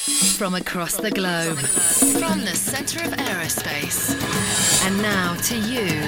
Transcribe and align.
From 0.00 0.54
across 0.54 0.96
the 0.96 1.10
globe, 1.10 1.58
from 1.58 2.40
the 2.40 2.54
center 2.54 3.04
of 3.04 3.12
aerospace. 3.12 4.16
And 4.86 5.02
now 5.02 5.34
to 5.34 5.58
you. 5.58 6.00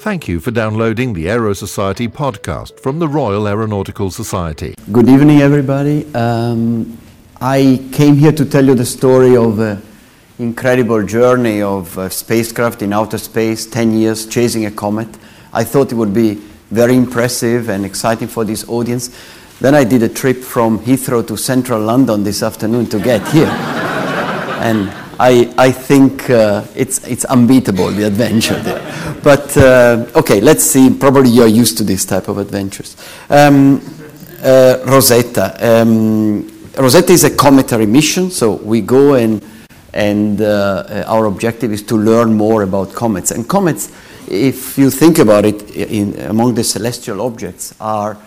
Thank 0.00 0.28
you 0.28 0.40
for 0.40 0.50
downloading 0.50 1.14
the 1.14 1.30
Aero 1.30 1.54
Society 1.54 2.06
podcast 2.06 2.78
from 2.80 2.98
the 2.98 3.08
Royal 3.08 3.48
Aeronautical 3.48 4.10
Society. 4.10 4.74
Good 4.92 5.08
evening, 5.08 5.40
everybody. 5.40 6.04
Um, 6.14 6.98
I 7.40 7.82
came 7.92 8.16
here 8.16 8.32
to 8.32 8.44
tell 8.44 8.66
you 8.66 8.74
the 8.74 8.84
story 8.84 9.34
of 9.34 9.58
an 9.58 9.80
incredible 10.38 11.02
journey 11.02 11.62
of 11.62 11.96
a 11.96 12.10
spacecraft 12.10 12.82
in 12.82 12.92
outer 12.92 13.16
space, 13.16 13.64
10 13.64 13.94
years 13.96 14.26
chasing 14.26 14.66
a 14.66 14.70
comet. 14.70 15.08
I 15.50 15.64
thought 15.64 15.92
it 15.92 15.94
would 15.94 16.12
be 16.12 16.34
very 16.70 16.94
impressive 16.94 17.70
and 17.70 17.86
exciting 17.86 18.28
for 18.28 18.44
this 18.44 18.68
audience. 18.68 19.08
Then 19.64 19.74
I 19.74 19.84
did 19.84 20.02
a 20.02 20.10
trip 20.10 20.42
from 20.42 20.78
Heathrow 20.80 21.26
to 21.26 21.38
central 21.38 21.80
London 21.80 22.22
this 22.22 22.42
afternoon 22.42 22.84
to 22.90 22.98
get 23.00 23.26
here. 23.28 23.46
and 24.60 24.90
I, 25.18 25.54
I 25.56 25.72
think 25.72 26.28
uh, 26.28 26.66
it's, 26.74 27.02
it's 27.08 27.24
unbeatable, 27.24 27.90
the 27.92 28.06
adventure 28.06 28.60
there. 28.60 28.82
But 29.22 29.56
uh, 29.56 30.04
okay, 30.16 30.42
let's 30.42 30.64
see. 30.64 30.90
Probably 30.90 31.30
you're 31.30 31.46
used 31.46 31.78
to 31.78 31.82
this 31.82 32.04
type 32.04 32.28
of 32.28 32.36
adventures. 32.36 32.94
Um, 33.30 33.80
uh, 34.42 34.84
Rosetta. 34.84 35.56
Um, 35.58 36.46
Rosetta 36.76 37.14
is 37.14 37.24
a 37.24 37.34
cometary 37.34 37.86
mission, 37.86 38.30
so 38.30 38.56
we 38.56 38.82
go 38.82 39.14
and, 39.14 39.42
and 39.94 40.42
uh, 40.42 41.04
our 41.06 41.24
objective 41.24 41.72
is 41.72 41.82
to 41.84 41.96
learn 41.96 42.34
more 42.34 42.64
about 42.64 42.92
comets. 42.92 43.30
And 43.30 43.48
comets, 43.48 43.90
if 44.28 44.76
you 44.76 44.90
think 44.90 45.20
about 45.20 45.46
it, 45.46 45.74
in, 45.74 46.20
among 46.20 46.52
the 46.52 46.64
celestial 46.64 47.22
objects, 47.22 47.74
are 47.80 48.18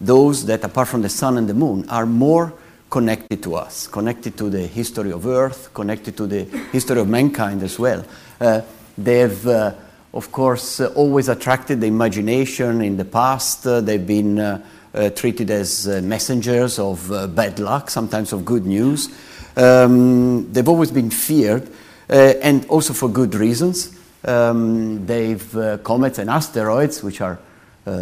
those 0.00 0.46
that, 0.46 0.64
apart 0.64 0.88
from 0.88 1.02
the 1.02 1.08
sun 1.08 1.38
and 1.38 1.48
the 1.48 1.54
moon, 1.54 1.88
are 1.88 2.06
more 2.06 2.52
connected 2.90 3.42
to 3.42 3.56
us, 3.56 3.88
connected 3.88 4.36
to 4.38 4.48
the 4.48 4.66
history 4.68 5.10
of 5.10 5.26
Earth, 5.26 5.74
connected 5.74 6.16
to 6.16 6.28
the 6.28 6.44
history 6.70 7.00
of 7.00 7.08
mankind 7.08 7.62
as 7.62 7.76
well. 7.76 8.04
Uh, 8.40 8.60
they've, 8.96 9.46
uh, 9.48 9.72
of 10.12 10.30
course, 10.30 10.78
uh, 10.78 10.86
always 10.94 11.28
attracted 11.28 11.80
the 11.80 11.88
imagination 11.88 12.82
in 12.82 12.96
the 12.96 13.04
past. 13.04 13.66
Uh, 13.66 13.80
they've 13.80 14.06
been 14.06 14.38
uh, 14.38 14.64
uh, 14.94 15.10
treated 15.10 15.50
as 15.50 15.88
messengers 16.02 16.78
of 16.78 17.08
bad 17.34 17.58
luck, 17.58 17.90
sometimes 17.90 18.32
of 18.32 18.44
good 18.44 18.64
news. 18.64 19.08
Um, 19.56 20.52
they've 20.52 20.68
always 20.68 20.92
been 20.92 21.10
feared, 21.10 21.68
and 22.08 22.64
also 22.66 22.92
for 22.92 23.08
good 23.08 23.34
reasons. 23.34 23.98
Um, 24.24 25.04
they've 25.04 25.80
comets 25.82 26.18
and 26.18 26.30
asteroids, 26.30 27.02
which 27.02 27.20
are 27.20 27.40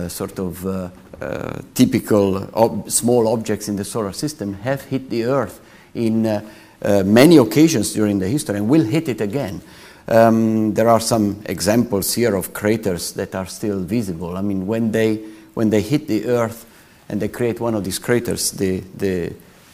sort 0.09 0.39
of 0.39 0.93
uh, 1.23 1.62
typical 1.75 2.48
ob- 2.55 2.91
small 2.91 3.28
objects 3.28 3.69
in 3.69 3.77
the 3.77 3.84
solar 3.84 4.12
system 4.12 4.55
have 4.55 4.83
hit 4.83 5.09
the 5.09 5.25
Earth 5.25 5.61
in 5.95 6.27
uh, 6.27 6.41
uh, 6.83 7.03
many 7.05 7.37
occasions 7.37 7.92
during 7.92 8.19
the 8.19 8.28
history 8.28 8.56
and 8.56 8.69
will 8.69 8.84
hit 8.84 9.09
it 9.09 9.20
again. 9.20 9.61
Um, 10.09 10.75
there 10.75 10.89
are 10.89 11.00
some 11.00 11.43
examples 11.47 12.12
here 12.12 12.34
of 12.34 12.53
craters 12.53 13.12
that 13.12 13.34
are 13.34 13.47
still 13.47 13.81
visible. 13.81 14.37
I 14.37 14.43
mean, 14.43 14.67
when 14.67 14.91
they, 14.91 15.17
when 15.55 15.70
they 15.70 15.81
hit 15.81 16.09
the 16.09 16.27
Earth 16.27 16.67
and 17.09 17.20
they 17.20 17.28
create 17.28 17.61
one 17.61 17.75
of 17.75 17.84
these 17.84 18.00
craters, 18.00 18.50
the, 18.50 18.81
the 18.97 19.33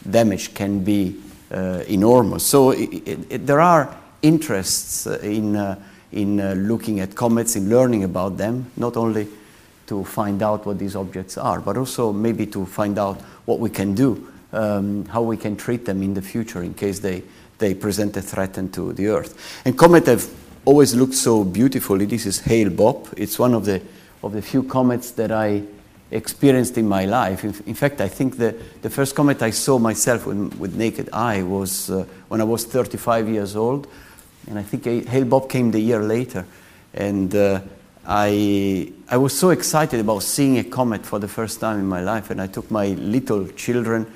damage 0.08 0.52
can 0.54 0.84
be 0.84 1.16
uh, 1.50 1.82
enormous. 1.88 2.44
So 2.44 2.72
it, 2.72 3.08
it, 3.08 3.18
it, 3.30 3.46
there 3.46 3.60
are 3.60 3.96
interests 4.20 5.06
in, 5.06 5.56
uh, 5.56 5.80
in 6.12 6.40
uh, 6.40 6.52
looking 6.54 7.00
at 7.00 7.14
comets, 7.14 7.56
in 7.56 7.70
learning 7.70 8.04
about 8.04 8.36
them, 8.36 8.70
not 8.76 8.96
only 8.96 9.28
to 9.88 10.04
find 10.04 10.42
out 10.42 10.64
what 10.66 10.78
these 10.78 10.94
objects 10.94 11.36
are, 11.36 11.60
but 11.60 11.76
also 11.76 12.12
maybe 12.12 12.46
to 12.46 12.64
find 12.66 12.98
out 12.98 13.20
what 13.46 13.58
we 13.58 13.70
can 13.70 13.94
do, 13.94 14.30
um, 14.52 15.04
how 15.06 15.22
we 15.22 15.36
can 15.36 15.56
treat 15.56 15.84
them 15.86 16.02
in 16.02 16.14
the 16.14 16.22
future 16.22 16.62
in 16.62 16.74
case 16.74 17.00
they, 17.00 17.22
they 17.58 17.74
present 17.74 18.16
a 18.16 18.22
threat 18.22 18.54
to 18.72 18.92
the 18.92 19.08
Earth. 19.08 19.60
And 19.64 19.76
comets 19.76 20.06
have 20.06 20.28
always 20.64 20.94
looked 20.94 21.14
so 21.14 21.44
beautifully. 21.44 22.04
This 22.04 22.26
is 22.26 22.40
Hale 22.40 22.70
Bopp. 22.70 23.12
It's 23.16 23.38
one 23.38 23.54
of 23.54 23.64
the, 23.64 23.80
of 24.22 24.32
the 24.32 24.42
few 24.42 24.62
comets 24.62 25.12
that 25.12 25.32
I 25.32 25.62
experienced 26.10 26.76
in 26.76 26.86
my 26.86 27.06
life. 27.06 27.44
In, 27.44 27.54
in 27.66 27.74
fact, 27.74 28.00
I 28.00 28.08
think 28.08 28.36
the, 28.36 28.54
the 28.82 28.90
first 28.90 29.14
comet 29.14 29.42
I 29.42 29.50
saw 29.50 29.78
myself 29.78 30.26
with, 30.26 30.54
with 30.58 30.74
naked 30.76 31.08
eye 31.12 31.42
was 31.42 31.90
uh, 31.90 32.04
when 32.28 32.40
I 32.40 32.44
was 32.44 32.64
35 32.64 33.28
years 33.28 33.56
old. 33.56 33.86
And 34.48 34.58
I 34.58 34.62
think 34.62 34.84
Hale 34.84 35.24
Bopp 35.24 35.48
came 35.48 35.70
the 35.70 35.80
year 35.80 36.02
later. 36.02 36.46
And 36.94 37.34
uh, 37.34 37.60
I, 38.10 38.90
I 39.10 39.18
was 39.18 39.38
so 39.38 39.50
excited 39.50 40.00
about 40.00 40.22
seeing 40.22 40.56
a 40.56 40.64
comet 40.64 41.04
for 41.04 41.18
the 41.18 41.28
first 41.28 41.60
time 41.60 41.78
in 41.78 41.86
my 41.86 42.00
life, 42.00 42.30
and 42.30 42.40
I 42.40 42.46
took 42.46 42.70
my 42.70 42.86
little 42.86 43.46
children 43.48 44.10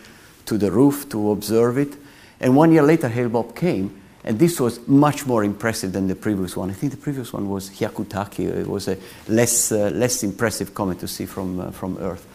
to 0.47 0.57
the 0.57 0.71
roof 0.71 1.11
to 1.11 1.31
observe 1.31 1.77
it. 1.77 1.95
And 2.41 2.57
one 2.57 2.73
year 2.73 2.83
later, 2.83 3.11
Hale 3.11 3.29
Bopp 3.29 3.55
came, 3.55 4.01
and 4.25 4.39
this 4.39 4.59
was 4.59 4.89
much 4.89 5.27
more 5.27 5.45
impressive 5.45 5.93
than 5.93 6.09
the 6.09 6.17
previous 6.17 6.57
one. 6.57 6.71
I 6.71 6.73
think 6.73 6.93
the 6.93 6.99
previous 6.99 7.35
one 7.35 7.51
was 7.51 7.69
Hyakutake. 7.69 8.39
It 8.39 8.67
was 8.67 8.89
a 8.89 8.97
less, 9.29 9.71
uh, 9.71 9.91
less 9.93 10.23
impressive 10.23 10.73
comet 10.73 10.99
to 11.01 11.07
see 11.07 11.27
from, 11.27 11.61
uh, 11.61 11.71
from 11.71 11.99
Earth. 11.99 12.27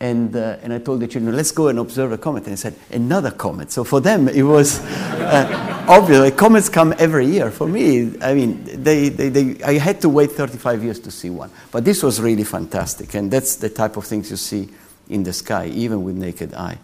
And, 0.00 0.36
uh, 0.36 0.58
and 0.62 0.72
I 0.72 0.78
told 0.78 1.00
the 1.00 1.08
children, 1.08 1.34
let's 1.34 1.50
go 1.50 1.68
and 1.68 1.78
observe 1.78 2.12
a 2.12 2.18
comet. 2.18 2.44
And 2.44 2.52
I 2.52 2.56
said, 2.56 2.76
another 2.92 3.32
comet. 3.32 3.72
So 3.72 3.82
for 3.82 4.00
them, 4.00 4.28
it 4.28 4.42
was 4.44 4.80
uh, 4.80 5.84
obvious. 5.88 6.32
Comets 6.36 6.68
come 6.68 6.94
every 6.98 7.26
year. 7.26 7.50
For 7.50 7.66
me, 7.66 8.12
I 8.20 8.34
mean, 8.34 8.62
they, 8.82 9.08
they, 9.08 9.28
they, 9.28 9.62
I 9.64 9.78
had 9.78 10.00
to 10.02 10.08
wait 10.08 10.32
35 10.32 10.84
years 10.84 11.00
to 11.00 11.10
see 11.10 11.30
one. 11.30 11.50
But 11.72 11.84
this 11.84 12.02
was 12.02 12.20
really 12.20 12.44
fantastic. 12.44 13.14
And 13.14 13.28
that's 13.28 13.56
the 13.56 13.70
type 13.70 13.96
of 13.96 14.04
things 14.04 14.30
you 14.30 14.36
see 14.36 14.68
in 15.08 15.24
the 15.24 15.32
sky, 15.32 15.66
even 15.66 16.04
with 16.04 16.14
naked 16.14 16.54
eye. 16.54 16.78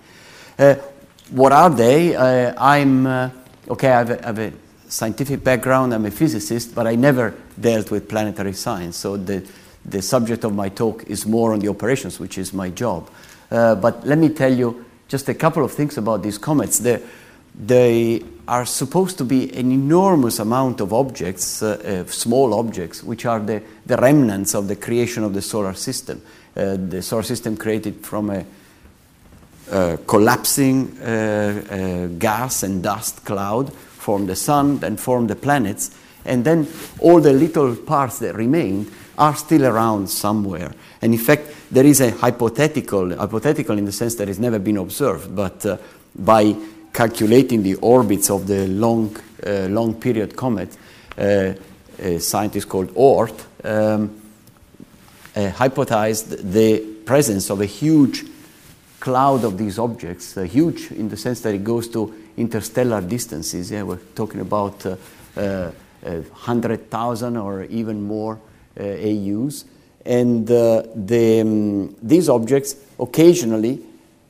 Uh, 0.59 0.75
what 1.31 1.53
are 1.53 1.71
they? 1.71 2.17
Uh, 2.17 2.53
I'm, 2.59 3.07
uh, 3.07 3.31
okay, 3.69 3.91
I 3.93 3.99
have, 3.99 4.11
a, 4.11 4.23
I 4.23 4.27
have 4.27 4.39
a 4.41 4.53
scientific 4.89 5.45
background. 5.45 5.95
I'm 5.95 6.07
a 6.07 6.11
physicist, 6.11 6.75
but 6.75 6.89
I 6.89 6.97
never 6.97 7.35
dealt 7.61 7.93
with 7.93 8.09
planetary 8.09 8.55
science. 8.55 8.97
So 8.97 9.17
the 9.17 9.47
the 9.85 10.03
subject 10.03 10.45
of 10.45 10.55
my 10.55 10.69
talk 10.69 11.05
is 11.05 11.27
more 11.27 11.53
on 11.53 11.61
the 11.61 11.69
operations, 11.69 12.19
which 12.19 12.39
is 12.39 12.53
my 12.53 12.71
job. 12.71 13.11
Uh, 13.51 13.75
but 13.75 14.07
let 14.07 14.19
me 14.19 14.29
tell 14.29 14.53
you 14.53 14.85
just 15.09 15.29
a 15.29 15.35
couple 15.35 15.65
of 15.65 15.73
things 15.73 15.99
about 15.99 16.23
these 16.23 16.39
comets. 16.39 16.79
They're, 16.79 17.01
they 17.55 18.23
are 18.49 18.67
supposed 18.67 19.19
to 19.19 19.25
be 19.25 19.53
an 19.55 19.71
enormous 19.71 20.39
amount 20.39 20.81
of 20.81 20.93
objects, 20.93 21.63
uh, 21.63 22.05
uh, 22.07 22.11
small 22.11 22.55
objects, 22.55 23.03
which 23.03 23.25
are 23.27 23.39
the, 23.39 23.63
the 23.87 23.97
remnants 23.97 24.55
of 24.55 24.69
the 24.69 24.77
creation 24.77 25.23
of 25.23 25.35
the 25.35 25.43
solar 25.43 25.75
system. 25.75 26.21
Uh, 26.57 26.77
the 26.77 27.03
solar 27.03 27.23
system 27.23 27.57
created 27.57 28.05
from 28.05 28.31
a 28.31 28.45
uh, 29.71 29.97
collapsing 30.07 30.99
uh, 31.01 32.09
gas 32.19 32.63
and 32.63 32.83
dust 32.83 33.25
cloud 33.25 33.73
formed 33.73 34.29
the 34.29 34.37
sun, 34.37 34.79
then 34.79 34.97
formed 34.97 35.31
the 35.31 35.37
planets, 35.37 35.91
and 36.25 36.45
then 36.45 36.67
all 37.01 37.21
the 37.21 37.33
little 37.33 37.77
parts 37.77 38.19
that 38.21 38.35
remained 38.35 38.91
are 39.17 39.37
still 39.37 39.65
around 39.65 40.09
somewhere. 40.09 40.73
And 41.03 41.13
in 41.13 41.21
fact, 41.21 41.43
there 41.71 41.87
is 41.87 42.01
a 42.01 42.11
hypothetical, 42.11 43.17
hypothetical 43.17 43.79
in 43.79 43.85
the 43.85 43.93
sense 43.93 44.15
that 44.17 44.29
it's 44.29 44.39
never 44.39 44.59
been 44.59 44.79
observed, 44.79 45.35
but 45.35 45.65
uh, 45.67 45.77
by 46.15 46.57
calculating 46.93 47.63
the 47.63 47.75
orbits 47.77 48.31
of 48.31 48.47
the 48.47 48.67
long, 48.69 49.17
uh, 49.47 49.67
long 49.69 49.95
period 49.95 50.37
comet, 50.37 50.77
uh, 51.19 51.53
a 51.99 52.19
scientist 52.19 52.69
called 52.69 52.89
Oort 52.95 53.45
um, 53.65 54.21
uh, 55.37 55.51
hypothesized 55.51 56.53
the 56.53 56.81
presence 57.05 57.51
of 57.51 57.61
a 57.61 57.67
huge 57.67 58.25
cloud 59.01 59.45
of 59.45 59.59
these 59.59 59.79
objects, 59.79 60.37
uh, 60.37 60.43
huge 60.43 60.91
in 60.93 61.09
the 61.09 61.17
sense 61.17 61.41
that 61.41 61.55
it 61.55 61.65
goes 61.65 61.89
to 61.89 62.15
interstellar 62.37 63.01
distances. 63.01 63.71
Yeah, 63.71 63.83
we're 63.83 63.99
talking 64.15 64.41
about 64.41 64.87
uh, 64.87 65.71
100,000 66.11 67.37
or 67.37 67.65
even 67.65 68.03
more 68.03 68.41
uh, 68.79 68.83
AUs. 68.83 69.65
And 70.05 70.51
uh, 70.51 70.83
the, 70.95 71.41
um, 71.41 71.97
these 72.03 72.29
objects 72.29 72.77
occasionally 73.01 73.81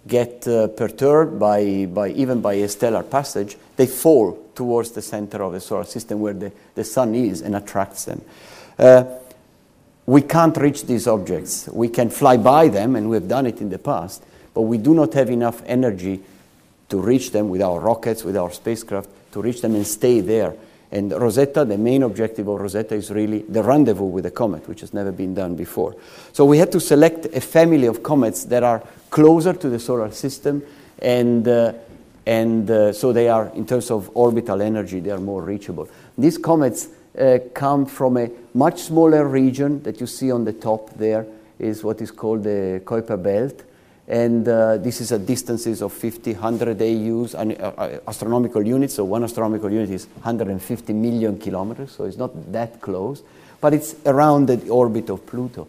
get 0.06 0.46
uh, 0.46 0.68
perturbed 0.68 1.38
by, 1.38 1.86
by 1.86 2.10
even 2.10 2.40
by 2.40 2.54
a 2.54 2.68
stellar 2.68 3.02
passage. 3.02 3.56
They 3.76 3.86
fall 3.86 4.50
towards 4.54 4.92
the 4.92 5.02
center 5.02 5.42
of 5.42 5.52
the 5.52 5.60
solar 5.60 5.84
system 5.84 6.20
where 6.20 6.34
the, 6.34 6.52
the 6.74 6.84
sun 6.84 7.14
is 7.14 7.40
and 7.40 7.56
attracts 7.56 8.04
them. 8.04 8.22
Uh, 8.78 9.04
we 10.06 10.20
can't 10.22 10.56
reach 10.56 10.84
these 10.84 11.06
objects. 11.06 11.68
We 11.68 11.88
can 11.88 12.10
fly 12.10 12.36
by 12.36 12.68
them, 12.68 12.94
and 12.94 13.08
we've 13.08 13.26
done 13.26 13.46
it 13.46 13.60
in 13.60 13.70
the 13.70 13.78
past, 13.78 14.22
but 14.52 14.62
we 14.62 14.76
do 14.78 14.94
not 14.94 15.14
have 15.14 15.30
enough 15.30 15.62
energy 15.64 16.20
to 16.90 16.98
reach 17.00 17.32
them 17.32 17.48
with 17.48 17.62
our 17.62 17.80
rockets, 17.80 18.22
with 18.22 18.36
our 18.36 18.52
spacecraft, 18.52 19.08
to 19.32 19.40
reach 19.40 19.62
them 19.62 19.74
and 19.74 19.86
stay 19.86 20.20
there. 20.20 20.54
And 20.94 21.10
Rosetta, 21.10 21.64
the 21.64 21.76
main 21.76 22.04
objective 22.04 22.46
of 22.46 22.60
Rosetta 22.60 22.94
is 22.94 23.10
really 23.10 23.40
the 23.40 23.64
rendezvous 23.64 24.04
with 24.04 24.26
a 24.26 24.30
comet, 24.30 24.68
which 24.68 24.80
has 24.80 24.94
never 24.94 25.10
been 25.10 25.34
done 25.34 25.56
before. 25.56 25.96
So 26.32 26.44
we 26.44 26.58
had 26.58 26.70
to 26.70 26.78
select 26.78 27.26
a 27.26 27.40
family 27.40 27.88
of 27.88 28.04
comets 28.04 28.44
that 28.44 28.62
are 28.62 28.80
closer 29.10 29.54
to 29.54 29.68
the 29.68 29.80
solar 29.80 30.12
system, 30.12 30.62
and, 31.02 31.48
uh, 31.48 31.72
and 32.26 32.70
uh, 32.70 32.92
so 32.92 33.12
they 33.12 33.28
are, 33.28 33.50
in 33.56 33.66
terms 33.66 33.90
of 33.90 34.08
orbital 34.14 34.62
energy, 34.62 35.00
they 35.00 35.10
are 35.10 35.18
more 35.18 35.42
reachable. 35.42 35.88
These 36.16 36.38
comets 36.38 36.86
uh, 37.18 37.38
come 37.54 37.86
from 37.86 38.16
a 38.16 38.30
much 38.54 38.82
smaller 38.82 39.26
region 39.26 39.82
that 39.82 40.00
you 40.00 40.06
see 40.06 40.30
on 40.30 40.44
the 40.44 40.52
top 40.52 40.90
there, 40.90 41.26
is 41.58 41.82
what 41.82 42.00
is 42.02 42.12
called 42.12 42.44
the 42.44 42.80
Kuiper 42.84 43.20
Belt. 43.20 43.64
And 44.06 44.46
uh, 44.46 44.76
this 44.76 45.00
is 45.00 45.12
at 45.12 45.24
distances 45.24 45.80
of 45.80 45.92
50, 45.92 46.34
100 46.34 46.80
AUs, 46.82 47.34
uh, 47.34 47.38
uh, 47.38 47.98
astronomical 48.06 48.66
units. 48.66 48.94
So 48.94 49.04
one 49.04 49.24
astronomical 49.24 49.72
unit 49.72 49.90
is 49.90 50.06
150 50.06 50.92
million 50.92 51.38
kilometers, 51.38 51.92
so 51.92 52.04
it's 52.04 52.18
not 52.18 52.52
that 52.52 52.80
close, 52.82 53.22
but 53.60 53.72
it's 53.72 53.96
around 54.04 54.46
the 54.46 54.68
orbit 54.68 55.08
of 55.08 55.24
Pluto. 55.24 55.68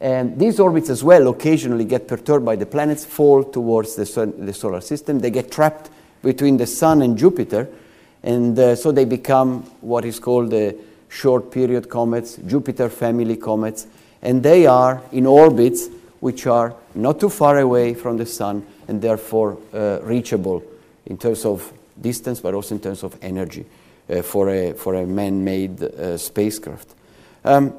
And 0.00 0.38
these 0.38 0.60
orbits 0.60 0.90
as 0.90 1.02
well 1.02 1.28
occasionally 1.28 1.84
get 1.84 2.08
perturbed 2.08 2.44
by 2.44 2.56
the 2.56 2.66
planets, 2.66 3.04
fall 3.04 3.44
towards 3.44 3.94
the, 3.94 4.04
sun, 4.04 4.44
the 4.44 4.52
solar 4.52 4.80
system. 4.80 5.20
They 5.20 5.30
get 5.30 5.50
trapped 5.50 5.90
between 6.22 6.56
the 6.56 6.66
Sun 6.66 7.02
and 7.02 7.16
Jupiter, 7.16 7.68
and 8.22 8.58
uh, 8.58 8.76
so 8.76 8.92
they 8.92 9.04
become 9.04 9.62
what 9.80 10.04
is 10.04 10.18
called 10.18 10.50
the 10.50 10.76
short 11.08 11.50
period 11.50 11.88
comets, 11.88 12.36
Jupiter 12.46 12.88
family 12.88 13.36
comets, 13.36 13.86
and 14.20 14.42
they 14.42 14.66
are 14.66 15.02
in 15.12 15.26
orbits 15.26 15.88
which 16.22 16.46
are 16.46 16.72
not 16.94 17.18
too 17.18 17.28
far 17.28 17.58
away 17.58 17.94
from 17.94 18.16
the 18.16 18.24
Sun 18.24 18.64
and 18.86 19.02
therefore 19.02 19.58
uh, 19.74 19.98
reachable 20.02 20.62
in 21.04 21.18
terms 21.18 21.44
of 21.44 21.72
distance 22.00 22.38
but 22.38 22.54
also 22.54 22.76
in 22.76 22.80
terms 22.80 23.02
of 23.02 23.18
energy 23.20 23.66
uh, 24.08 24.22
for 24.22 24.48
a, 24.48 24.72
for 24.72 24.94
a 24.94 25.04
man 25.04 25.42
made 25.42 25.82
uh, 25.82 26.16
spacecraft. 26.16 26.94
Um, 27.44 27.74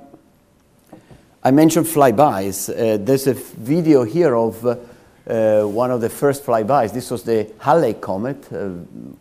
I 1.41 1.51
mentioned 1.51 1.85
flybys. 1.85 2.67
Uh, 2.69 2.97
there's 2.97 3.27
a 3.27 3.33
video 3.33 4.03
here 4.03 4.35
of 4.35 4.65
uh, 4.65 4.75
uh, 5.25 5.63
one 5.63 5.91
of 5.91 6.01
the 6.01 6.09
first 6.09 6.45
flybys. 6.45 6.91
This 6.91 7.11
was 7.11 7.23
the 7.23 7.49
Halley 7.59 7.93
comet, 7.93 8.45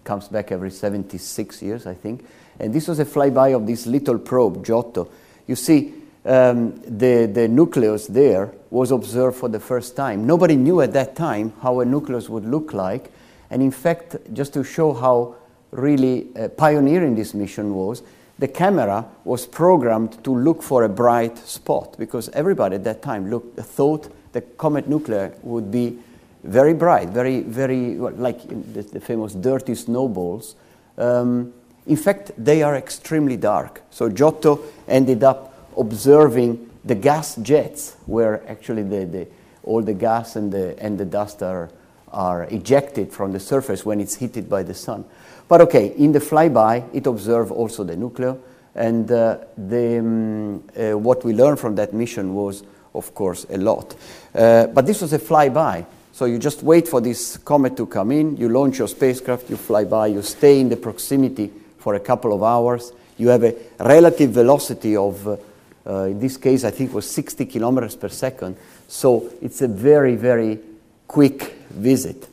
comes 0.03 0.27
back 0.27 0.51
every 0.51 0.73
76 0.73 1.63
years, 1.63 1.87
I 1.87 1.95
think. 1.95 2.27
And 2.59 2.75
this 2.75 2.89
was 2.89 2.99
a 2.99 3.05
flyby 3.05 3.55
of 3.55 3.69
this 3.69 3.87
little 3.87 4.19
probe, 4.19 4.65
Giotto. 4.65 5.09
You 5.47 5.55
see, 5.55 6.02
um, 6.25 6.81
the, 6.83 7.27
the 7.33 7.49
nucleus 7.49 8.07
there 8.07 8.53
was 8.71 8.91
observed 8.91 9.37
for 9.37 9.49
the 9.49 9.61
first 9.61 9.97
time. 9.97 10.27
Nobody 10.27 10.57
knew 10.57 10.81
at 10.81 10.93
that 10.93 11.17
time 11.17 11.53
how 11.63 11.81
a 11.81 11.85
nucleus 11.85 12.29
would 12.29 12.45
look 12.45 12.73
like. 12.73 13.11
And 13.51 13.61
in 13.63 13.71
fact, 13.71 14.17
just 14.33 14.55
to 14.55 14.65
show 14.65 14.93
how 14.93 15.35
really 15.73 16.29
uh, 16.37 16.49
pioneering 16.49 17.15
this 17.15 17.35
mission 17.35 17.75
was, 17.75 18.03
the 18.39 18.49
camera 18.49 19.07
was 19.25 19.47
programmed 19.47 20.23
to 20.25 20.35
look 20.35 20.63
for 20.63 20.85
a 20.85 20.89
bright 20.89 21.39
spot 21.39 21.97
because 21.99 22.29
everybody 22.31 22.77
at 22.77 22.85
that 22.85 23.03
time 23.03 23.31
looked, 23.31 23.59
thought 23.59 24.11
the 24.33 24.41
comet 24.41 24.89
nuclei 24.89 25.31
would 25.43 25.71
be 25.71 25.99
very 26.45 26.75
bright, 26.75 27.09
very, 27.11 27.41
very, 27.41 27.97
well, 27.97 28.13
like 28.15 28.43
the, 28.49 28.83
the, 28.83 29.01
famous 29.01 29.35
dirty 29.35 29.75
snowballs. 29.75 30.57
Um, 30.99 31.53
in 31.87 31.97
fact, 31.97 32.33
they 32.37 32.63
are 32.63 32.75
extremely 32.75 33.37
dark. 33.37 33.83
So 33.91 34.09
Giotto 34.09 34.61
ended 34.89 35.23
up 35.23 35.52
observing 35.77 36.71
the 36.85 36.95
gas 36.95 37.37
jets, 37.37 37.97
where 38.07 38.43
actually 38.49 38.83
the, 38.83 39.05
the, 39.05 39.29
all 39.65 39.83
the 39.83 39.95
gas 39.95 40.37
and 40.37 40.53
the, 40.53 40.79
and 40.83 40.99
the 40.99 41.05
dust 41.05 41.43
are, 41.43 41.71
are 42.13 42.45
ejected 42.45 43.13
from 43.13 43.33
the 43.33 43.41
surface 43.41 43.87
when 43.87 44.01
it's 44.01 44.17
heated 44.17 44.49
by 44.49 44.63
the 44.63 44.75
sun. 44.75 45.05
But 45.49 45.61
okay, 45.63 45.95
in 45.97 46.13
the 46.13 46.19
flyby, 46.19 46.95
it 46.95 47.07
observed 47.07 47.53
also 47.53 47.85
the 47.85 47.97
nucleus, 47.97 48.37
and 48.75 49.11
uh, 49.11 49.39
the, 49.57 49.99
um, 49.99 50.65
uh, 50.77 50.99
what 50.99 51.25
we 51.25 51.35
learned 51.35 51.61
from 51.61 51.75
that 51.77 51.93
mission 51.93 52.35
was, 52.35 52.65
of 52.95 53.15
course, 53.15 53.47
a 53.51 53.59
lot. 53.59 53.95
Uh, 54.35 54.67
but 54.69 54.87
this 54.87 55.03
was 55.03 55.13
a 55.13 55.19
flyby. 55.19 55.85
So 56.13 56.27
you 56.27 56.39
just 56.39 56.63
wait 56.63 56.89
for 56.89 57.01
this 57.01 57.39
comet 57.39 57.77
to 57.79 57.87
come 57.87 58.13
in, 58.13 58.37
you 58.37 58.49
launch 58.49 58.79
your 58.79 58.89
spacecraft, 58.89 59.49
you 59.49 59.57
fly 59.57 59.85
by, 59.85 60.09
you 60.09 60.23
stay 60.23 60.61
in 60.61 60.69
the 60.69 60.77
proximity 60.77 61.51
for 61.79 61.95
a 61.95 62.01
couple 62.01 62.33
of 62.35 62.43
hours. 62.43 62.93
You 63.17 63.29
have 63.29 63.45
a 63.45 63.55
relative 63.81 64.31
velocity 64.31 64.97
of, 64.97 65.41
uh, 65.87 66.05
in 66.05 66.20
this 66.20 66.37
case, 66.37 66.64
I 66.64 66.70
think 66.70 66.94
was 66.94 67.11
60 67.11 67.46
kilometers 67.46 67.96
per 67.96 68.08
second. 68.08 68.56
So 68.88 69.31
it's 69.40 69.62
a 69.62 69.69
very, 69.69 70.17
very 70.17 70.61
quick 71.08 71.55
visit. 71.70 72.29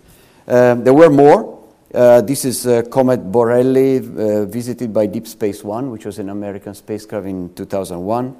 Um, 0.47 0.83
there 0.83 0.93
were 0.93 1.09
more. 1.09 1.57
Uh, 1.93 2.21
this 2.21 2.45
is 2.45 2.67
uh, 2.67 2.83
Comet 2.83 3.31
Borrelly, 3.31 3.97
uh, 3.97 4.45
visited 4.45 4.93
by 4.93 5.07
Deep 5.07 5.27
Space 5.27 5.63
One, 5.63 5.89
which 5.89 6.05
was 6.05 6.19
an 6.19 6.29
American 6.29 6.75
spacecraft 6.75 7.25
in 7.25 7.53
2001. 7.55 8.35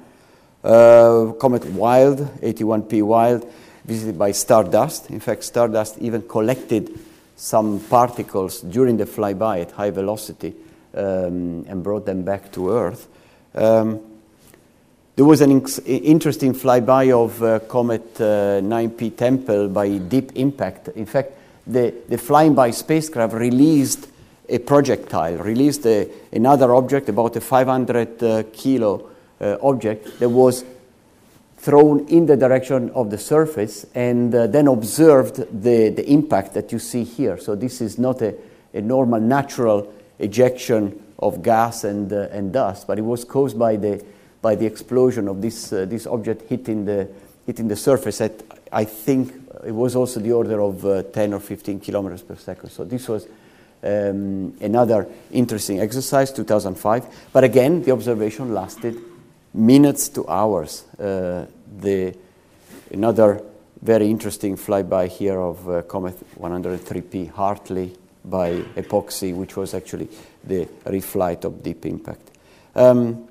Uh, 0.62 1.32
Comet 1.40 1.64
Wild, 1.66 2.18
81P 2.42 3.02
Wild, 3.02 3.50
visited 3.84 4.16
by 4.18 4.30
Stardust. 4.30 5.10
In 5.10 5.18
fact, 5.18 5.42
Stardust 5.42 5.98
even 5.98 6.22
collected 6.22 6.96
some 7.34 7.80
particles 7.80 8.60
during 8.60 8.98
the 8.98 9.06
flyby 9.06 9.62
at 9.62 9.72
high 9.72 9.90
velocity 9.90 10.54
um, 10.94 11.64
and 11.66 11.82
brought 11.82 12.06
them 12.06 12.22
back 12.22 12.52
to 12.52 12.70
Earth. 12.70 13.08
Um, 13.54 14.00
there 15.20 15.26
was 15.26 15.42
an 15.42 15.50
interesting 15.86 16.54
flyby 16.54 17.12
of 17.12 17.42
uh, 17.42 17.58
Comet 17.68 18.14
9P 18.14 19.18
Tempel 19.18 19.68
by 19.68 19.98
Deep 19.98 20.32
Impact. 20.34 20.88
In 20.96 21.04
fact, 21.04 21.32
the, 21.66 21.92
the 22.08 22.16
flying 22.16 22.54
by 22.54 22.70
spacecraft 22.70 23.34
released 23.34 24.08
a 24.48 24.56
projectile, 24.60 25.36
released 25.36 25.84
a, 25.84 26.08
another 26.32 26.74
object, 26.74 27.10
about 27.10 27.36
a 27.36 27.40
500 27.42 28.22
uh, 28.22 28.42
kilo 28.54 29.10
uh, 29.42 29.58
object, 29.60 30.18
that 30.20 30.30
was 30.30 30.64
thrown 31.58 32.08
in 32.08 32.24
the 32.24 32.38
direction 32.38 32.88
of 32.92 33.10
the 33.10 33.18
surface 33.18 33.84
and 33.94 34.34
uh, 34.34 34.46
then 34.46 34.68
observed 34.68 35.36
the, 35.36 35.90
the 35.90 36.10
impact 36.10 36.54
that 36.54 36.72
you 36.72 36.78
see 36.78 37.04
here. 37.04 37.36
So, 37.36 37.54
this 37.54 37.82
is 37.82 37.98
not 37.98 38.22
a, 38.22 38.34
a 38.72 38.80
normal, 38.80 39.20
natural 39.20 39.92
ejection 40.18 40.98
of 41.18 41.42
gas 41.42 41.84
and, 41.84 42.10
uh, 42.10 42.28
and 42.30 42.54
dust, 42.54 42.86
but 42.86 42.98
it 42.98 43.02
was 43.02 43.26
caused 43.26 43.58
by 43.58 43.76
the, 43.76 44.02
by 44.42 44.54
the 44.54 44.66
explosion 44.66 45.28
of 45.28 45.40
this, 45.42 45.72
uh, 45.72 45.84
this 45.84 46.06
object 46.06 46.48
hitting 46.48 46.84
the, 46.84 47.08
hitting 47.46 47.68
the 47.68 47.76
surface 47.76 48.20
at, 48.20 48.42
I 48.72 48.84
think, 48.84 49.32
it 49.64 49.72
was 49.72 49.96
also 49.96 50.20
the 50.20 50.32
order 50.32 50.60
of 50.60 50.84
uh, 50.84 51.02
10 51.02 51.34
or 51.34 51.40
15 51.40 51.80
kilometers 51.80 52.22
per 52.22 52.36
second. 52.36 52.70
So 52.70 52.84
this 52.84 53.08
was 53.08 53.26
um, 53.82 54.54
another 54.60 55.06
interesting 55.32 55.80
exercise, 55.80 56.32
2005. 56.32 57.28
But 57.32 57.44
again, 57.44 57.82
the 57.82 57.92
observation 57.92 58.54
lasted 58.54 58.96
minutes 59.52 60.08
to 60.10 60.28
hours. 60.28 60.84
Uh, 60.98 61.46
the, 61.78 62.14
another 62.92 63.42
very 63.82 64.10
interesting 64.10 64.56
flyby 64.56 65.08
here 65.08 65.40
of 65.40 65.68
uh, 65.68 65.82
Comet 65.82 66.16
103P 66.38 67.30
Hartley 67.30 67.96
by 68.24 68.60
EPOXI, 68.76 69.34
which 69.34 69.56
was 69.56 69.74
actually 69.74 70.08
the 70.44 70.66
reflight 70.84 71.44
of 71.44 71.62
Deep 71.62 71.86
Impact. 71.86 72.30
Um, 72.74 73.29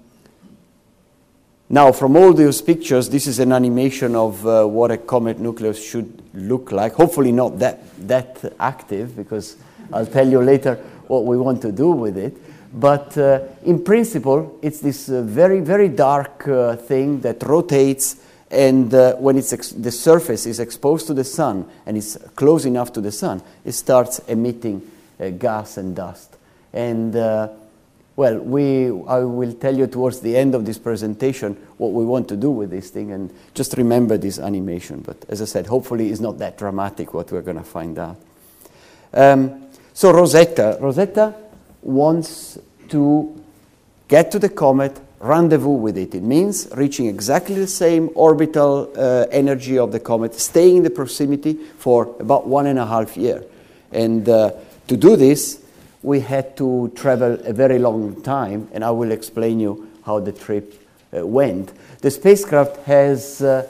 now, 1.71 1.91
from 1.91 2.15
all 2.15 2.33
those 2.33 2.63
pictures, 2.63 3.09
this 3.09 3.27
is 3.27 3.37
an 3.37 3.51
animation 3.51 4.15
of 4.15 4.45
uh, 4.45 4.65
what 4.65 4.89
a 4.89 4.97
comet 4.97 5.39
nucleus 5.39 5.87
should 5.87 6.23
look 6.33 6.71
like. 6.71 6.93
Hopefully, 6.93 7.31
not 7.31 7.59
that, 7.59 7.79
that 8.07 8.55
active, 8.59 9.15
because 9.15 9.55
I'll 9.93 10.07
tell 10.07 10.27
you 10.27 10.41
later 10.41 10.75
what 11.07 11.25
we 11.25 11.37
want 11.37 11.61
to 11.61 11.71
do 11.71 11.91
with 11.91 12.17
it. 12.17 12.35
But 12.73 13.15
uh, 13.19 13.41
in 13.63 13.83
principle, 13.83 14.57
it's 14.63 14.79
this 14.79 15.09
uh, 15.09 15.21
very, 15.21 15.59
very 15.59 15.89
dark 15.89 16.47
uh, 16.47 16.75
thing 16.75 17.21
that 17.21 17.43
rotates, 17.43 18.15
and 18.49 18.91
uh, 18.91 19.15
when 19.17 19.37
it's 19.37 19.53
ex- 19.53 19.69
the 19.69 19.91
surface 19.91 20.47
is 20.47 20.59
exposed 20.59 21.05
to 21.07 21.13
the 21.13 21.23
sun 21.23 21.69
and 21.85 21.97
it's 21.97 22.17
close 22.35 22.65
enough 22.65 22.91
to 22.93 23.01
the 23.01 23.11
sun, 23.11 23.43
it 23.63 23.73
starts 23.73 24.17
emitting 24.27 24.89
uh, 25.19 25.29
gas 25.29 25.77
and 25.77 25.95
dust. 25.95 26.35
And 26.73 27.15
well, 28.19 28.37
we, 28.37 28.87
I 29.07 29.19
will 29.19 29.53
tell 29.53 29.73
you 29.73 29.87
towards 29.87 30.19
the 30.19 30.35
end 30.35 30.53
of 30.53 30.65
this 30.65 30.77
presentation 30.77 31.55
what 31.77 31.93
we 31.93 32.03
want 32.03 32.27
to 32.27 32.35
do 32.35 32.51
with 32.51 32.69
this 32.69 32.89
thing, 32.89 33.13
and 33.13 33.33
just 33.53 33.77
remember 33.77 34.17
this 34.17 34.39
animation. 34.39 34.99
But 34.99 35.23
as 35.29 35.41
I 35.41 35.45
said, 35.45 35.67
hopefully 35.67 36.09
it's 36.09 36.19
not 36.19 36.37
that 36.39 36.57
dramatic 36.57 37.13
what 37.13 37.31
we're 37.31 37.41
going 37.41 37.55
to 37.55 37.63
find 37.63 37.97
out. 37.97 38.17
Um, 39.13 39.67
so 39.93 40.11
Rosetta, 40.11 40.77
Rosetta 40.81 41.33
wants 41.81 42.59
to 42.89 43.41
get 44.09 44.31
to 44.31 44.39
the 44.39 44.49
comet, 44.49 44.99
rendezvous 45.21 45.69
with 45.69 45.97
it. 45.97 46.13
It 46.13 46.23
means 46.23 46.67
reaching 46.75 47.05
exactly 47.05 47.55
the 47.55 47.67
same 47.67 48.09
orbital 48.15 48.91
uh, 48.97 49.27
energy 49.31 49.79
of 49.79 49.93
the 49.93 49.99
comet, 50.01 50.35
staying 50.35 50.75
in 50.75 50.83
the 50.83 50.89
proximity 50.89 51.53
for 51.53 52.13
about 52.19 52.47
one 52.47 52.67
and 52.67 52.79
a 52.79 52.85
half 52.85 53.15
year. 53.15 53.45
And 53.93 54.27
uh, 54.27 54.51
to 54.89 54.97
do 54.97 55.15
this, 55.15 55.63
we 56.01 56.21
had 56.21 56.55
to 56.57 56.91
travel 56.95 57.37
a 57.43 57.53
very 57.53 57.79
long 57.79 58.21
time, 58.21 58.67
and 58.71 58.83
I 58.83 58.91
will 58.91 59.11
explain 59.11 59.59
you 59.59 59.89
how 60.03 60.19
the 60.19 60.31
trip 60.31 60.73
uh, 61.15 61.25
went. 61.25 61.73
The 61.99 62.11
spacecraft 62.11 62.77
has 62.85 63.41
uh, 63.41 63.67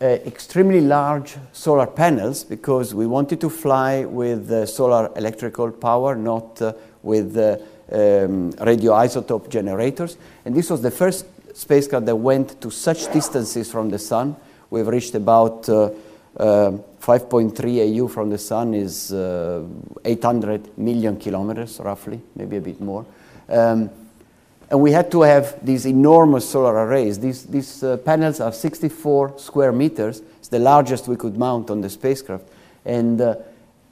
uh, 0.00 0.04
extremely 0.04 0.80
large 0.80 1.36
solar 1.52 1.86
panels 1.86 2.44
because 2.44 2.94
we 2.94 3.06
wanted 3.06 3.40
to 3.40 3.48
fly 3.48 4.04
with 4.04 4.50
uh, 4.50 4.66
solar 4.66 5.10
electrical 5.16 5.70
power, 5.70 6.14
not 6.14 6.60
uh, 6.60 6.72
with 7.02 7.36
uh, 7.36 7.56
um, 7.92 8.52
radioisotope 8.54 9.48
generators. 9.48 10.16
And 10.44 10.54
this 10.54 10.68
was 10.68 10.82
the 10.82 10.90
first 10.90 11.26
spacecraft 11.56 12.06
that 12.06 12.16
went 12.16 12.60
to 12.60 12.70
such 12.70 13.10
distances 13.12 13.70
from 13.70 13.88
the 13.88 13.98
sun. 13.98 14.36
We've 14.68 14.88
reached 14.88 15.14
about 15.14 15.68
5.3 17.04 18.00
AU 18.00 18.08
from 18.08 18.30
the 18.30 18.38
sun 18.38 18.72
is 18.72 19.12
uh, 19.12 19.62
800 20.06 20.78
million 20.78 21.18
kilometers, 21.18 21.78
roughly, 21.80 22.18
maybe 22.34 22.56
a 22.56 22.60
bit 22.62 22.80
more. 22.80 23.04
Um, 23.48 23.90
and 24.70 24.80
we 24.80 24.92
had 24.92 25.10
to 25.10 25.20
have 25.20 25.64
these 25.64 25.84
enormous 25.84 26.48
solar 26.48 26.86
arrays. 26.86 27.18
These, 27.20 27.44
these 27.44 27.82
uh, 27.82 27.98
panels 27.98 28.40
are 28.40 28.52
64 28.52 29.38
square 29.38 29.70
meters. 29.70 30.22
It's 30.38 30.48
the 30.48 30.58
largest 30.58 31.06
we 31.06 31.16
could 31.16 31.36
mount 31.36 31.70
on 31.70 31.82
the 31.82 31.90
spacecraft. 31.90 32.48
And 32.86 33.20
uh, 33.20 33.36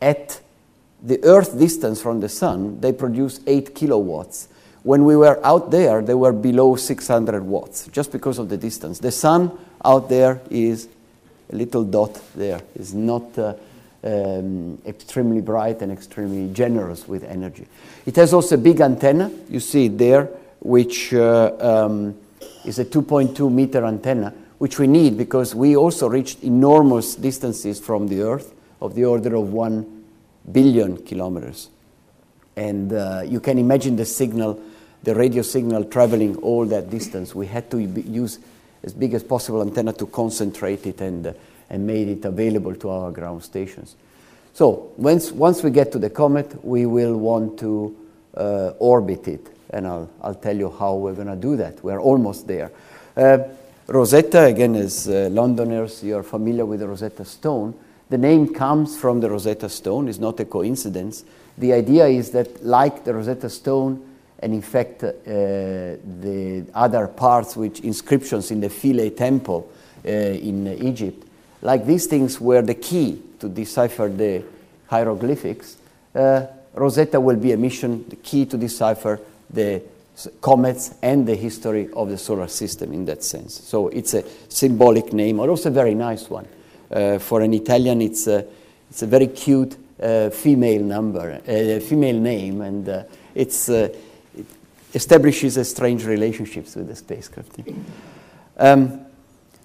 at 0.01 0.41
the 1.03 1.23
Earth 1.23 1.59
distance 1.59 2.01
from 2.01 2.21
the 2.21 2.31
Sun, 2.31 2.81
they 2.81 2.93
produce 2.93 3.41
8 3.47 3.75
kilowatts. 3.75 4.49
When 4.85 5.05
we 5.05 5.17
were 5.17 5.39
out 5.45 5.71
there, 5.71 6.01
they 6.01 6.15
were 6.15 6.33
below 6.33 6.77
600 6.77 7.45
watts, 7.45 7.89
just 7.89 8.11
because 8.11 8.39
of 8.39 8.49
the 8.49 8.57
distance. 8.57 9.01
The 9.01 9.13
Sun 9.13 9.57
out 9.85 10.09
there 10.09 10.41
is 10.49 10.89
a 11.53 11.57
little 11.57 11.85
dot 11.85 12.21
there, 12.35 12.61
is 12.75 12.95
not 12.95 13.39
uh, 13.39 13.55
um, 14.05 14.81
extremely 14.87 15.41
bright 15.41 15.83
and 15.83 15.93
extremely 15.93 16.53
generous 16.53 17.07
with 17.07 17.25
energy. 17.25 17.67
It 18.07 18.17
has 18.17 18.33
also 18.33 18.57
a 18.57 18.59
big 18.59 18.81
antenna, 18.81 19.31
you 19.49 19.61
see 19.61 19.87
it 19.87 19.99
there, 19.99 20.25
which 20.61 21.13
uh, 21.15 21.53
um, 21.61 22.17
is 22.65 22.79
a 22.79 22.85
2.2 22.85 23.53
meter 23.53 23.85
antenna, 23.85 24.33
which 24.59 24.79
we 24.79 24.87
need 24.87 25.17
because 25.17 25.55
we 25.55 25.77
also 25.77 26.09
reached 26.09 26.43
enormous 26.43 27.17
distances 27.17 27.81
from 27.81 28.09
the 28.09 28.23
Earth 28.23 28.55
of 28.81 28.95
the 28.95 29.05
order 29.05 29.35
of 29.35 29.53
1 29.53 30.05
billion 30.51 30.97
kilometers. 30.99 31.69
And 32.57 32.93
uh, 32.93 33.23
you 33.25 33.41
can 33.41 33.59
imagine 33.59 33.97
the 33.97 34.05
signal, 34.05 34.61
the 35.03 35.15
radio 35.15 35.43
signal 35.43 35.85
traveling 35.85 36.37
all 36.37 36.67
that 36.67 36.91
distance. 36.91 37.35
We 37.35 37.47
had 37.47 37.71
to 37.71 37.81
use 37.81 38.39
as 38.83 38.95
big 38.95 39.15
as 39.15 39.23
possible 39.23 39.63
antenna 39.63 39.93
to 39.93 40.07
concentrate 40.07 40.87
it 40.87 41.01
and, 41.01 41.27
uh, 41.27 41.33
and 41.71 41.87
made 41.87 42.09
it 42.09 42.25
available 42.25 42.75
to 42.75 42.89
our 42.91 43.11
ground 43.11 43.43
stations. 43.43 43.97
So 44.55 44.93
once, 44.97 45.33
once 45.33 45.63
we 45.63 45.71
get 45.71 45.93
to 45.93 45.99
the 45.99 46.11
comet, 46.11 46.65
we 46.65 46.87
will 46.87 47.17
want 47.17 47.59
to 47.61 47.97
uh, 48.37 48.73
orbit 48.79 49.29
it. 49.29 49.47
And 49.71 49.87
I'll, 49.87 50.11
I'll 50.21 50.35
tell 50.35 50.57
you 50.57 50.71
how 50.71 50.97
we're 50.97 51.15
going 51.15 51.29
to 51.29 51.37
do 51.37 51.57
that. 51.57 51.83
We're 51.83 52.01
almost 52.01 52.47
there. 52.47 52.71
Uh, 53.17 53.39
Rosetta, 53.87 54.45
again, 54.45 54.75
as 54.75 55.09
uh, 55.09 55.29
Londoners, 55.33 56.05
you're 56.05 56.23
familiar 56.23 56.67
with 56.67 56.81
the 56.81 56.89
Rosetta 56.89 57.25
Stone. 57.25 57.75
The 58.11 58.19
name 58.19 58.53
comes 58.53 58.99
from 58.99 59.21
the 59.21 59.31
Rosetta 59.31 59.69
Stone, 59.69 60.09
it's 60.09 60.19
not 60.19 60.39
a 60.41 60.45
coincidence. 60.45 61.25
The 61.57 61.73
idea 61.73 62.07
is 62.07 62.31
that, 62.33 62.65
like 62.65 63.05
the 63.05 63.15
Rosetta 63.15 63.49
Stone, 63.49 64.07
and 64.43 64.53
in 64.53 64.61
fact, 64.61 65.05
uh, 65.05 65.09
the 65.25 66.67
other 66.75 67.07
parts, 67.07 67.57
which 67.57 67.81
inscriptions 67.81 68.51
in 68.51 68.61
the 68.61 68.69
Philae 68.69 69.11
Temple 69.11 69.71
uh, 70.05 70.09
in 70.09 70.67
Egypt, 70.83 71.25
like 71.63 71.87
these 71.87 72.07
things 72.07 72.41
were 72.41 72.61
the 72.61 72.75
key 72.75 73.23
to 73.39 73.49
decipher 73.49 74.09
the 74.09 74.43
hieroglyphics. 74.89 75.77
Uh, 76.13 76.47
Rosetta 76.75 77.21
will 77.21 77.37
be 77.37 77.53
a 77.53 77.57
mission, 77.57 78.05
the 78.09 78.17
key 78.17 78.45
to 78.47 78.57
decipher 78.57 79.21
the 79.49 79.81
comets 80.41 80.95
and 81.03 81.27
the 81.27 81.37
history 81.37 81.89
of 81.93 82.09
the 82.09 82.19
solar 82.19 82.49
system 82.49 82.93
in 82.93 83.05
that 83.05 83.23
sense. 83.23 83.55
So 83.55 83.89
it's 83.89 84.15
a 84.15 84.25
symbolic 84.49 85.13
name, 85.13 85.37
but 85.37 85.49
also 85.49 85.69
a 85.69 85.73
very 85.73 85.95
nice 85.95 86.29
one. 86.29 86.49
Uh, 86.91 87.19
for 87.19 87.43
an 87.43 87.55
Italian, 87.55 88.03
it's 88.03 88.27
a, 88.27 88.45
it's 88.91 89.03
a 89.03 89.07
very 89.07 89.29
cute 89.29 89.77
uh, 90.03 90.31
female 90.31 90.83
number, 90.83 91.41
uh, 91.47 91.81
female 91.81 92.19
name, 92.19 92.61
and 92.61 93.07
it's, 93.35 93.69
it 93.69 94.12
establishes 94.95 95.57
a 95.57 95.65
strange 95.65 96.05
relationships 96.05 96.77
with 96.77 96.89
the 96.89 96.97
spacecraft. 96.97 97.61
Um, 98.57 99.01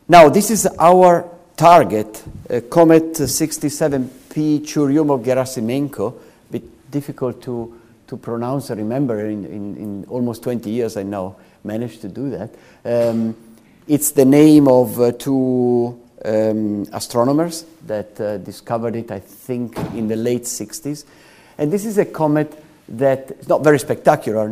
now, 0.08 0.30
this 0.30 0.50
is 0.52 0.68
our 0.80 1.30
target, 1.58 2.24
Comet 2.70 3.14
67P 3.14 4.62
Churyumov-Gerasimenko, 4.62 6.14
bit 6.52 6.92
difficult 6.92 7.42
to, 7.42 7.78
to 8.08 8.18
pronounce 8.18 8.70
and 8.70 8.80
remember. 8.80 9.26
In, 9.26 9.46
in, 9.46 9.78
in, 9.78 10.06
almost 10.08 10.44
20 10.44 10.70
years, 10.70 10.96
I 10.96 11.04
now 11.04 11.36
managed 11.64 12.02
to 12.02 12.08
do 12.08 12.30
that. 12.30 12.54
Um, 12.86 13.36
it's 13.88 14.12
the 14.12 14.26
name 14.26 14.68
of 14.68 15.00
uh, 15.00 15.12
two 15.14 16.00
um, 16.24 16.86
astronomers 16.94 17.66
that 17.86 18.20
uh, 18.20 18.38
discovered 18.38 18.96
it, 18.96 19.12
I 19.12 19.20
think, 19.20 19.78
in 19.94 20.08
the 20.08 20.16
late 20.16 20.44
60s. 20.44 21.06
And 21.58 21.72
this 21.72 21.86
is 21.86 21.98
a 21.98 22.06
comet 22.06 22.64
that 22.90 23.32
is 23.32 23.50
not 23.50 23.64
very 23.64 23.80
spectacular. 23.80 24.48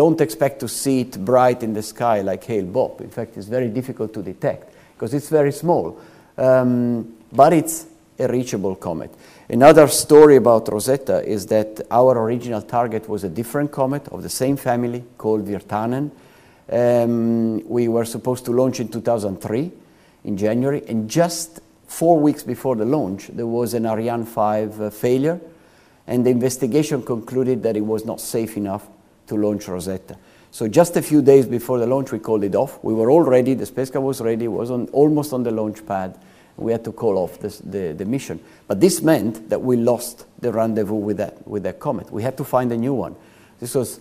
Don't 0.00 0.22
expect 0.22 0.60
to 0.60 0.66
see 0.66 1.02
it 1.02 1.22
bright 1.22 1.62
in 1.62 1.74
the 1.74 1.82
sky 1.82 2.22
like 2.22 2.42
Hale 2.44 2.64
Bopp. 2.64 3.02
In 3.02 3.10
fact, 3.10 3.36
it's 3.36 3.48
very 3.48 3.68
difficult 3.68 4.14
to 4.14 4.22
detect 4.22 4.72
because 4.94 5.12
it's 5.12 5.28
very 5.28 5.52
small. 5.52 6.00
Um, 6.38 7.16
but 7.30 7.52
it's 7.52 7.84
a 8.18 8.26
reachable 8.26 8.76
comet. 8.76 9.10
Another 9.50 9.86
story 9.88 10.36
about 10.36 10.72
Rosetta 10.72 11.22
is 11.22 11.44
that 11.48 11.82
our 11.90 12.18
original 12.18 12.62
target 12.62 13.10
was 13.10 13.24
a 13.24 13.28
different 13.28 13.72
comet 13.72 14.08
of 14.08 14.22
the 14.22 14.30
same 14.30 14.56
family 14.56 15.04
called 15.18 15.46
Wirtanen. 15.46 16.10
Um, 16.72 17.68
we 17.68 17.86
were 17.88 18.06
supposed 18.06 18.46
to 18.46 18.52
launch 18.52 18.80
in 18.80 18.88
2003 18.88 19.70
in 20.24 20.36
January, 20.38 20.82
and 20.88 21.10
just 21.10 21.60
four 21.86 22.18
weeks 22.18 22.42
before 22.42 22.74
the 22.74 22.86
launch, 22.86 23.28
there 23.34 23.46
was 23.46 23.74
an 23.74 23.84
Ariane 23.84 24.24
5 24.24 24.80
uh, 24.80 24.88
failure, 24.88 25.38
and 26.06 26.24
the 26.24 26.30
investigation 26.30 27.02
concluded 27.02 27.62
that 27.64 27.76
it 27.76 27.84
was 27.84 28.06
not 28.06 28.18
safe 28.18 28.56
enough 28.56 28.88
to 29.30 29.36
launch 29.36 29.66
Rosetta. 29.68 30.16
So 30.50 30.68
just 30.68 30.96
a 30.96 31.02
few 31.02 31.22
days 31.22 31.46
before 31.46 31.78
the 31.78 31.86
launch, 31.86 32.10
we 32.12 32.18
called 32.18 32.44
it 32.44 32.54
off. 32.54 32.82
We 32.82 32.92
were 32.92 33.10
all 33.10 33.22
ready. 33.22 33.54
The 33.54 33.66
spacecraft 33.66 34.04
was 34.04 34.20
ready. 34.20 34.46
It 34.46 34.48
was 34.48 34.70
on, 34.70 34.88
almost 34.88 35.32
on 35.32 35.44
the 35.44 35.52
launch 35.52 35.86
pad. 35.86 36.18
We 36.56 36.72
had 36.72 36.84
to 36.84 36.92
call 36.92 37.16
off 37.16 37.38
this, 37.38 37.58
the, 37.60 37.94
the 37.96 38.04
mission. 38.04 38.40
But 38.66 38.80
this 38.80 39.00
meant 39.00 39.48
that 39.48 39.62
we 39.62 39.76
lost 39.76 40.26
the 40.40 40.52
rendezvous 40.52 40.94
with 40.94 41.16
that, 41.18 41.46
with 41.46 41.62
that 41.62 41.78
comet. 41.78 42.12
We 42.12 42.22
had 42.22 42.36
to 42.36 42.44
find 42.44 42.70
a 42.72 42.76
new 42.76 42.92
one. 42.92 43.14
This 43.60 43.74
was 43.74 44.00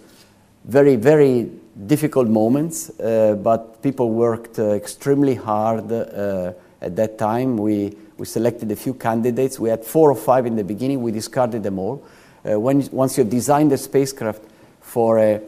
very, 0.66 0.96
very 0.96 1.52
difficult 1.86 2.28
moments, 2.28 2.90
uh, 3.00 3.36
but 3.42 3.82
people 3.84 4.10
worked 4.10 4.58
uh, 4.58 4.72
extremely 4.72 5.36
hard 5.36 5.92
uh, 5.92 6.54
at 6.82 6.96
that 6.96 7.18
time. 7.20 7.58
We, 7.58 7.96
we 8.18 8.26
selected 8.26 8.72
a 8.72 8.76
few 8.76 8.96
candidates. 8.96 9.60
We 9.60 9.70
had 9.70 9.86
four 9.86 10.12
or 10.12 10.16
five 10.16 10.48
in 10.48 10.56
the 10.56 10.64
beginning. 10.64 11.02
We 11.02 11.12
discarded 11.12 11.62
them 11.62 11.78
all. 11.78 12.04
Uh, 12.44 12.60
when, 12.60 12.88
once 12.92 13.18
you 13.18 13.24
design 13.24 13.70
the 13.70 13.78
spacecraft 13.78 14.42
for 14.90 15.20
a, 15.20 15.40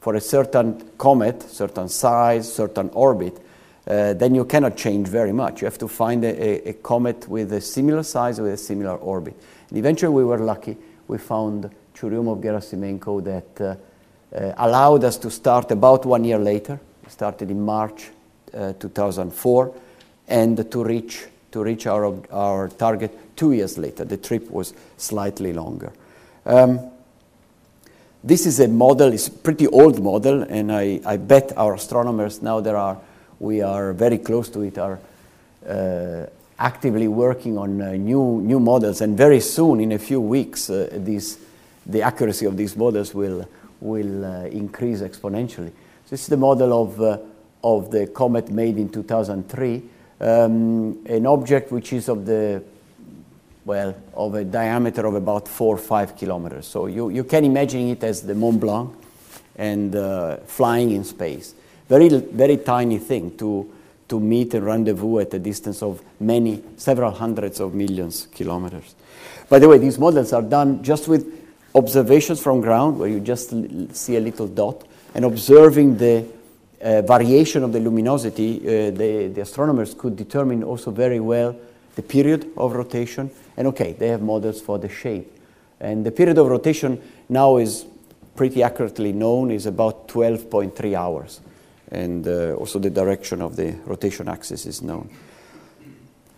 for 0.00 0.14
a 0.14 0.20
certain 0.20 0.90
comet, 0.98 1.42
certain 1.42 1.88
size, 1.88 2.52
certain 2.52 2.90
orbit, 2.92 3.34
uh, 3.86 4.12
then 4.12 4.34
you 4.34 4.44
cannot 4.44 4.76
change 4.76 5.08
very 5.08 5.32
much. 5.32 5.62
You 5.62 5.64
have 5.64 5.78
to 5.78 5.88
find 5.88 6.22
a, 6.22 6.28
a, 6.28 6.68
a, 6.68 6.72
comet 6.74 7.26
with 7.26 7.50
a 7.54 7.62
similar 7.62 8.02
size, 8.02 8.38
with 8.38 8.52
a 8.52 8.58
similar 8.58 8.96
orbit. 8.96 9.34
And 9.70 9.78
eventually 9.78 10.12
we 10.12 10.24
were 10.24 10.38
lucky. 10.38 10.76
We 11.08 11.16
found 11.16 11.70
Churyumov-Gerasimenko 11.94 13.24
that 13.24 13.60
uh, 13.60 14.36
uh, 14.36 14.54
allowed 14.58 15.04
us 15.04 15.16
to 15.16 15.30
start 15.30 15.70
about 15.70 16.04
one 16.04 16.24
year 16.24 16.38
later. 16.38 16.78
We 17.02 17.10
started 17.10 17.50
in 17.50 17.62
March 17.62 18.10
uh, 18.52 18.74
2004, 18.74 19.74
and 20.28 20.70
to 20.70 20.84
reach 20.84 21.26
to 21.52 21.62
reach 21.64 21.86
our 21.86 22.14
our 22.30 22.68
target 22.68 23.34
two 23.34 23.52
years 23.52 23.78
later. 23.78 24.04
The 24.04 24.18
trip 24.18 24.50
was 24.50 24.74
slightly 24.98 25.52
longer. 25.52 25.90
Um, 26.44 26.89
this 28.22 28.46
is 28.46 28.60
a 28.60 28.68
model. 28.68 29.12
It's 29.12 29.28
a 29.28 29.32
pretty 29.32 29.66
old 29.66 30.02
model, 30.02 30.42
and 30.42 30.72
I, 30.72 31.00
I 31.04 31.16
bet 31.16 31.56
our 31.56 31.74
astronomers 31.74 32.42
now 32.42 32.60
there 32.60 32.76
are 32.76 32.98
we 33.38 33.62
are 33.62 33.92
very 33.94 34.18
close 34.18 34.50
to 34.50 34.60
it 34.60 34.76
are 34.76 34.98
uh, 35.66 36.26
actively 36.58 37.08
working 37.08 37.56
on 37.56 37.80
uh, 37.80 37.92
new 37.92 38.40
new 38.42 38.60
models, 38.60 39.00
and 39.00 39.16
very 39.16 39.40
soon, 39.40 39.80
in 39.80 39.92
a 39.92 39.98
few 39.98 40.20
weeks, 40.20 40.68
uh, 40.68 40.88
these 40.92 41.38
the 41.86 42.02
accuracy 42.02 42.46
of 42.46 42.56
these 42.56 42.76
models 42.76 43.14
will 43.14 43.48
will 43.80 44.24
uh, 44.24 44.44
increase 44.44 45.00
exponentially. 45.00 45.72
This 46.10 46.22
is 46.22 46.26
the 46.26 46.36
model 46.36 46.82
of, 46.82 47.00
uh, 47.00 47.18
of 47.62 47.90
the 47.90 48.08
comet 48.08 48.50
made 48.50 48.78
in 48.78 48.88
2003, 48.88 49.82
um, 50.20 50.98
an 51.06 51.26
object 51.26 51.70
which 51.70 51.92
is 51.92 52.08
of 52.08 52.26
the 52.26 52.62
well, 53.64 53.94
of 54.14 54.34
a 54.34 54.44
diameter 54.44 55.06
of 55.06 55.14
about 55.14 55.46
four 55.46 55.74
or 55.74 55.78
five 55.78 56.16
kilometers. 56.16 56.66
So 56.66 56.86
you, 56.86 57.10
you 57.10 57.24
can 57.24 57.44
imagine 57.44 57.88
it 57.90 58.02
as 58.04 58.22
the 58.22 58.34
Mont 58.34 58.60
Blanc 58.60 58.94
and 59.56 59.94
uh, 59.94 60.38
flying 60.38 60.92
in 60.92 61.04
space. 61.04 61.54
Very, 61.88 62.08
very 62.08 62.56
tiny 62.56 62.98
thing 62.98 63.36
to, 63.36 63.70
to 64.08 64.20
meet 64.20 64.54
and 64.54 64.64
rendezvous 64.64 65.18
at 65.18 65.34
a 65.34 65.38
distance 65.38 65.82
of 65.82 66.00
many, 66.18 66.62
several 66.76 67.10
hundreds 67.10 67.60
of 67.60 67.74
millions 67.74 68.28
kilometers. 68.34 68.94
By 69.48 69.58
the 69.58 69.68
way, 69.68 69.78
these 69.78 69.98
models 69.98 70.32
are 70.32 70.42
done 70.42 70.82
just 70.82 71.08
with 71.08 71.26
observations 71.74 72.40
from 72.40 72.60
ground, 72.60 72.98
where 72.98 73.08
you 73.08 73.20
just 73.20 73.50
see 73.94 74.16
a 74.16 74.20
little 74.20 74.46
dot, 74.46 74.86
and 75.14 75.24
observing 75.24 75.98
the 75.98 76.24
uh, 76.80 77.02
variation 77.02 77.62
of 77.62 77.72
the 77.72 77.80
luminosity, 77.80 78.60
uh, 78.60 78.90
the, 78.90 79.30
the 79.34 79.40
astronomers 79.40 79.94
could 79.94 80.16
determine 80.16 80.62
also 80.62 80.90
very 80.90 81.20
well 81.20 81.54
the 81.96 82.02
period 82.02 82.50
of 82.56 82.72
rotation. 82.72 83.30
And 83.60 83.68
okay, 83.68 83.92
they 83.92 84.08
have 84.08 84.22
models 84.22 84.58
for 84.58 84.78
the 84.78 84.88
shape. 84.88 85.30
And 85.80 86.04
the 86.06 86.10
period 86.10 86.38
of 86.38 86.46
rotation 86.46 86.98
now 87.28 87.58
is 87.58 87.84
pretty 88.34 88.62
accurately 88.62 89.12
known, 89.12 89.50
is 89.50 89.66
about 89.66 90.08
12.3 90.08 90.94
hours. 90.94 91.40
And 91.90 92.26
uh, 92.26 92.54
also 92.54 92.78
the 92.78 92.88
direction 92.88 93.42
of 93.42 93.56
the 93.56 93.72
rotation 93.84 94.28
axis 94.28 94.64
is 94.64 94.80
known. 94.80 95.10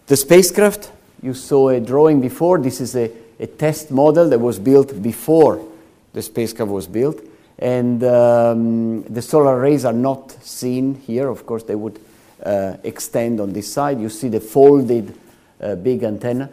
The 0.09 0.17
spacecraft, 0.17 0.91
you 1.23 1.35
saw 1.35 1.69
a 1.69 1.79
drawing 1.79 2.21
before. 2.21 2.59
This 2.59 2.81
is 2.81 2.97
a 2.97 3.11
a 3.43 3.47
test 3.47 3.91
model 3.91 4.29
that 4.29 4.39
was 4.39 4.61
built 4.61 5.03
before 5.03 5.61
the 6.13 6.23
spacecraft 6.23 6.71
was 6.71 6.87
built. 6.87 7.21
And 7.59 8.03
um, 8.05 9.03
the 9.03 9.21
solar 9.21 9.59
rays 9.59 9.85
are 9.85 9.93
not 9.93 10.31
seen 10.45 10.95
here. 10.95 11.29
Of 11.29 11.45
course, 11.45 11.65
they 11.65 11.75
would 11.75 12.01
uh, 12.45 12.77
extend 12.85 13.41
on 13.41 13.53
this 13.53 13.73
side. 13.73 14.01
You 14.01 14.09
see 14.09 14.29
the 14.29 14.41
folded 14.41 15.15
uh, 15.61 15.75
big 15.75 16.05
antenna. 16.05 16.51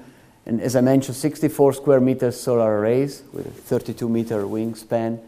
And 0.50 0.62
as 0.62 0.76
I 0.76 0.82
mentioned, 0.82 1.16
64 1.16 1.74
square 1.74 2.00
meters 2.00 2.42
solar 2.42 2.80
arrays 2.80 3.22
with 3.32 3.46
a 3.46 3.52
32 3.52 4.10
meter 4.10 4.42
wingspan. 4.46 5.20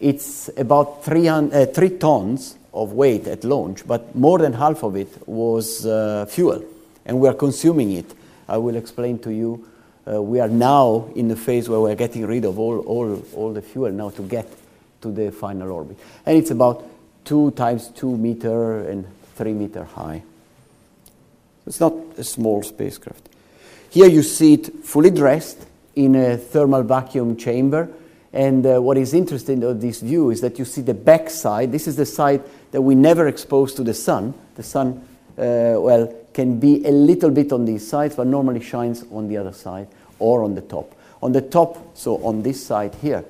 It's 0.00 0.48
about 0.56 1.04
300, 1.04 1.54
uh, 1.54 1.66
3 1.66 1.98
tons 1.98 2.56
of 2.72 2.94
weight 2.94 3.26
at 3.26 3.44
launch, 3.44 3.86
but 3.86 4.16
more 4.16 4.38
than 4.38 4.54
half 4.54 4.82
of 4.82 4.96
it 4.96 5.28
was 5.28 5.84
uh, 5.84 6.24
fuel, 6.26 6.64
and 7.04 7.20
we 7.20 7.28
are 7.28 7.34
consuming 7.34 7.92
it. 7.92 8.14
I 8.48 8.56
will 8.56 8.76
explain 8.76 9.18
to 9.18 9.30
you. 9.30 9.68
Uh, 10.10 10.22
we 10.22 10.40
are 10.40 10.48
now 10.48 11.10
in 11.14 11.28
the 11.28 11.36
phase 11.36 11.68
where 11.68 11.80
we're 11.80 11.94
getting 11.94 12.24
rid 12.24 12.46
of 12.46 12.58
all, 12.58 12.78
all, 12.78 13.22
all 13.34 13.52
the 13.52 13.60
fuel 13.60 13.90
now 13.90 14.08
to 14.08 14.22
get 14.22 14.48
to 15.02 15.12
the 15.12 15.30
final 15.32 15.70
orbit. 15.70 15.98
And 16.24 16.38
it's 16.38 16.50
about 16.50 16.82
2 17.26 17.50
times 17.50 17.88
2 17.88 18.16
meter 18.16 18.88
and 18.88 19.04
3 19.36 19.52
meter 19.52 19.84
high. 19.84 20.22
It's 21.66 21.78
not 21.78 21.92
a 22.16 22.24
small 22.24 22.62
spacecraft. 22.62 23.28
Here 23.92 24.08
you 24.08 24.22
see 24.22 24.54
it 24.54 24.86
fully 24.86 25.10
dressed 25.10 25.66
in 25.94 26.14
a 26.14 26.38
thermal 26.38 26.82
vacuum 26.82 27.36
chamber. 27.36 27.90
And 28.32 28.64
uh, 28.64 28.80
what 28.80 28.96
is 28.96 29.12
interesting 29.12 29.62
of 29.64 29.82
this 29.82 30.00
view 30.00 30.30
is 30.30 30.40
that 30.40 30.58
you 30.58 30.64
see 30.64 30.80
the 30.80 30.94
back 30.94 31.28
side. 31.28 31.72
This 31.72 31.86
is 31.86 31.96
the 31.96 32.06
side 32.06 32.42
that 32.70 32.80
we 32.80 32.94
never 32.94 33.28
expose 33.28 33.74
to 33.74 33.84
the 33.84 33.92
sun. 33.92 34.32
The 34.54 34.62
sun, 34.62 35.06
uh, 35.36 35.76
well, 35.76 36.10
can 36.32 36.58
be 36.58 36.82
a 36.86 36.90
little 36.90 37.28
bit 37.28 37.52
on 37.52 37.66
these 37.66 37.86
sides, 37.86 38.16
but 38.16 38.26
normally 38.26 38.62
shines 38.62 39.04
on 39.12 39.28
the 39.28 39.36
other 39.36 39.52
side 39.52 39.88
or 40.18 40.42
on 40.42 40.54
the 40.54 40.62
top. 40.62 40.94
On 41.22 41.32
the 41.32 41.42
top, 41.42 41.94
so 41.94 42.16
on 42.24 42.42
this 42.42 42.64
side 42.64 42.94
here, 42.94 43.26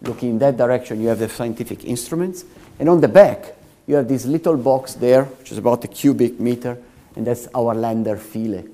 looking 0.00 0.30
in 0.30 0.38
that 0.38 0.56
direction, 0.56 0.98
you 0.98 1.08
have 1.08 1.18
the 1.18 1.28
scientific 1.28 1.84
instruments. 1.84 2.46
And 2.78 2.88
on 2.88 3.02
the 3.02 3.08
back, 3.08 3.54
you 3.86 3.96
have 3.96 4.08
this 4.08 4.24
little 4.24 4.56
box 4.56 4.94
there, 4.94 5.24
which 5.24 5.52
is 5.52 5.58
about 5.58 5.84
a 5.84 5.88
cubic 5.88 6.40
meter, 6.40 6.78
and 7.16 7.26
that's 7.26 7.48
our 7.54 7.74
lander 7.74 8.16
Philae. 8.16 8.64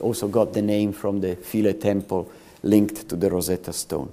Also 0.00 0.28
got 0.28 0.52
the 0.52 0.62
name 0.62 0.92
from 0.92 1.20
the 1.20 1.36
Philae 1.36 1.74
temple 1.74 2.30
linked 2.62 3.08
to 3.08 3.16
the 3.16 3.30
Rosetta 3.30 3.72
Stone. 3.72 4.12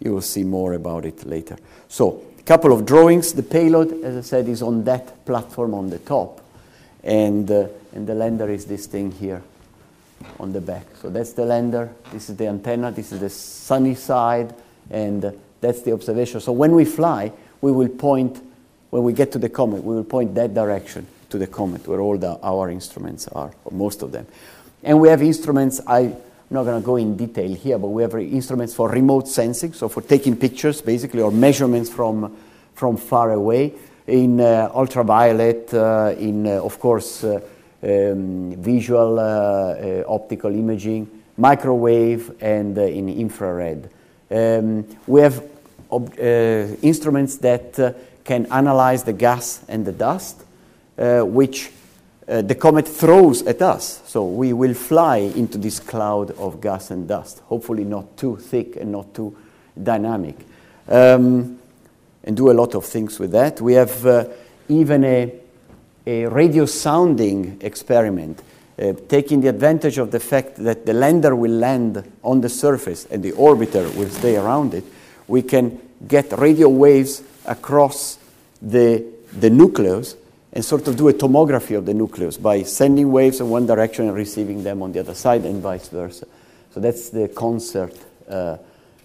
You 0.00 0.12
will 0.12 0.22
see 0.22 0.44
more 0.44 0.74
about 0.74 1.04
it 1.04 1.24
later. 1.24 1.56
So, 1.88 2.22
a 2.38 2.42
couple 2.42 2.72
of 2.72 2.84
drawings. 2.84 3.32
The 3.32 3.42
payload, 3.42 4.04
as 4.04 4.16
I 4.16 4.20
said, 4.20 4.48
is 4.48 4.62
on 4.62 4.84
that 4.84 5.24
platform 5.24 5.74
on 5.74 5.90
the 5.90 5.98
top, 5.98 6.40
and, 7.02 7.50
uh, 7.50 7.68
and 7.94 8.06
the 8.06 8.14
lander 8.14 8.50
is 8.50 8.66
this 8.66 8.86
thing 8.86 9.12
here 9.12 9.42
on 10.38 10.52
the 10.52 10.60
back. 10.60 10.86
So, 11.00 11.10
that's 11.10 11.32
the 11.32 11.44
lander, 11.44 11.90
this 12.12 12.28
is 12.28 12.36
the 12.36 12.48
antenna, 12.48 12.90
this 12.90 13.12
is 13.12 13.20
the 13.20 13.30
sunny 13.30 13.94
side, 13.94 14.54
and 14.90 15.24
uh, 15.24 15.32
that's 15.60 15.82
the 15.82 15.92
observation. 15.92 16.40
So, 16.40 16.52
when 16.52 16.74
we 16.74 16.84
fly, 16.84 17.32
we 17.60 17.72
will 17.72 17.88
point, 17.88 18.42
when 18.90 19.04
we 19.04 19.12
get 19.12 19.32
to 19.32 19.38
the 19.38 19.48
comet, 19.48 19.82
we 19.82 19.94
will 19.94 20.04
point 20.04 20.34
that 20.34 20.54
direction 20.54 21.06
to 21.30 21.38
the 21.38 21.46
comet 21.46 21.86
where 21.88 22.00
all 22.00 22.18
the, 22.18 22.38
our 22.42 22.70
instruments 22.70 23.26
are, 23.28 23.52
or 23.64 23.72
most 23.72 24.02
of 24.02 24.12
them. 24.12 24.26
And 24.84 25.00
we 25.00 25.08
have 25.08 25.22
instruments, 25.22 25.80
I 25.86 26.14
I'm 26.50 26.56
not 26.56 26.64
going 26.64 26.82
to 26.82 26.86
go 26.86 26.96
in 26.96 27.16
detail 27.16 27.54
here, 27.54 27.78
but 27.78 27.88
we 27.88 28.02
have 28.02 28.14
instruments 28.14 28.74
for 28.74 28.90
remote 28.90 29.26
sensing, 29.26 29.72
so 29.72 29.88
for 29.88 30.02
taking 30.02 30.36
pictures 30.36 30.82
basically, 30.82 31.22
or 31.22 31.32
measurements 31.32 31.88
from, 31.88 32.36
from 32.74 32.98
far 32.98 33.32
away, 33.32 33.72
in 34.06 34.40
uh, 34.40 34.70
ultraviolet, 34.74 35.72
uh, 35.72 36.14
in, 36.18 36.46
uh, 36.46 36.62
of 36.62 36.78
course, 36.78 37.24
uh, 37.24 37.40
um, 37.82 38.54
visual 38.56 39.18
uh, 39.18 39.22
uh, 39.22 40.04
optical 40.06 40.54
imaging, 40.54 41.10
microwave, 41.38 42.30
and 42.42 42.76
in 42.76 43.08
infrared. 43.08 43.90
Um, 44.30 44.86
we 45.06 45.22
have 45.22 45.42
instruments 46.82 47.38
that 47.38 47.96
can 48.22 48.46
analyze 48.46 49.02
the 49.04 49.12
gas 49.12 49.64
and 49.66 49.84
the 49.86 49.92
dust, 49.92 50.44
which 50.96 51.70
uh, 52.28 52.42
the 52.42 52.54
comet 52.54 52.88
throws 52.88 53.42
at 53.42 53.60
us. 53.62 54.02
So 54.06 54.24
we 54.24 54.52
will 54.52 54.74
fly 54.74 55.18
into 55.18 55.58
this 55.58 55.80
cloud 55.80 56.30
of 56.32 56.60
gas 56.60 56.90
and 56.90 57.06
dust, 57.06 57.40
hopefully 57.40 57.84
not 57.84 58.16
too 58.16 58.36
thick 58.36 58.76
and 58.76 58.92
not 58.92 59.14
too 59.14 59.36
dynamic, 59.80 60.36
um, 60.88 61.58
and 62.22 62.36
do 62.36 62.50
a 62.50 62.54
lot 62.54 62.74
of 62.74 62.84
things 62.84 63.18
with 63.18 63.32
that. 63.32 63.60
We 63.60 63.74
have 63.74 64.06
uh, 64.06 64.28
even 64.68 65.04
a, 65.04 65.34
a 66.06 66.26
radio 66.26 66.66
sounding 66.66 67.58
experiment. 67.60 68.42
Uh, 68.76 68.92
taking 69.08 69.40
the 69.40 69.46
advantage 69.46 69.98
of 69.98 70.10
the 70.10 70.18
fact 70.18 70.56
that 70.56 70.84
the 70.84 70.92
lander 70.92 71.36
will 71.36 71.52
land 71.52 72.10
on 72.24 72.40
the 72.40 72.48
surface 72.48 73.06
and 73.08 73.22
the 73.22 73.30
orbiter 73.32 73.94
will 73.94 74.08
stay 74.08 74.36
around 74.36 74.74
it, 74.74 74.82
we 75.28 75.42
can 75.42 75.80
get 76.08 76.32
radio 76.38 76.68
waves 76.68 77.22
across 77.46 78.18
the, 78.60 79.04
the 79.38 79.48
nucleus 79.48 80.16
and 80.54 80.64
sort 80.64 80.86
of 80.86 80.96
do 80.96 81.08
a 81.08 81.12
tomography 81.12 81.76
of 81.76 81.84
the 81.84 81.92
nucleus 81.92 82.36
by 82.36 82.62
sending 82.62 83.10
waves 83.10 83.40
in 83.40 83.50
one 83.50 83.66
direction 83.66 84.06
and 84.06 84.14
receiving 84.14 84.62
them 84.62 84.82
on 84.82 84.92
the 84.92 85.00
other 85.00 85.14
side 85.14 85.44
and 85.44 85.60
vice 85.60 85.88
versa. 85.88 86.26
So 86.72 86.80
that's 86.80 87.10
the 87.10 87.28
CONSERT 87.28 87.96
uh, 88.28 88.56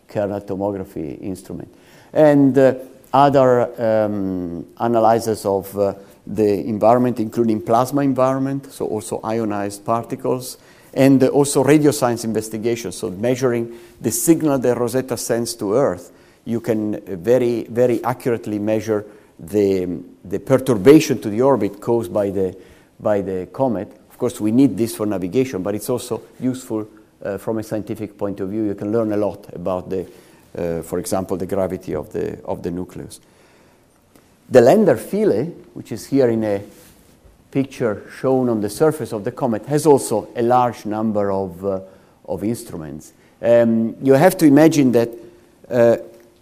kernel 0.07 0.41
tomography 0.41 1.19
instrument. 1.21 1.73
And 2.13 2.55
uh, 2.57 2.75
other 3.11 4.05
um, 4.05 4.67
analyzers 4.79 5.43
of 5.45 5.75
uh, 5.77 5.95
the 6.27 6.65
environment, 6.65 7.19
including 7.19 7.61
plasma 7.61 8.01
environment, 8.01 8.71
so 8.71 8.85
also 8.85 9.19
ionized 9.23 9.83
particles, 9.83 10.57
and 10.93 11.23
also 11.23 11.63
radio 11.63 11.89
science 11.89 12.23
investigation, 12.23 12.91
so 12.91 13.09
measuring 13.09 13.75
the 13.99 14.11
signal 14.11 14.59
that 14.59 14.77
Rosetta 14.77 15.17
sends 15.17 15.55
to 15.55 15.73
Earth. 15.73 16.11
You 16.45 16.61
can 16.61 17.01
very, 17.23 17.63
very 17.63 18.03
accurately 18.03 18.59
measure 18.59 19.05
the, 19.39 20.03
the 20.25 20.39
perturbation 20.39 21.21
to 21.21 21.29
the 21.29 21.41
orbit 21.41 21.79
caused 21.79 22.13
by 22.13 22.29
the, 22.29 22.57
by 22.99 23.21
the 23.21 23.47
comet. 23.53 23.89
Of 24.09 24.17
course, 24.17 24.39
we 24.41 24.51
need 24.51 24.77
this 24.77 24.95
for 24.95 25.05
navigation, 25.05 25.63
but 25.63 25.75
it's 25.75 25.89
also 25.89 26.21
useful 26.39 26.87
uh, 27.23 27.37
from 27.37 27.57
a 27.59 27.63
scientific 27.63 28.17
point 28.17 28.39
of 28.39 28.49
view. 28.49 28.63
You 28.63 28.75
can 28.75 28.91
learn 28.91 29.13
a 29.13 29.17
lot 29.17 29.53
about 29.53 29.89
the, 29.89 30.05
uh, 30.57 30.81
for 30.81 30.99
example, 30.99 31.37
the 31.37 31.45
gravity 31.45 31.95
of 31.95 32.11
the, 32.11 32.43
of 32.43 32.63
the 32.63 32.71
nucleus. 32.71 33.19
The 34.49 34.61
lander 34.61 34.97
Philae, 34.97 35.45
which 35.73 35.91
is 35.91 36.07
here 36.07 36.27
in 36.29 36.43
a 36.43 36.61
picture 37.51 38.03
shown 38.19 38.49
on 38.49 38.61
the 38.61 38.69
surface 38.69 39.13
of 39.13 39.23
the 39.23 39.31
comet, 39.31 39.65
has 39.67 39.85
also 39.85 40.27
a 40.35 40.41
large 40.41 40.85
number 40.85 41.31
of, 41.31 41.63
uh, 41.63 41.81
of 42.25 42.43
instruments. 42.43 43.13
Um, 43.41 43.95
you 44.01 44.13
have 44.13 44.37
to 44.39 44.45
imagine 44.45 44.91
that 44.91 45.09
uh, 45.69 45.97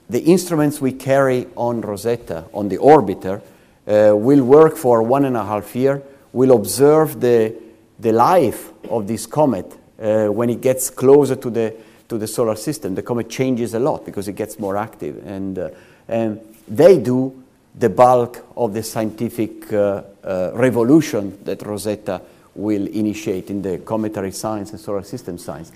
the 0.10 0.22
instruments 0.22 0.80
we 0.80 0.93
carry 0.93 1.48
on 1.56 1.82
Rosetta, 1.82 2.46
on 2.54 2.70
the 2.70 2.78
orbiter, 2.78 3.41
uh, 3.88 4.15
will 4.15 4.43
work 4.43 4.78
for 4.78 5.04
one 5.04 5.26
and 5.26 5.36
a 5.36 5.46
half 5.46 5.76
year. 5.76 6.02
We'll 6.34 6.56
observe 6.56 7.20
the, 7.20 7.56
the 8.00 8.12
life 8.12 8.72
of 8.89 9.08
this 9.08 9.26
comet 9.26 9.78
uh, 10.00 10.28
when 10.28 10.50
it 10.50 10.62
gets 10.62 10.89
closer 10.89 11.36
to 11.36 11.50
the, 11.50 11.76
to 12.10 12.17
the 12.17 12.28
solar 12.28 12.56
system. 12.56 12.96
The 12.96 13.02
comet 13.02 13.30
changes 13.30 13.74
a 13.74 13.80
lot 13.80 14.06
because 14.06 14.28
it 14.28 14.36
gets 14.36 14.60
more 14.60 14.78
active. 14.78 15.26
And, 15.26 15.58
uh, 15.58 15.70
and 16.08 16.39
they 16.67 17.00
do 17.00 17.43
the 17.76 17.89
bulk 17.89 18.46
of 18.56 18.74
the 18.74 18.84
scientific 18.84 19.72
uh, 19.72 20.04
uh, 20.24 20.52
revolution 20.54 21.38
that 21.43 21.62
Rosetta 21.62 22.22
will 22.56 22.88
initiate 22.88 23.50
in 23.50 23.62
the 23.62 23.78
cometary 23.80 24.32
science 24.32 24.72
and 24.72 24.80
solar 24.80 25.04
system 25.04 25.38
science. 25.38 25.72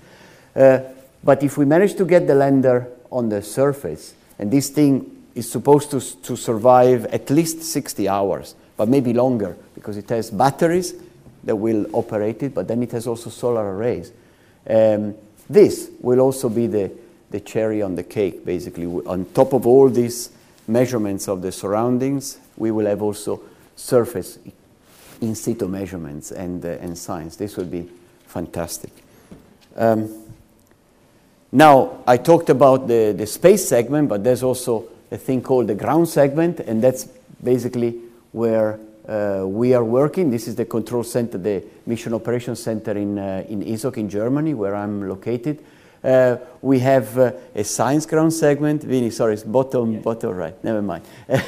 Uh, 0.54 0.80
but 1.22 1.42
if 1.42 1.56
we 1.56 1.64
manage 1.64 1.94
to 1.94 2.04
get 2.04 2.26
the 2.26 2.34
lander 2.34 2.88
on 3.10 3.28
the 3.28 3.40
surface, 3.40 4.14
and 4.38 4.50
this 4.50 4.68
thing 4.70 5.24
is 5.34 5.50
supposed 5.50 5.90
to, 5.90 6.00
to 6.22 6.36
survive 6.36 7.06
at 7.06 7.30
least 7.30 7.62
60 7.62 8.08
hours, 8.08 8.54
but 8.76 8.88
maybe 8.88 9.12
longer, 9.12 9.56
because 9.74 9.96
it 9.96 10.08
has 10.10 10.30
batteries 10.30 10.94
that 11.44 11.56
will 11.56 11.86
operate 11.94 12.42
it, 12.42 12.54
but 12.54 12.68
then 12.68 12.82
it 12.82 12.92
has 12.92 13.06
also 13.06 13.30
solar 13.30 13.76
arrays. 13.76 14.12
Um, 14.68 15.14
this 15.48 15.90
will 16.00 16.20
also 16.20 16.48
be 16.48 16.66
the, 16.66 16.92
the 17.30 17.40
cherry 17.40 17.82
on 17.82 17.94
the 17.94 18.04
cake, 18.04 18.44
basically. 18.44 18.86
On 18.86 19.24
top 19.34 19.52
of 19.52 19.66
all 19.66 19.88
these 19.88 20.30
measurements 20.68 21.28
of 21.28 21.42
the 21.42 21.52
surroundings, 21.52 22.38
we 22.56 22.70
will 22.70 22.86
have 22.86 23.02
also 23.02 23.42
surface 23.74 24.38
in 25.20 25.34
situ 25.34 25.68
measurements 25.68 26.30
and, 26.30 26.64
uh, 26.64 26.68
and 26.80 26.96
science. 26.96 27.36
This 27.36 27.56
will 27.56 27.66
be 27.66 27.88
fantastic. 28.26 28.90
Um, 29.76 30.24
now, 31.52 32.02
I 32.06 32.16
talked 32.16 32.48
about 32.48 32.88
the, 32.88 33.14
the 33.16 33.26
space 33.26 33.68
segment, 33.68 34.08
but 34.08 34.24
there's 34.24 34.42
also 34.42 34.88
a 35.10 35.18
thing 35.18 35.42
called 35.42 35.66
the 35.66 35.74
ground 35.74 36.08
segment, 36.08 36.60
and 36.60 36.82
that's 36.82 37.04
basically 37.44 38.00
where 38.32 38.80
uh, 39.06 39.44
we 39.46 39.74
are 39.74 39.84
working. 39.84 40.30
This 40.30 40.48
is 40.48 40.56
the 40.56 40.64
control 40.64 41.04
center, 41.04 41.36
the 41.36 41.62
mission 41.84 42.14
operations 42.14 42.62
center 42.62 42.92
in, 42.92 43.18
uh, 43.18 43.44
in 43.48 43.62
ESOC 43.62 43.98
in 43.98 44.08
Germany, 44.08 44.54
where 44.54 44.74
I'm 44.74 45.06
located. 45.06 45.62
Uh, 46.02 46.36
we 46.62 46.78
have 46.78 47.18
uh, 47.18 47.32
a 47.54 47.64
science 47.64 48.06
ground 48.06 48.32
segment. 48.32 48.82
Vinny, 48.82 49.10
sorry, 49.10 49.34
it's 49.34 49.42
bottom, 49.42 49.92
yeah. 49.92 49.98
bottom 50.00 50.34
right, 50.34 50.64
never 50.64 50.82
mind. 50.82 51.04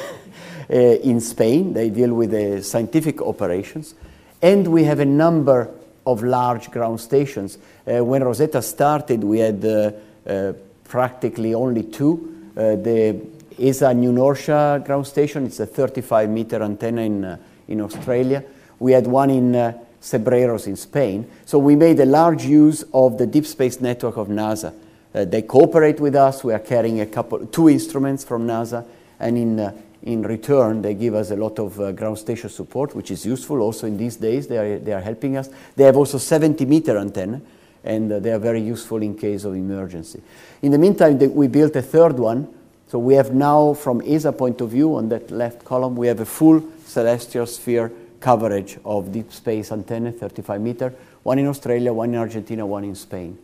Uh, 0.67 0.77
in 1.03 1.21
Spain, 1.21 1.73
they 1.73 1.91
deal 1.91 2.11
with 2.11 2.31
the 2.31 2.59
scientific 2.63 3.21
operations. 3.21 3.93
And 4.41 4.65
we 4.67 4.85
have 4.85 4.99
a 4.99 5.05
number 5.05 5.69
of 6.05 6.23
large 6.23 6.71
ground 6.71 6.99
stations. 6.99 7.57
Uh, 7.85 8.03
when 8.03 8.23
Rosetta 8.23 8.61
started, 8.61 9.23
we 9.23 9.39
had 9.39 9.63
uh, 9.65 9.91
uh, 10.27 10.53
practically 10.83 11.53
only 11.53 11.83
two. 11.83 12.31
the 12.55 13.19
ESA 13.59 13.93
New 13.93 14.11
Norcia 14.11 14.85
ground 14.85 15.07
station, 15.07 15.45
it's 15.45 15.59
a 15.59 15.65
35 15.65 16.29
meter 16.29 16.61
antenna 16.61 17.01
in, 17.01 17.39
in 17.67 17.81
Australia. 17.81 18.43
We 18.79 18.91
had 18.91 19.07
one 19.07 19.29
in 19.29 19.75
Cebreros 20.05 20.67
in 20.67 20.75
Spain. 20.75 21.29
So 21.45 21.57
we 21.57 21.75
made 21.75 21.99
a 21.99 22.05
large 22.05 22.45
use 22.45 22.83
of 22.93 23.17
the 23.17 23.25
deep 23.25 23.45
space 23.45 23.81
network 23.81 24.17
of 24.17 24.27
NASA. 24.27 24.73
Uh, 25.13 25.25
they 25.25 25.41
cooperate 25.41 25.99
with 25.99 26.15
us. 26.15 26.43
We 26.43 26.53
are 26.53 26.59
carrying 26.59 27.01
a 27.01 27.05
couple, 27.05 27.45
two 27.47 27.69
instruments 27.69 28.23
from 28.23 28.45
NASA, 28.45 28.85
and 29.19 29.37
in 29.37 29.59
uh, 29.59 29.71
in 30.05 30.21
return, 30.21 30.83
they 30.83 30.93
give 30.93 31.15
us 31.15 31.31
a 31.31 31.35
lot 31.35 31.57
of 31.57 31.79
uh, 31.79 31.91
ground 31.91 32.19
station 32.19 32.49
support, 32.49 32.95
which 32.95 33.09
is 33.09 33.25
useful 33.25 33.59
also 33.59 33.87
in 33.87 33.97
these 33.97 34.15
days. 34.15 34.47
They 34.47 34.57
are, 34.57 34.79
they 34.79 34.93
are 34.93 35.01
helping 35.01 35.35
us. 35.35 35.49
They 35.75 35.83
have 35.83 35.97
also 35.97 36.19
70 36.19 36.63
meter 36.65 36.97
antenna, 36.97 37.41
and 37.83 38.11
uh, 38.11 38.19
they 38.19 38.31
are 38.31 38.39
very 38.39 38.61
useful 38.61 39.01
in 39.01 39.17
case 39.17 39.43
of 39.45 39.55
emergency. 39.55 40.21
In 40.61 40.71
the 40.71 40.77
meantime, 40.77 41.17
we 41.33 41.47
built 41.47 41.75
a 41.75 41.81
third 41.81 42.19
one. 42.19 42.47
So 42.87 42.99
we 42.99 43.15
have 43.15 43.33
now, 43.33 43.73
from 43.73 44.01
ESA 44.05 44.31
point 44.33 44.61
of 44.61 44.69
view, 44.69 44.95
on 44.95 45.09
that 45.09 45.31
left 45.31 45.65
column, 45.65 45.95
we 45.95 46.05
have 46.07 46.19
a 46.19 46.25
full 46.25 46.63
celestial 46.85 47.47
sphere 47.47 47.91
coverage 48.19 48.77
of 48.85 49.11
deep 49.11 49.33
space 49.33 49.71
antenna, 49.71 50.11
35 50.11 50.61
meter, 50.61 50.93
one 51.23 51.39
in 51.39 51.47
Australia, 51.47 51.91
one 51.91 52.09
in 52.09 52.15
Argentina, 52.15 52.63
one 52.63 52.83
in 52.83 52.93
Spain. 52.93 53.37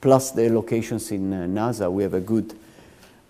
Plus 0.00 0.32
the 0.32 0.50
locations 0.50 1.12
in 1.12 1.32
uh, 1.32 1.46
NASA, 1.46 1.90
we 1.90 2.02
have 2.02 2.14
a 2.14 2.20
good, 2.20 2.52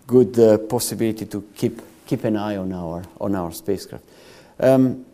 good 0.07 0.38
uh, 0.38 0.57
possibility 0.57 1.27
to 1.27 1.47
keep 1.55 1.81
keep 2.11 2.25
an 2.25 2.37
eye 2.37 2.57
on 2.57 2.73
our, 2.73 3.05
on 3.20 3.37
our 3.37 3.53
spacecraft. 3.53 4.03
Um, 4.59 5.07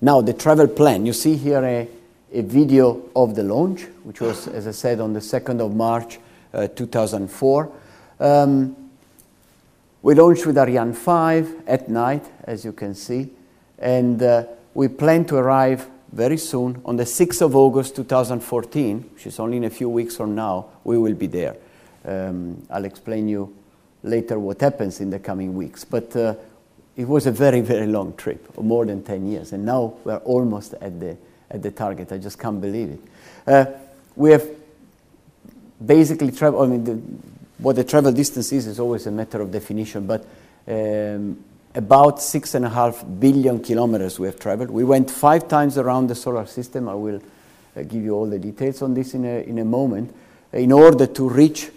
now, 0.00 0.20
the 0.20 0.32
travel 0.32 0.66
plan. 0.66 1.06
You 1.06 1.12
see 1.12 1.36
here 1.36 1.62
a, 1.64 1.88
a 2.32 2.42
video 2.42 3.08
of 3.14 3.36
the 3.36 3.44
launch, 3.44 3.82
which 4.02 4.20
was, 4.20 4.48
as 4.48 4.66
I 4.66 4.72
said, 4.72 4.98
on 4.98 5.12
the 5.12 5.20
2nd 5.20 5.60
of 5.60 5.72
March 5.76 6.18
uh, 6.52 6.66
2004. 6.66 7.72
Um, 8.18 8.74
we 10.02 10.16
launched 10.16 10.44
with 10.44 10.58
Ariane 10.58 10.92
5 10.92 11.68
at 11.68 11.88
night, 11.88 12.24
as 12.42 12.64
you 12.64 12.72
can 12.72 12.92
see, 12.96 13.30
and 13.78 14.20
uh, 14.20 14.46
we 14.74 14.88
plan 14.88 15.24
to 15.26 15.36
arrive 15.36 15.88
very 16.10 16.36
soon 16.36 16.82
on 16.84 16.96
the 16.96 17.04
6th 17.04 17.42
of 17.42 17.54
August 17.54 17.94
2014, 17.94 19.10
which 19.14 19.28
is 19.28 19.38
only 19.38 19.58
in 19.58 19.64
a 19.64 19.70
few 19.70 19.88
weeks 19.88 20.16
from 20.16 20.34
now. 20.34 20.66
We 20.82 20.98
will 20.98 21.14
be 21.14 21.28
there. 21.28 21.54
Um, 22.04 22.66
I'll 22.70 22.84
explain 22.84 23.28
you 23.28 23.54
later 24.04 24.38
what 24.38 24.60
happens 24.60 25.00
in 25.00 25.10
the 25.10 25.18
coming 25.18 25.54
weeks. 25.54 25.84
But 25.84 26.14
uh, 26.14 26.34
it 26.96 27.08
was 27.08 27.26
a 27.26 27.32
very, 27.32 27.60
very 27.60 27.86
long 27.86 28.14
trip, 28.16 28.56
more 28.58 28.86
than 28.86 29.02
10 29.02 29.26
years. 29.26 29.52
And 29.52 29.64
now 29.64 29.94
we're 30.04 30.16
almost 30.18 30.74
at 30.74 31.00
the, 31.00 31.16
at 31.50 31.62
the 31.62 31.72
target. 31.72 32.12
I 32.12 32.18
just 32.18 32.38
can't 32.38 32.60
believe 32.60 32.90
it. 32.90 33.00
Uh, 33.46 33.66
we 34.14 34.30
have 34.30 34.48
basically 35.84 36.30
traveled, 36.30 36.68
I 36.68 36.70
mean, 36.70 36.84
the, 36.84 36.94
what 37.58 37.76
the 37.76 37.84
travel 37.84 38.12
distance 38.12 38.52
is 38.52 38.66
is 38.66 38.78
always 38.78 39.06
a 39.06 39.10
matter 39.10 39.40
of 39.40 39.50
definition, 39.50 40.06
but 40.06 40.24
um, 40.68 41.42
about 41.74 42.22
six 42.22 42.54
and 42.54 42.64
a 42.64 42.68
half 42.68 43.04
billion 43.18 43.60
kilometers 43.62 44.18
we 44.20 44.28
have 44.28 44.38
traveled. 44.38 44.70
We 44.70 44.84
went 44.84 45.10
five 45.10 45.48
times 45.48 45.76
around 45.76 46.06
the 46.06 46.14
solar 46.14 46.46
system. 46.46 46.88
I 46.88 46.94
will 46.94 47.20
uh, 47.76 47.82
give 47.82 48.02
you 48.02 48.14
all 48.14 48.26
the 48.26 48.38
details 48.38 48.82
on 48.82 48.94
this 48.94 49.14
in 49.14 49.24
a, 49.24 49.42
in 49.42 49.58
a 49.58 49.64
moment, 49.64 50.14
in 50.52 50.70
order 50.70 51.06
to 51.06 51.28
reach 51.28 51.70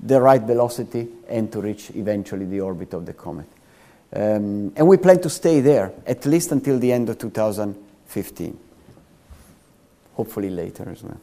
the 0.00 0.20
right 0.20 0.42
velocity 0.42 1.08
and 1.28 1.50
to 1.52 1.60
reach 1.60 1.90
eventually 1.94 2.44
the 2.44 2.60
orbit 2.60 2.94
of 2.94 3.06
the 3.06 3.12
comet. 3.12 3.46
Um, 4.14 4.72
and 4.76 4.86
we 4.86 4.96
plan 4.96 5.20
to 5.20 5.30
stay 5.30 5.60
there 5.60 5.92
at 6.06 6.24
least 6.24 6.52
until 6.52 6.78
the 6.78 6.92
end 6.92 7.08
of 7.08 7.18
2015. 7.18 8.58
Hopefully 10.14 10.50
later 10.50 10.88
as 10.90 11.02
well. 11.02 11.20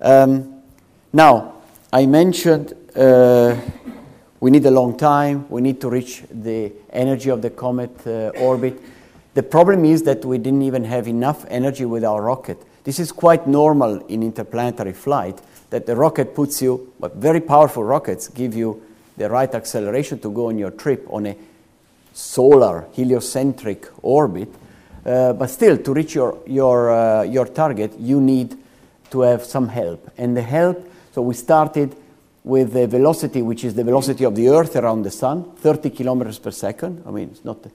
Um, 0.00 0.62
now, 1.12 1.54
I 1.92 2.06
mentioned 2.06 2.74
uh, 2.94 3.56
we 4.40 4.50
need 4.50 4.66
a 4.66 4.70
long 4.70 4.96
time, 4.96 5.48
we 5.48 5.62
need 5.62 5.80
to 5.80 5.88
reach 5.88 6.22
the 6.30 6.72
energy 6.90 7.30
of 7.30 7.40
the 7.40 7.50
comet 7.50 8.06
uh, 8.06 8.30
orbit. 8.40 8.78
The 9.34 9.42
problem 9.42 9.84
is 9.84 10.02
that 10.02 10.24
we 10.24 10.38
didn't 10.38 10.62
even 10.62 10.84
have 10.84 11.08
enough 11.08 11.46
energy 11.48 11.84
with 11.84 12.04
our 12.04 12.22
rocket. 12.22 12.62
This 12.84 12.98
is 12.98 13.12
quite 13.12 13.46
normal 13.46 14.04
in 14.06 14.22
interplanetary 14.22 14.92
flight 14.92 15.40
that 15.76 15.84
the 15.84 15.94
rocket 15.94 16.34
puts 16.34 16.62
you, 16.62 16.90
but 16.98 17.16
very 17.16 17.38
powerful 17.38 17.84
rockets 17.84 18.28
give 18.28 18.54
you 18.54 18.82
the 19.18 19.28
right 19.28 19.54
acceleration 19.54 20.18
to 20.18 20.30
go 20.30 20.48
on 20.48 20.56
your 20.56 20.70
trip 20.70 21.06
on 21.10 21.26
a 21.26 21.36
solar 22.14 22.86
heliocentric 22.94 23.86
orbit. 24.00 24.48
Uh, 25.04 25.34
but 25.34 25.48
still, 25.48 25.76
to 25.76 25.92
reach 25.92 26.14
your, 26.14 26.38
your, 26.46 26.90
uh, 26.90 27.22
your 27.24 27.44
target, 27.44 27.92
you 27.98 28.22
need 28.22 28.56
to 29.10 29.20
have 29.20 29.44
some 29.44 29.68
help. 29.68 30.10
And 30.16 30.34
the 30.34 30.40
help, 30.40 30.90
so 31.12 31.20
we 31.20 31.34
started 31.34 31.94
with 32.42 32.72
the 32.72 32.86
velocity, 32.86 33.42
which 33.42 33.62
is 33.62 33.74
the 33.74 33.84
velocity 33.84 34.24
of 34.24 34.34
the 34.34 34.48
Earth 34.48 34.76
around 34.76 35.02
the 35.02 35.10
Sun, 35.10 35.56
30 35.56 35.90
kilometers 35.90 36.38
per 36.38 36.52
second. 36.52 37.02
I 37.06 37.10
mean, 37.10 37.28
it's 37.32 37.44
not 37.44 37.58
uh, 37.66 37.68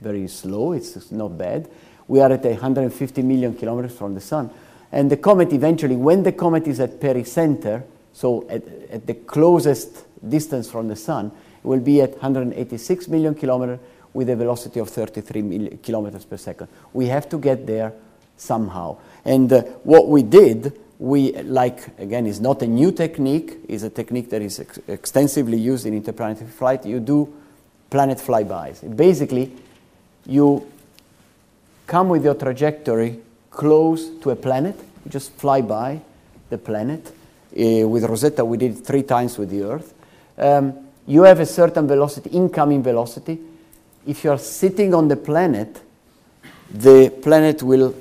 very 0.00 0.28
slow, 0.28 0.72
it's 0.72 1.10
not 1.10 1.36
bad. 1.36 1.68
We 2.06 2.20
are 2.20 2.30
at 2.30 2.44
150 2.44 3.22
million 3.22 3.54
kilometers 3.54 3.98
from 3.98 4.14
the 4.14 4.20
Sun. 4.20 4.50
And 4.96 5.10
the 5.10 5.18
comet 5.18 5.52
eventually, 5.52 5.94
when 5.94 6.22
the 6.22 6.32
comet 6.32 6.66
is 6.66 6.80
at 6.80 6.98
pericenter, 7.00 7.82
so 8.14 8.48
at, 8.48 8.66
at 8.90 9.06
the 9.06 9.12
closest 9.12 10.06
distance 10.26 10.70
from 10.70 10.88
the 10.88 10.96
sun, 10.96 11.32
will 11.62 11.80
be 11.80 12.00
at 12.00 12.12
186 12.12 13.06
million 13.08 13.34
kilometers 13.34 13.78
with 14.14 14.30
a 14.30 14.36
velocity 14.36 14.80
of 14.80 14.88
33 14.88 15.80
kilometers 15.82 16.24
per 16.24 16.38
second. 16.38 16.68
We 16.94 17.08
have 17.08 17.28
to 17.28 17.36
get 17.36 17.66
there 17.66 17.92
somehow. 18.38 18.96
And 19.22 19.52
uh, 19.52 19.64
what 19.84 20.08
we 20.08 20.22
did, 20.22 20.72
we 20.98 21.32
like 21.42 21.88
again, 21.98 22.26
is 22.26 22.40
not 22.40 22.62
a 22.62 22.66
new 22.66 22.90
technique. 22.90 23.58
is 23.68 23.82
a 23.82 23.90
technique 23.90 24.30
that 24.30 24.40
is 24.40 24.60
ex- 24.60 24.78
extensively 24.88 25.58
used 25.58 25.84
in 25.84 25.92
interplanetary 25.92 26.48
flight. 26.48 26.86
You 26.86 27.00
do 27.00 27.34
planet 27.90 28.16
flybys. 28.16 28.96
Basically, 28.96 29.52
you 30.24 30.66
come 31.86 32.08
with 32.08 32.24
your 32.24 32.34
trajectory 32.34 33.20
close 33.56 34.10
to 34.20 34.30
a 34.30 34.36
planet. 34.36 34.78
You 35.04 35.10
just 35.10 35.32
fly 35.32 35.62
by 35.62 36.00
the 36.50 36.58
planet. 36.58 37.08
Uh, 37.58 37.88
with 37.88 38.04
Rosetta, 38.04 38.44
we 38.44 38.58
did 38.58 38.76
it 38.76 38.86
three 38.86 39.02
times 39.02 39.38
with 39.38 39.50
the 39.50 39.62
Earth. 39.62 39.94
Um, 40.36 40.74
you 41.06 41.22
have 41.22 41.40
a 41.40 41.46
certain 41.46 41.88
velocity, 41.88 42.30
incoming 42.30 42.82
velocity. 42.82 43.38
If 44.06 44.22
you 44.22 44.30
are 44.30 44.38
sitting 44.38 44.94
on 44.94 45.08
the 45.08 45.16
planet, 45.16 45.80
the 46.70 47.10
planet 47.22 47.62
will 47.62 47.94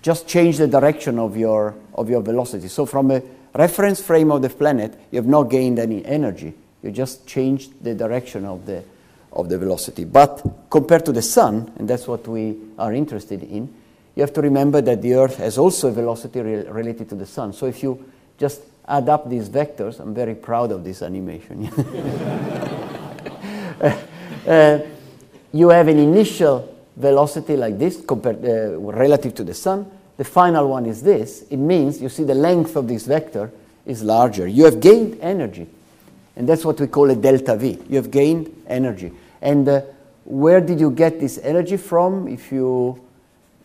just 0.00 0.28
change 0.28 0.58
the 0.58 0.68
direction 0.68 1.18
of 1.18 1.36
your, 1.36 1.74
of 1.94 2.08
your 2.08 2.22
velocity. 2.22 2.68
So, 2.68 2.86
from 2.86 3.10
a 3.10 3.22
reference 3.54 4.00
frame 4.00 4.30
of 4.30 4.42
the 4.42 4.50
planet, 4.50 4.94
you 5.10 5.16
have 5.16 5.26
not 5.26 5.44
gained 5.44 5.78
any 5.78 6.04
energy. 6.04 6.54
You 6.82 6.92
just 6.92 7.26
changed 7.26 7.82
the 7.82 7.94
direction 7.94 8.44
of 8.44 8.64
the, 8.64 8.84
of 9.32 9.48
the 9.48 9.58
velocity. 9.58 10.04
But 10.04 10.70
compared 10.70 11.04
to 11.06 11.12
the 11.12 11.22
sun, 11.22 11.72
and 11.76 11.88
that's 11.88 12.06
what 12.06 12.28
we 12.28 12.56
are 12.78 12.92
interested 12.92 13.42
in, 13.42 13.74
you 14.18 14.22
have 14.22 14.32
to 14.32 14.42
remember 14.42 14.80
that 14.80 15.00
the 15.00 15.14
Earth 15.14 15.36
has 15.36 15.58
also 15.58 15.86
a 15.86 15.92
velocity 15.92 16.40
re- 16.40 16.64
related 16.64 17.08
to 17.08 17.14
the 17.14 17.24
Sun. 17.24 17.52
So 17.52 17.66
if 17.66 17.84
you 17.84 18.04
just 18.36 18.62
add 18.88 19.08
up 19.08 19.30
these 19.30 19.48
vectors, 19.48 20.00
I'm 20.00 20.12
very 20.12 20.34
proud 20.34 20.72
of 20.72 20.82
this 20.82 21.02
animation. 21.02 21.68
uh, 24.48 24.80
you 25.52 25.68
have 25.68 25.86
an 25.86 26.00
initial 26.00 26.76
velocity 26.96 27.56
like 27.56 27.78
this 27.78 28.02
compared, 28.04 28.44
uh, 28.44 28.80
relative 28.80 29.36
to 29.36 29.44
the 29.44 29.54
Sun. 29.54 29.88
The 30.16 30.24
final 30.24 30.68
one 30.68 30.86
is 30.86 31.00
this. 31.00 31.44
It 31.48 31.58
means 31.58 32.02
you 32.02 32.08
see 32.08 32.24
the 32.24 32.34
length 32.34 32.74
of 32.74 32.88
this 32.88 33.06
vector 33.06 33.52
is 33.86 34.02
larger. 34.02 34.48
You 34.48 34.64
have 34.64 34.80
gained 34.80 35.20
energy. 35.20 35.68
And 36.34 36.48
that's 36.48 36.64
what 36.64 36.80
we 36.80 36.88
call 36.88 37.08
a 37.08 37.14
delta 37.14 37.54
V. 37.54 37.78
You 37.88 37.94
have 37.94 38.10
gained 38.10 38.64
energy. 38.66 39.12
And 39.40 39.68
uh, 39.68 39.82
where 40.24 40.60
did 40.60 40.80
you 40.80 40.90
get 40.90 41.20
this 41.20 41.38
energy 41.38 41.76
from? 41.76 42.26
If 42.26 42.50
you 42.50 43.00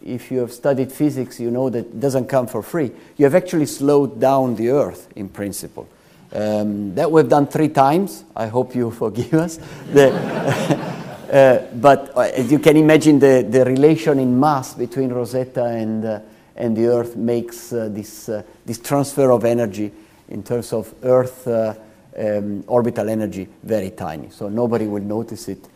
if 0.03 0.31
you 0.31 0.39
have 0.39 0.51
studied 0.51 0.91
physics, 0.91 1.39
you 1.39 1.49
know 1.49 1.69
that 1.69 1.99
doesn't 1.99 2.27
come 2.27 2.47
for 2.47 2.61
free. 2.61 2.91
You 3.17 3.25
have 3.25 3.35
actually 3.35 3.65
slowed 3.65 4.19
down 4.19 4.55
the 4.55 4.69
Earth 4.69 5.07
in 5.15 5.29
principle. 5.29 5.87
Um, 6.33 6.95
that 6.95 7.11
we've 7.11 7.29
done 7.29 7.47
three 7.47 7.69
times. 7.69 8.23
I 8.35 8.47
hope 8.47 8.75
you 8.75 8.91
forgive 9.03 9.33
us. 9.33 9.59
The, 9.91 10.11
uh, 11.31 11.75
but 11.75 12.11
uh, 12.15 12.21
as 12.21 12.51
you 12.51 12.59
can 12.59 12.77
imagine, 12.77 13.19
the, 13.19 13.45
the 13.47 13.63
relation 13.65 14.19
in 14.19 14.39
mass 14.39 14.73
between 14.73 15.09
Rosetta 15.09 15.65
and, 15.65 16.05
uh, 16.05 16.19
and 16.55 16.75
the 16.75 16.87
Earth 16.87 17.15
makes 17.15 17.71
uh, 17.71 17.89
this, 17.89 18.29
uh, 18.29 18.43
this 18.65 18.79
transfer 18.79 19.31
of 19.31 19.45
energy 19.45 19.91
in 20.29 20.43
terms 20.43 20.73
of 20.73 20.93
Earth 21.03 21.47
uh, 21.47 21.75
um, 22.17 22.63
orbital 22.67 23.09
energy 23.09 23.47
very 23.63 23.91
tiny. 23.91 24.29
So 24.29 24.49
nobody 24.49 24.87
will 24.87 25.03
notice 25.03 25.47
it 25.47 25.67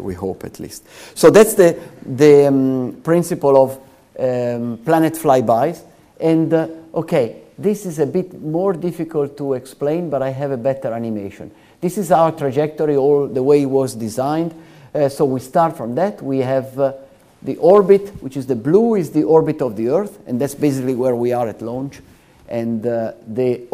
we 0.00 0.14
hope 0.14 0.44
at 0.44 0.58
least. 0.60 0.84
So 1.14 1.30
that's 1.30 1.54
the, 1.54 1.78
the 2.04 2.48
um, 2.48 3.00
principle 3.02 3.56
of 3.56 3.78
um, 4.18 4.78
planet 4.84 5.14
flybys. 5.14 5.80
And 6.20 6.52
uh, 6.52 6.68
okay, 6.94 7.42
this 7.56 7.86
is 7.86 7.98
a 7.98 8.06
bit 8.06 8.40
more 8.40 8.72
difficult 8.72 9.36
to 9.38 9.54
explain, 9.54 10.10
but 10.10 10.22
I 10.22 10.30
have 10.30 10.50
a 10.50 10.56
better 10.56 10.92
animation. 10.92 11.50
This 11.80 11.98
is 11.98 12.10
our 12.10 12.32
trajectory, 12.32 12.96
all 12.96 13.28
the 13.28 13.42
way 13.42 13.62
it 13.62 13.66
was 13.70 13.94
designed. 13.94 14.54
Uh, 14.94 15.08
so 15.08 15.24
we 15.24 15.40
start 15.40 15.76
from 15.76 15.94
that. 15.94 16.20
We 16.22 16.38
have 16.38 16.78
uh, 16.78 16.94
the 17.42 17.56
orbit, 17.58 18.08
which 18.20 18.36
is 18.36 18.46
the 18.46 18.56
blue, 18.56 18.96
is 18.96 19.12
the 19.12 19.22
orbit 19.22 19.62
of 19.62 19.76
the 19.76 19.88
Earth, 19.88 20.18
and 20.26 20.40
that's 20.40 20.54
basically 20.56 20.94
where 20.94 21.14
we 21.14 21.32
are 21.32 21.48
at 21.48 21.62
launch. 21.62 22.00
And 22.48 22.84
uh, 22.84 23.12
the, 23.26 23.66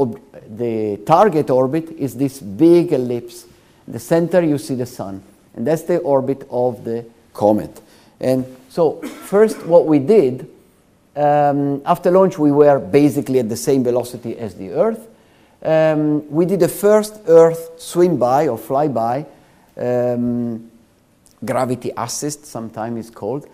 the 0.49 1.01
target 1.07 1.49
orbit 1.49 1.91
is 1.91 2.17
this 2.17 2.41
big 2.41 2.93
ellipse. 2.93 3.47
In 3.87 3.93
the 3.93 4.01
center, 4.01 4.43
you 4.43 4.59
see 4.59 4.75
the 4.75 4.87
sun 4.87 5.23
and 5.55 5.67
that's 5.67 5.83
the 5.83 5.99
orbit 5.99 6.47
of 6.51 6.85
the 6.85 7.05
comet. 7.33 7.81
And 8.21 8.45
so, 8.69 9.01
first, 9.03 9.65
what 9.67 9.87
we 9.87 9.99
did 9.99 10.49
um, 11.17 11.83
after 11.87 12.11
launch, 12.11 12.39
we 12.39 12.51
were 12.51 12.79
basically 12.79 13.39
at 13.39 13.49
the 13.49 13.57
same 13.57 13.85
velocity 13.85 14.37
as 14.37 14.55
the 14.55 14.71
Earth. 14.73 15.07
Um, 15.63 16.29
we 16.31 16.45
did 16.45 16.61
the 16.61 16.69
first 16.69 17.21
Earth 17.27 17.81
swing 17.81 18.19
by 18.19 18.49
or 18.49 18.59
flyby, 18.59 19.27
um, 19.77 20.71
gravity 21.45 21.93
assist, 21.97 22.47
sometimes 22.47 23.07
it's 23.07 23.15
called. 23.15 23.49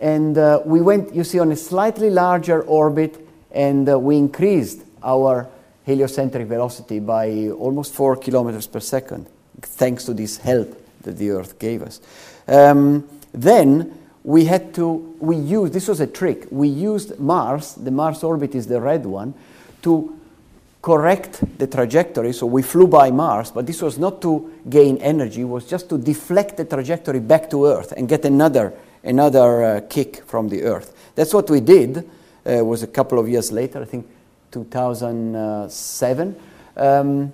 And 0.00 0.36
uh, 0.36 0.60
we 0.64 0.82
went, 0.82 1.14
you 1.14 1.24
see, 1.24 1.38
on 1.38 1.50
a 1.52 1.56
slightly 1.56 2.10
larger 2.10 2.62
orbit, 2.62 3.16
and 3.50 3.88
uh, 3.88 3.98
we 3.98 4.18
increased 4.18 4.82
our 5.02 5.48
heliocentric 5.84 6.46
velocity 6.48 7.00
by 7.00 7.48
almost 7.48 7.94
four 7.94 8.16
kilometers 8.16 8.66
per 8.66 8.80
second, 8.80 9.26
thanks 9.62 10.04
to 10.04 10.12
this 10.12 10.36
help 10.36 10.85
that 11.06 11.16
the 11.16 11.30
Earth 11.30 11.58
gave 11.58 11.82
us. 11.82 12.00
Um, 12.46 13.08
then 13.32 13.98
we 14.22 14.44
had 14.44 14.74
to, 14.74 15.16
we 15.20 15.36
used, 15.36 15.72
this 15.72 15.88
was 15.88 16.00
a 16.00 16.06
trick, 16.06 16.46
we 16.50 16.68
used 16.68 17.18
Mars, 17.18 17.74
the 17.74 17.90
Mars 17.90 18.22
orbit 18.22 18.54
is 18.54 18.66
the 18.66 18.80
red 18.80 19.06
one, 19.06 19.34
to 19.82 20.18
correct 20.82 21.42
the 21.58 21.66
trajectory. 21.66 22.32
So 22.32 22.46
we 22.46 22.62
flew 22.62 22.86
by 22.86 23.10
Mars, 23.10 23.50
but 23.50 23.66
this 23.66 23.82
was 23.82 23.98
not 23.98 24.20
to 24.22 24.52
gain 24.68 24.98
energy, 24.98 25.40
it 25.42 25.44
was 25.44 25.66
just 25.66 25.88
to 25.90 25.98
deflect 25.98 26.56
the 26.56 26.64
trajectory 26.64 27.20
back 27.20 27.48
to 27.50 27.66
Earth 27.66 27.92
and 27.96 28.08
get 28.08 28.24
another, 28.24 28.72
another 29.02 29.64
uh, 29.64 29.80
kick 29.88 30.24
from 30.26 30.48
the 30.48 30.62
Earth. 30.62 30.92
That's 31.14 31.32
what 31.32 31.48
we 31.48 31.60
did. 31.60 31.98
Uh, 32.44 32.64
was 32.64 32.82
a 32.84 32.86
couple 32.86 33.18
of 33.18 33.28
years 33.28 33.50
later, 33.50 33.82
I 33.82 33.84
think 33.84 34.06
2007. 34.52 36.36
Um, 36.76 37.32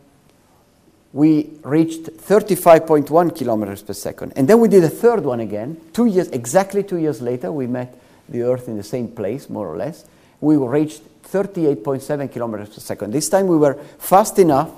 we 1.12 1.50
reached 1.62 2.04
35.1 2.04 3.36
kilometers 3.36 3.82
per 3.82 3.92
second. 3.92 4.32
And 4.34 4.48
then 4.48 4.60
we 4.60 4.68
did 4.68 4.82
a 4.82 4.88
third 4.88 5.24
one 5.24 5.40
again. 5.40 5.78
Two 5.92 6.06
years, 6.06 6.28
exactly 6.28 6.82
two 6.82 6.96
years 6.96 7.20
later, 7.20 7.52
we 7.52 7.66
met 7.66 7.98
the 8.28 8.42
Earth 8.42 8.68
in 8.68 8.76
the 8.76 8.82
same 8.82 9.08
place, 9.08 9.50
more 9.50 9.68
or 9.68 9.76
less. 9.76 10.06
We 10.40 10.56
reached 10.56 11.02
38.7 11.24 12.32
kilometers 12.32 12.70
per 12.70 12.80
second. 12.80 13.12
This 13.12 13.28
time 13.28 13.46
we 13.46 13.56
were 13.56 13.74
fast 13.98 14.38
enough 14.38 14.70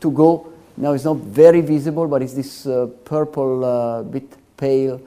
to 0.00 0.10
go. 0.10 0.52
Now 0.76 0.92
it's 0.92 1.04
not 1.04 1.18
very 1.18 1.60
visible, 1.60 2.08
but 2.08 2.20
it's 2.20 2.34
this 2.34 2.66
uh, 2.66 2.86
purple, 3.04 3.64
uh, 3.64 4.02
bit 4.02 4.34
pale 4.56 5.00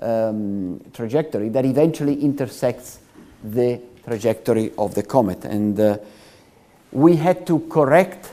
um, 0.00 0.80
trajectory 0.94 1.48
that 1.50 1.64
eventually 1.64 2.22
intersects 2.22 2.98
the 3.44 3.80
trajectory 4.04 4.72
of 4.78 4.94
the 4.94 5.02
comet. 5.02 5.44
And 5.44 5.78
uh, 5.78 5.98
we 6.90 7.16
had 7.16 7.46
to 7.46 7.60
correct 7.68 8.32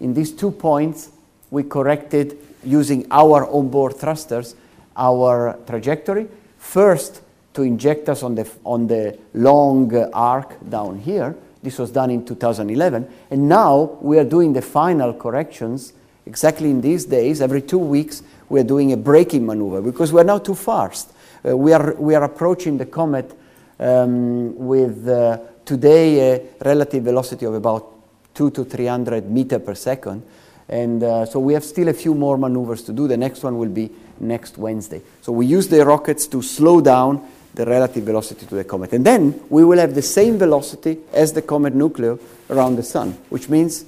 in 0.00 0.14
these 0.14 0.32
two 0.32 0.50
points 0.50 1.10
we 1.50 1.62
corrected 1.62 2.38
using 2.64 3.06
our 3.10 3.46
onboard 3.46 3.96
thrusters 3.96 4.54
our 4.98 5.56
trajectory. 5.66 6.26
First, 6.58 7.22
to 7.54 7.62
inject 7.62 8.08
us 8.08 8.22
on 8.22 8.34
the, 8.34 8.50
on 8.64 8.86
the 8.86 9.18
long 9.34 9.94
arc 10.12 10.56
down 10.68 10.98
here. 10.98 11.34
This 11.62 11.78
was 11.78 11.90
done 11.90 12.10
in 12.10 12.24
2011. 12.24 13.08
And 13.30 13.48
now 13.48 13.98
we 14.00 14.18
are 14.18 14.24
doing 14.24 14.52
the 14.52 14.62
final 14.62 15.12
corrections 15.12 15.92
exactly 16.26 16.70
in 16.70 16.80
these 16.80 17.04
days. 17.04 17.40
Every 17.40 17.62
two 17.62 17.78
weeks, 17.78 18.22
we 18.48 18.60
are 18.60 18.64
doing 18.64 18.92
a 18.92 18.96
braking 18.96 19.46
maneuver 19.46 19.80
because 19.80 20.12
we 20.12 20.20
are 20.20 20.24
now 20.24 20.38
too 20.38 20.54
fast. 20.54 21.12
Uh, 21.44 21.56
we, 21.56 21.72
are, 21.72 21.94
we 21.94 22.14
are 22.14 22.24
approaching 22.24 22.78
the 22.78 22.86
comet 22.86 23.36
um, 23.80 24.56
with 24.56 25.08
uh, 25.08 25.38
today 25.64 26.34
a 26.34 26.42
relative 26.64 27.04
velocity 27.04 27.46
of 27.46 27.54
about 27.54 27.92
2 28.34 28.50
to 28.50 28.64
300 28.64 29.28
meter 29.30 29.58
per 29.58 29.74
second. 29.74 30.22
And 30.68 31.02
uh, 31.02 31.24
so 31.24 31.40
we 31.40 31.54
have 31.54 31.64
still 31.64 31.88
a 31.88 31.94
few 31.94 32.14
more 32.14 32.36
maneuvers 32.36 32.82
to 32.82 32.92
do. 32.92 33.08
The 33.08 33.16
next 33.16 33.42
one 33.42 33.58
will 33.58 33.70
be 33.70 33.90
next 34.20 34.58
Wednesday. 34.58 35.00
So 35.22 35.32
we 35.32 35.46
use 35.46 35.68
the 35.68 35.84
rockets 35.84 36.26
to 36.28 36.42
slow 36.42 36.80
down 36.80 37.26
the 37.54 37.64
relative 37.64 38.04
velocity 38.04 38.46
to 38.46 38.54
the 38.54 38.64
comet. 38.64 38.92
And 38.92 39.04
then 39.04 39.40
we 39.48 39.64
will 39.64 39.78
have 39.78 39.94
the 39.94 40.02
same 40.02 40.38
velocity 40.38 40.98
as 41.12 41.32
the 41.32 41.42
comet 41.42 41.74
nucleus 41.74 42.20
around 42.50 42.76
the 42.76 42.82
sun, 42.82 43.12
which 43.30 43.48
means 43.48 43.84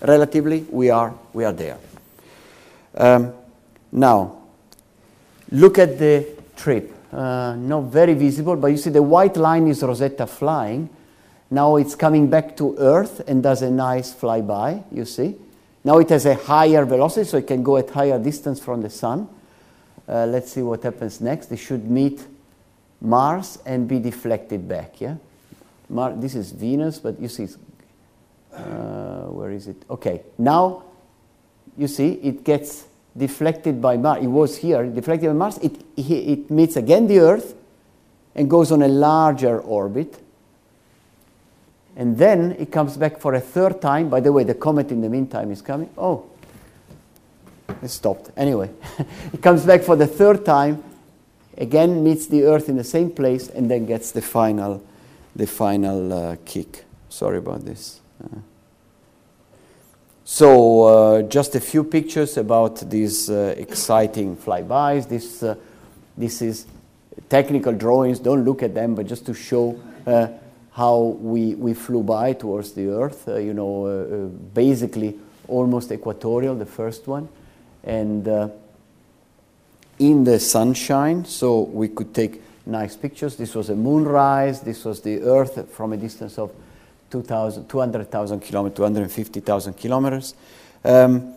relatively 0.00 0.64
we 0.70 0.90
are, 0.90 1.12
we 1.32 1.44
are 1.44 1.52
there. 1.52 1.78
Um, 2.96 3.32
now, 3.90 4.38
look 5.50 5.78
at 5.78 5.98
the 5.98 6.26
trip. 6.56 6.92
Uh, 7.12 7.54
not 7.56 7.82
very 7.82 8.14
visible, 8.14 8.56
but 8.56 8.68
you 8.68 8.76
see 8.76 8.90
the 8.90 9.02
white 9.02 9.36
line 9.36 9.66
is 9.66 9.82
Rosetta 9.82 10.26
flying. 10.26 10.88
Now 11.50 11.76
it's 11.76 11.94
coming 11.94 12.28
back 12.28 12.56
to 12.56 12.76
Earth 12.78 13.20
and 13.28 13.42
does 13.42 13.62
a 13.62 13.70
nice 13.70 14.12
flyby, 14.14 14.82
you 14.90 15.04
see. 15.04 15.36
Now 15.84 15.98
it 15.98 16.08
has 16.08 16.24
a 16.24 16.34
higher 16.34 16.84
velocity, 16.86 17.28
so 17.28 17.36
it 17.36 17.46
can 17.46 17.62
go 17.62 17.76
at 17.76 17.90
higher 17.90 18.18
distance 18.18 18.58
from 18.58 18.80
the 18.80 18.88
sun. 18.88 19.28
Uh, 20.08 20.26
let's 20.26 20.52
see 20.52 20.62
what 20.62 20.82
happens 20.82 21.20
next. 21.20 21.52
It 21.52 21.58
should 21.58 21.90
meet 21.90 22.26
Mars 23.00 23.58
and 23.66 23.86
be 23.86 23.98
deflected 23.98 24.66
back. 24.66 25.00
Yeah, 25.00 25.16
Mar- 25.90 26.14
this 26.16 26.34
is 26.34 26.52
Venus, 26.52 26.98
but 26.98 27.20
you 27.20 27.28
see, 27.28 27.48
uh, 28.54 29.26
where 29.26 29.50
is 29.50 29.66
it? 29.68 29.76
Okay, 29.90 30.22
now 30.38 30.84
you 31.76 31.86
see 31.86 32.12
it 32.14 32.44
gets 32.44 32.86
deflected 33.14 33.82
by 33.82 33.98
Mars. 33.98 34.24
It 34.24 34.28
was 34.28 34.56
here, 34.56 34.86
deflected 34.86 35.28
by 35.28 35.34
Mars. 35.34 35.58
It, 35.58 35.84
it 35.96 36.50
meets 36.50 36.76
again 36.76 37.06
the 37.06 37.18
Earth 37.18 37.54
and 38.34 38.48
goes 38.48 38.72
on 38.72 38.82
a 38.82 38.88
larger 38.88 39.60
orbit. 39.60 40.23
And 41.96 42.18
then 42.18 42.56
it 42.58 42.72
comes 42.72 42.96
back 42.96 43.20
for 43.20 43.34
a 43.34 43.40
third 43.40 43.80
time. 43.80 44.08
By 44.08 44.20
the 44.20 44.32
way, 44.32 44.44
the 44.44 44.54
comet 44.54 44.90
in 44.90 45.00
the 45.00 45.08
meantime 45.08 45.50
is 45.50 45.62
coming. 45.62 45.90
Oh, 45.96 46.24
it 47.82 47.88
stopped. 47.88 48.30
Anyway, 48.36 48.70
it 49.32 49.40
comes 49.42 49.64
back 49.64 49.82
for 49.82 49.96
the 49.96 50.06
third 50.06 50.44
time, 50.44 50.82
again 51.56 52.02
meets 52.02 52.26
the 52.26 52.44
Earth 52.44 52.68
in 52.68 52.76
the 52.76 52.84
same 52.84 53.10
place, 53.10 53.48
and 53.48 53.70
then 53.70 53.86
gets 53.86 54.10
the 54.10 54.22
final, 54.22 54.82
the 55.36 55.46
final 55.46 56.12
uh, 56.12 56.36
kick. 56.44 56.84
Sorry 57.08 57.38
about 57.38 57.64
this. 57.64 58.00
Uh, 58.22 58.38
so, 60.24 60.82
uh, 60.84 61.22
just 61.22 61.54
a 61.54 61.60
few 61.60 61.84
pictures 61.84 62.38
about 62.38 62.88
these 62.90 63.28
uh, 63.28 63.54
exciting 63.58 64.36
flybys. 64.36 65.06
This, 65.06 65.42
uh, 65.42 65.54
this 66.16 66.40
is 66.40 66.66
technical 67.28 67.74
drawings. 67.74 68.20
Don't 68.20 68.42
look 68.42 68.62
at 68.62 68.74
them, 68.74 68.94
but 68.94 69.06
just 69.06 69.26
to 69.26 69.34
show 69.34 69.78
uh, 70.06 70.28
how 70.74 71.16
we, 71.20 71.54
we 71.54 71.72
flew 71.72 72.02
by 72.02 72.32
towards 72.32 72.72
the 72.72 72.88
Earth, 72.88 73.28
uh, 73.28 73.36
you 73.36 73.54
know, 73.54 73.86
uh, 73.86 73.90
uh, 73.90 74.26
basically 74.54 75.16
almost 75.46 75.92
equatorial, 75.92 76.54
the 76.56 76.66
first 76.66 77.06
one, 77.06 77.28
and 77.84 78.26
uh, 78.26 78.48
in 79.98 80.24
the 80.24 80.40
sunshine, 80.40 81.24
so 81.24 81.60
we 81.60 81.88
could 81.88 82.12
take 82.12 82.42
nice 82.66 82.96
pictures. 82.96 83.36
This 83.36 83.54
was 83.54 83.70
a 83.70 83.76
moonrise, 83.76 84.62
this 84.62 84.84
was 84.84 85.00
the 85.00 85.20
Earth 85.22 85.70
from 85.70 85.92
a 85.92 85.96
distance 85.96 86.38
of 86.38 86.50
200,000 87.10 88.40
kilometers, 88.40 88.76
250,000 88.76 89.74
kilometers. 89.74 90.34
Um, 90.84 91.33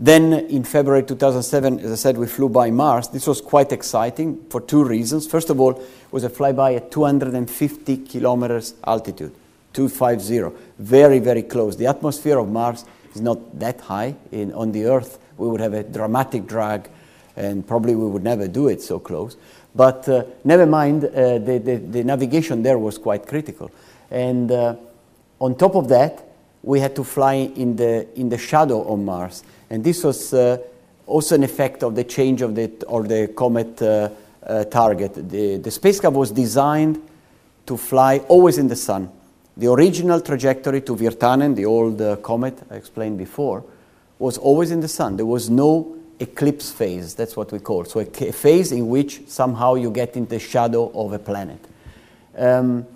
then 0.00 0.32
in 0.32 0.62
February 0.62 1.02
2007, 1.02 1.80
as 1.80 1.90
I 1.90 1.96
said, 1.96 2.16
we 2.16 2.28
flew 2.28 2.48
by 2.48 2.70
Mars. 2.70 3.08
This 3.08 3.26
was 3.26 3.40
quite 3.40 3.72
exciting 3.72 4.44
for 4.48 4.60
two 4.60 4.84
reasons. 4.84 5.26
First 5.26 5.50
of 5.50 5.60
all, 5.60 5.72
it 5.72 6.12
was 6.12 6.22
a 6.22 6.30
flyby 6.30 6.76
at 6.76 6.92
250 6.92 7.96
kilometers 7.98 8.74
altitude, 8.86 9.34
250, 9.72 10.56
very, 10.78 11.18
very 11.18 11.42
close. 11.42 11.76
The 11.76 11.86
atmosphere 11.86 12.38
of 12.38 12.48
Mars 12.48 12.84
is 13.12 13.20
not 13.20 13.58
that 13.58 13.80
high. 13.80 14.14
In, 14.30 14.52
on 14.52 14.70
the 14.70 14.84
Earth, 14.84 15.18
we 15.36 15.48
would 15.48 15.60
have 15.60 15.74
a 15.74 15.82
dramatic 15.82 16.46
drag, 16.46 16.88
and 17.36 17.66
probably 17.66 17.96
we 17.96 18.06
would 18.06 18.22
never 18.22 18.46
do 18.46 18.68
it 18.68 18.80
so 18.80 19.00
close. 19.00 19.36
But 19.74 20.08
uh, 20.08 20.24
never 20.44 20.66
mind, 20.66 21.04
uh, 21.04 21.38
the, 21.38 21.58
the, 21.58 21.76
the, 21.76 22.04
navigation 22.04 22.62
there 22.62 22.78
was 22.78 22.98
quite 22.98 23.26
critical. 23.26 23.70
And 24.10 24.50
uh, 24.50 24.76
on 25.40 25.56
top 25.56 25.74
of 25.74 25.88
that, 25.88 26.27
we 26.68 26.80
had 26.80 26.94
to 26.94 27.02
fly 27.02 27.32
in 27.32 27.76
the, 27.76 28.06
in 28.14 28.28
the 28.28 28.36
shadow 28.36 28.82
of 28.92 28.98
Mars. 28.98 29.42
And 29.70 29.82
this 29.82 30.04
was 30.04 30.34
uh, 30.34 30.58
also 31.06 31.34
an 31.34 31.42
effect 31.42 31.82
of 31.82 31.94
the 31.94 32.04
change 32.04 32.42
of 32.42 32.54
the, 32.54 32.70
or 32.86 33.04
the 33.04 33.28
comet 33.34 33.80
uh, 33.80 34.10
uh, 34.46 34.64
target. 34.64 35.14
The, 35.30 35.56
the 35.56 35.70
spacecraft 35.70 36.14
was 36.14 36.30
designed 36.30 37.00
to 37.64 37.78
fly 37.78 38.18
always 38.28 38.58
in 38.58 38.68
the 38.68 38.76
sun. 38.76 39.10
The 39.56 39.72
original 39.72 40.20
trajectory 40.20 40.82
to 40.82 40.94
Wirtanen, 40.94 41.56
the 41.56 41.64
old 41.64 42.02
uh, 42.02 42.16
comet 42.16 42.58
I 42.70 42.74
explained 42.74 43.16
before, 43.16 43.64
was 44.18 44.36
always 44.36 44.70
in 44.70 44.80
the 44.80 44.88
sun. 44.88 45.16
There 45.16 45.24
was 45.24 45.48
no 45.48 45.96
eclipse 46.20 46.70
phase, 46.70 47.14
that's 47.14 47.34
what 47.34 47.50
we 47.50 47.60
call. 47.60 47.86
So 47.86 48.00
a, 48.00 48.28
a 48.28 48.32
phase 48.32 48.72
in 48.72 48.90
which 48.90 49.26
somehow 49.26 49.76
you 49.76 49.90
get 49.90 50.18
in 50.18 50.26
the 50.26 50.38
shadow 50.38 50.92
of 50.94 51.14
a 51.14 51.18
planet. 51.18 51.64
Um, 52.36 52.86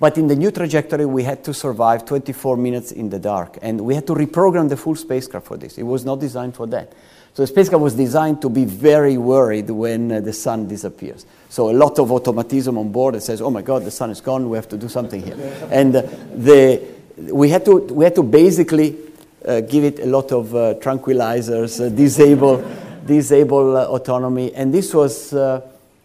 but 0.00 0.16
in 0.16 0.28
the 0.28 0.34
new 0.34 0.50
trajectory, 0.50 1.04
we 1.04 1.22
had 1.22 1.44
to 1.44 1.52
survive 1.52 2.06
24 2.06 2.56
minutes 2.56 2.90
in 2.90 3.10
the 3.10 3.18
dark. 3.18 3.58
And 3.60 3.82
we 3.82 3.94
had 3.94 4.06
to 4.06 4.14
reprogram 4.14 4.70
the 4.70 4.76
full 4.78 4.96
spacecraft 4.96 5.46
for 5.46 5.58
this. 5.58 5.76
It 5.76 5.82
was 5.82 6.06
not 6.06 6.20
designed 6.20 6.56
for 6.56 6.66
that. 6.68 6.90
So 7.34 7.42
the 7.42 7.46
spacecraft 7.46 7.82
was 7.82 7.94
designed 7.94 8.40
to 8.40 8.48
be 8.48 8.64
very 8.64 9.18
worried 9.18 9.68
when 9.68 10.10
uh, 10.10 10.20
the 10.20 10.32
sun 10.32 10.66
disappears. 10.66 11.26
So 11.50 11.70
a 11.70 11.76
lot 11.76 11.98
of 11.98 12.10
automatism 12.10 12.78
on 12.78 12.90
board 12.90 13.14
that 13.14 13.20
says, 13.20 13.42
oh 13.42 13.50
my 13.50 13.60
God, 13.60 13.84
the 13.84 13.90
sun 13.90 14.10
is 14.10 14.22
gone, 14.22 14.48
we 14.48 14.56
have 14.56 14.68
to 14.70 14.78
do 14.78 14.88
something 14.88 15.22
here. 15.22 15.36
and 15.70 15.94
uh, 15.94 16.02
the, 16.34 16.82
we, 17.18 17.50
had 17.50 17.66
to, 17.66 17.76
we 17.76 18.04
had 18.04 18.14
to 18.14 18.22
basically 18.22 18.96
uh, 19.44 19.60
give 19.60 19.84
it 19.84 20.00
a 20.00 20.06
lot 20.06 20.32
of 20.32 20.54
uh, 20.54 20.74
tranquilizers, 20.80 21.84
uh, 21.84 21.90
disable, 21.90 22.64
disable 23.06 23.76
uh, 23.76 23.84
autonomy. 23.84 24.54
And 24.54 24.72
this 24.72 24.94
was 24.94 25.32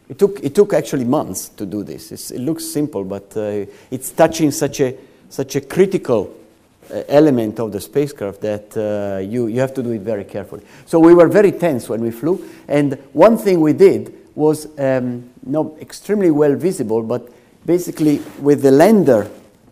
It 0.08 0.20
took, 0.20 0.44
it 0.44 0.54
took 0.54 0.74
actually 0.74 1.06
months 1.06 1.50
to 1.50 1.65
do 1.65 1.84
this. 1.84 2.12
It's, 2.12 2.32
it 2.32 2.39
looks 2.39 2.65
simple, 2.65 3.04
but 3.04 3.36
uh, 3.36 3.65
it's 3.89 4.12
touching 4.12 4.52
such 4.52 4.80
a, 4.80 4.96
such 5.30 5.56
a 5.56 5.62
critical 5.62 6.36
uh, 6.91 7.02
element 7.08 7.60
of 7.60 7.72
the 7.72 7.82
spacecraft 7.82 8.41
that 8.41 8.78
uh, 8.78 9.20
you, 9.20 9.48
you 9.48 9.60
have 9.60 9.74
to 9.74 9.82
do 9.82 9.91
it 9.91 10.02
very 10.02 10.24
carefully. 10.24 10.63
So 10.86 11.00
we 11.00 11.15
were 11.15 11.28
very 11.28 11.52
tense 11.52 11.89
when 11.89 12.02
we 12.02 12.12
flew. 12.12 12.48
And 12.68 12.94
one 13.13 13.38
thing 13.38 13.62
we 13.62 13.74
did 13.74 14.13
was 14.36 14.68
um, 14.78 15.30
not 15.44 15.72
extremely 15.82 16.30
well 16.30 16.56
visible, 16.56 17.02
but 17.02 17.28
basically 17.65 18.22
with 18.39 18.62
the 18.62 18.70
lander, 18.70 19.24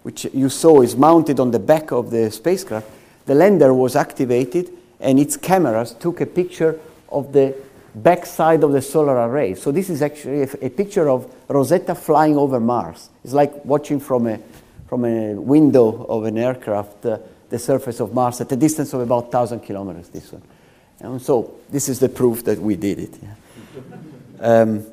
which 0.02 0.26
you 0.34 0.50
saw 0.50 0.82
is 0.82 0.96
mounted 0.96 1.40
on 1.40 1.52
the 1.52 1.60
back 1.60 1.92
of 1.92 2.10
the 2.10 2.32
spacecraft, 2.32 2.90
the 3.28 3.36
lander 3.36 3.74
was 3.74 3.96
activated 3.96 4.72
and 5.00 5.20
its 5.20 5.38
cameras 5.38 5.94
took 5.94 6.22
a 6.22 6.26
picture 6.26 6.80
of 7.10 7.32
the 7.34 7.56
backside 7.96 8.64
of 8.64 8.72
the 8.72 8.82
solar 8.82 9.16
array. 9.28 9.56
So 9.56 9.72
this 9.72 9.90
is 9.90 10.02
actually 10.02 10.44
a, 10.44 10.50
a 10.66 10.70
picture 10.70 11.10
of 11.10 11.34
Rosetta 11.48 11.96
flying 11.96 12.38
over 12.38 12.60
Mars. 12.60 13.10
It's 13.24 13.34
like 13.34 13.64
watching 13.66 14.00
from 14.00 14.28
a, 14.28 14.40
from 14.88 15.06
a 15.06 15.34
window 15.34 16.06
of 16.06 16.26
an 16.26 16.38
aircraft 16.38 17.06
uh, 17.06 17.18
the 17.50 17.60
surface 17.60 18.00
of 18.00 18.14
Mars 18.14 18.42
at 18.42 18.52
a 18.52 18.56
distance 18.56 18.94
of 18.94 19.02
about 19.02 19.26
1,000 19.26 19.60
kilometers, 19.60 20.10
this 20.10 20.32
one. 20.32 20.42
And 21.00 21.22
so 21.22 21.56
this 21.70 21.88
is 21.90 22.00
the 22.00 22.10
proof 22.10 22.44
that 22.46 22.58
we 22.60 22.76
did 22.76 23.00
it. 23.00 23.20
Yeah. 23.22 23.36
Um, 24.40 24.86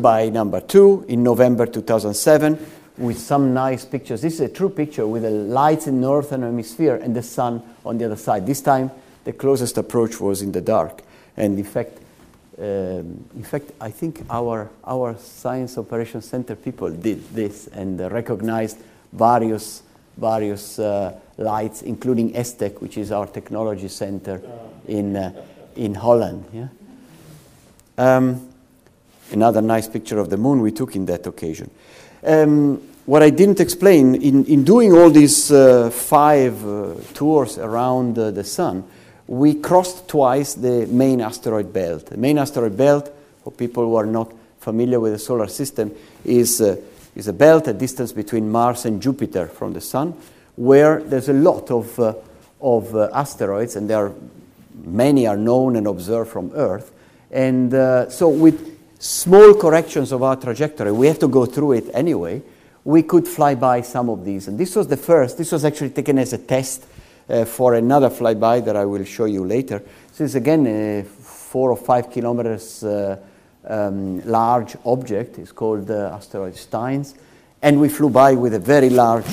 by 0.00 0.28
number 0.28 0.60
two 0.60 1.04
in 1.08 1.22
November 1.22 1.66
2007 1.66 2.58
with 2.98 3.18
some 3.18 3.54
nice 3.54 3.84
pictures. 3.84 4.22
This 4.22 4.34
is 4.34 4.40
a 4.40 4.48
true 4.48 4.68
picture 4.68 5.06
with 5.06 5.22
the 5.22 5.30
lights 5.30 5.86
in 5.86 6.00
northern 6.00 6.42
hemisphere 6.42 6.96
and 6.96 7.16
the 7.16 7.22
sun 7.22 7.62
on 7.84 7.98
the 7.98 8.04
other 8.04 8.16
side. 8.16 8.46
This 8.46 8.60
time, 8.60 8.90
the 9.24 9.32
closest 9.32 9.78
approach 9.78 10.20
was 10.20 10.42
in 10.42 10.52
the 10.52 10.60
dark. 10.60 11.02
And 11.36 11.58
in 11.58 11.64
fact, 11.64 11.98
um, 12.58 13.24
in 13.34 13.44
fact, 13.44 13.72
I 13.80 13.90
think 13.90 14.24
our, 14.28 14.70
our 14.84 15.16
Science 15.16 15.78
Operations 15.78 16.26
Center 16.26 16.54
people 16.54 16.90
did 16.90 17.26
this 17.34 17.66
and 17.68 18.00
uh, 18.00 18.10
recognized 18.10 18.78
various, 19.12 19.82
various 20.16 20.78
uh, 20.78 21.18
lights, 21.38 21.82
including 21.82 22.34
ESTEC, 22.34 22.80
which 22.80 22.98
is 22.98 23.10
our 23.10 23.26
technology 23.26 23.88
center 23.88 24.40
in, 24.86 25.16
uh, 25.16 25.32
in 25.76 25.94
Holland. 25.94 26.44
Yeah? 26.52 26.68
Um, 27.96 28.48
another 29.30 29.62
nice 29.62 29.88
picture 29.88 30.18
of 30.18 30.28
the 30.28 30.36
moon 30.36 30.60
we 30.60 30.72
took 30.72 30.94
in 30.94 31.06
that 31.06 31.26
occasion. 31.26 31.70
Um, 32.24 32.82
what 33.06 33.22
I 33.22 33.30
didn't 33.30 33.60
explain, 33.60 34.14
in, 34.14 34.44
in 34.44 34.62
doing 34.62 34.92
all 34.92 35.10
these 35.10 35.50
uh, 35.50 35.90
five 35.90 36.64
uh, 36.64 36.94
tours 37.14 37.58
around 37.58 38.18
uh, 38.18 38.30
the 38.30 38.44
sun, 38.44 38.84
we 39.32 39.54
crossed 39.54 40.08
twice 40.08 40.52
the 40.52 40.86
main 40.88 41.22
asteroid 41.22 41.72
belt. 41.72 42.04
The 42.04 42.18
main 42.18 42.36
asteroid 42.36 42.76
belt, 42.76 43.10
for 43.42 43.50
people 43.50 43.82
who 43.82 43.96
are 43.96 44.04
not 44.04 44.30
familiar 44.60 45.00
with 45.00 45.14
the 45.14 45.18
solar 45.18 45.48
system, 45.48 45.90
is, 46.22 46.60
uh, 46.60 46.76
is 47.16 47.28
a 47.28 47.32
belt, 47.32 47.66
a 47.66 47.72
distance 47.72 48.12
between 48.12 48.52
Mars 48.52 48.84
and 48.84 49.00
Jupiter 49.00 49.46
from 49.46 49.72
the 49.72 49.80
sun, 49.80 50.12
where 50.56 51.02
there's 51.02 51.30
a 51.30 51.32
lot 51.32 51.70
of, 51.70 51.98
uh, 51.98 52.12
of 52.60 52.94
uh, 52.94 53.08
asteroids, 53.14 53.74
and 53.74 53.88
there 53.88 54.08
are, 54.08 54.12
many 54.84 55.26
are 55.26 55.38
known 55.38 55.76
and 55.76 55.86
observed 55.86 56.30
from 56.30 56.50
Earth. 56.52 56.92
And 57.30 57.72
so, 58.12 58.28
with 58.28 58.78
small 58.98 59.54
corrections 59.54 60.12
of 60.12 60.22
our 60.22 60.36
trajectory, 60.36 60.92
we 60.92 61.06
have 61.06 61.20
to 61.20 61.28
go 61.28 61.46
through 61.46 61.72
it 61.72 61.84
anyway 61.94 62.42
we 62.84 63.02
could 63.02 63.28
fly 63.28 63.54
by 63.54 63.80
some 63.80 64.10
of 64.10 64.24
these. 64.24 64.48
And 64.48 64.58
this 64.58 64.74
was 64.74 64.88
the 64.88 64.96
first, 64.96 65.38
this 65.38 65.52
was 65.52 65.64
actually 65.64 65.90
taken 65.90 66.18
as 66.18 66.32
a 66.32 66.38
test 66.38 66.82
uh, 66.82 66.86
for 67.46 67.74
another 67.74 68.10
flyby 68.10 68.64
that 68.64 68.76
I 68.76 68.84
will 68.84 69.04
show 69.04 69.26
you 69.26 69.44
later. 69.44 69.82
This 70.10 70.20
is 70.20 70.34
again 70.34 70.66
a 70.66 71.04
four 71.04 71.70
or 71.70 71.76
five 71.76 72.10
kilometers 72.10 72.82
uh, 72.82 73.16
um, 73.68 74.24
large 74.26 74.76
object. 74.84 75.38
It's 75.38 75.52
called 75.52 75.90
uh, 75.90 76.14
asteroid 76.14 76.56
Steins. 76.56 77.14
And 77.60 77.80
we 77.80 77.88
flew 77.88 78.10
by 78.10 78.34
with 78.34 78.54
a 78.54 78.58
very 78.58 78.90
large 78.90 79.26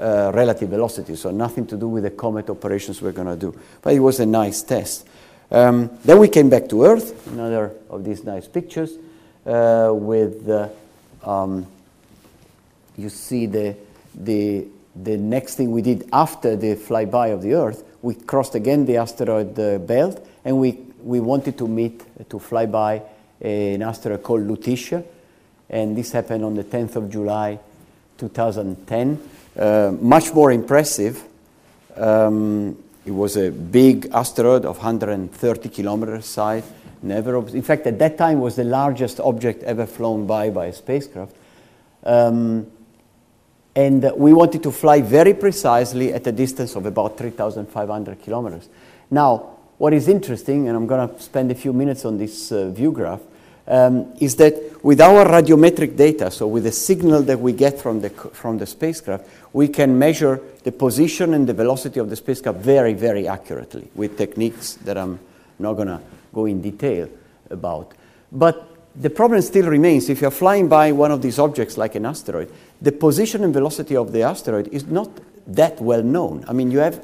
uh, 0.00 0.32
relative 0.34 0.70
velocity, 0.70 1.16
so 1.16 1.30
nothing 1.30 1.66
to 1.66 1.76
do 1.76 1.88
with 1.88 2.04
the 2.04 2.10
comet 2.10 2.48
operations 2.48 3.02
we're 3.02 3.12
going 3.12 3.28
to 3.28 3.36
do. 3.36 3.60
But 3.82 3.92
it 3.92 4.00
was 4.00 4.20
a 4.20 4.26
nice 4.26 4.62
test. 4.62 5.06
Um, 5.50 5.90
then 6.02 6.18
we 6.18 6.28
came 6.28 6.48
back 6.48 6.68
to 6.70 6.84
Earth, 6.84 7.26
another 7.26 7.72
of 7.90 8.02
these 8.02 8.24
nice 8.24 8.48
pictures, 8.48 8.96
uh, 9.44 9.90
with 9.92 10.48
uh, 10.48 10.68
um, 11.22 11.66
you 12.96 13.10
see 13.10 13.44
the, 13.46 13.76
the, 14.14 14.66
the 14.94 15.16
next 15.16 15.56
thing 15.56 15.70
we 15.70 15.82
did 15.82 16.08
after 16.12 16.56
the 16.56 16.76
flyby 16.76 17.32
of 17.32 17.42
the 17.42 17.54
Earth, 17.54 17.84
we 18.02 18.14
crossed 18.14 18.54
again 18.54 18.86
the 18.86 18.96
asteroid 18.96 19.58
uh, 19.58 19.78
belt 19.78 20.24
and 20.44 20.58
we, 20.58 20.78
we 21.02 21.20
wanted 21.20 21.58
to 21.58 21.66
meet, 21.66 22.02
uh, 22.20 22.24
to 22.28 22.38
fly 22.38 22.66
by 22.66 23.02
an 23.40 23.82
asteroid 23.82 24.22
called 24.22 24.42
Lutetia. 24.42 25.04
And 25.68 25.96
this 25.96 26.12
happened 26.12 26.44
on 26.44 26.54
the 26.54 26.64
10th 26.64 26.96
of 26.96 27.10
July 27.10 27.58
2010. 28.18 29.20
Uh, 29.58 29.92
much 30.00 30.32
more 30.32 30.52
impressive. 30.52 31.24
Um, 31.96 32.76
it 33.04 33.10
was 33.10 33.36
a 33.36 33.50
big 33.50 34.08
asteroid 34.12 34.64
of 34.64 34.76
130 34.76 35.68
kilometers 35.68 36.26
size. 36.26 36.64
Never, 37.02 37.36
in 37.48 37.62
fact, 37.62 37.86
at 37.86 37.98
that 37.98 38.16
time 38.16 38.40
was 38.40 38.56
the 38.56 38.64
largest 38.64 39.20
object 39.20 39.62
ever 39.62 39.84
flown 39.86 40.26
by 40.26 40.50
by 40.50 40.66
a 40.66 40.72
spacecraft. 40.72 41.36
Um, 42.02 42.66
and 43.76 44.10
we 44.16 44.32
wanted 44.32 44.62
to 44.62 44.70
fly 44.70 45.00
very 45.00 45.34
precisely 45.34 46.12
at 46.12 46.26
a 46.26 46.32
distance 46.32 46.76
of 46.76 46.86
about 46.86 47.18
3,500 47.18 48.22
kilometers. 48.22 48.68
Now, 49.10 49.54
what 49.78 49.92
is 49.92 50.08
interesting, 50.08 50.68
and 50.68 50.76
I'm 50.76 50.86
going 50.86 51.08
to 51.08 51.20
spend 51.20 51.50
a 51.50 51.54
few 51.54 51.72
minutes 51.72 52.04
on 52.04 52.18
this 52.18 52.52
uh, 52.52 52.70
view 52.70 52.92
graph, 52.92 53.20
um, 53.66 54.12
is 54.20 54.36
that 54.36 54.84
with 54.84 55.00
our 55.00 55.24
radiometric 55.24 55.96
data, 55.96 56.30
so 56.30 56.46
with 56.46 56.64
the 56.64 56.72
signal 56.72 57.22
that 57.22 57.40
we 57.40 57.52
get 57.52 57.80
from 57.80 58.00
the, 58.00 58.10
from 58.10 58.58
the 58.58 58.66
spacecraft, 58.66 59.26
we 59.52 59.68
can 59.68 59.98
measure 59.98 60.40
the 60.62 60.72
position 60.72 61.34
and 61.34 61.46
the 61.46 61.54
velocity 61.54 61.98
of 61.98 62.10
the 62.10 62.16
spacecraft 62.16 62.58
very, 62.58 62.92
very 62.92 63.26
accurately 63.26 63.88
with 63.94 64.16
techniques 64.16 64.74
that 64.84 64.98
I'm 64.98 65.18
not 65.58 65.74
going 65.74 65.88
to 65.88 66.00
go 66.32 66.46
in 66.46 66.60
detail 66.60 67.08
about. 67.50 67.92
But 68.30 68.73
the 68.96 69.10
problem 69.10 69.42
still 69.42 69.66
remains 69.66 70.08
if 70.08 70.20
you're 70.20 70.30
flying 70.30 70.68
by 70.68 70.92
one 70.92 71.10
of 71.10 71.20
these 71.20 71.38
objects 71.38 71.76
like 71.76 71.94
an 71.94 72.06
asteroid, 72.06 72.52
the 72.80 72.92
position 72.92 73.42
and 73.44 73.52
velocity 73.52 73.96
of 73.96 74.12
the 74.12 74.22
asteroid 74.22 74.68
is 74.68 74.86
not 74.86 75.10
that 75.46 75.80
well 75.80 76.02
known. 76.02 76.44
I 76.48 76.52
mean, 76.52 76.70
you 76.70 76.78
have 76.78 76.98
uh, 76.98 77.02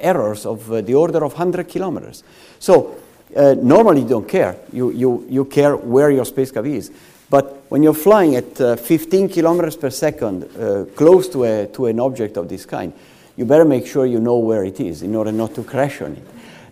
errors 0.00 0.46
of 0.46 0.70
uh, 0.70 0.80
the 0.82 0.94
order 0.94 1.24
of 1.24 1.32
100 1.32 1.68
kilometers. 1.68 2.22
So, 2.58 2.96
uh, 3.34 3.54
normally 3.60 4.02
you 4.02 4.08
don't 4.08 4.28
care. 4.28 4.56
You, 4.72 4.90
you, 4.90 5.26
you 5.28 5.44
care 5.46 5.76
where 5.76 6.10
your 6.10 6.24
spacecraft 6.24 6.68
is. 6.68 6.92
But 7.28 7.64
when 7.70 7.82
you're 7.82 7.94
flying 7.94 8.36
at 8.36 8.60
uh, 8.60 8.76
15 8.76 9.28
kilometers 9.28 9.76
per 9.76 9.90
second, 9.90 10.44
uh, 10.44 10.84
close 10.94 11.28
to, 11.30 11.44
a, 11.44 11.66
to 11.68 11.86
an 11.86 11.98
object 11.98 12.36
of 12.36 12.48
this 12.48 12.64
kind, 12.64 12.92
you 13.36 13.44
better 13.44 13.64
make 13.64 13.86
sure 13.86 14.06
you 14.06 14.20
know 14.20 14.38
where 14.38 14.64
it 14.64 14.78
is 14.80 15.02
in 15.02 15.14
order 15.14 15.32
not 15.32 15.54
to 15.56 15.64
crash 15.64 16.00
on 16.00 16.16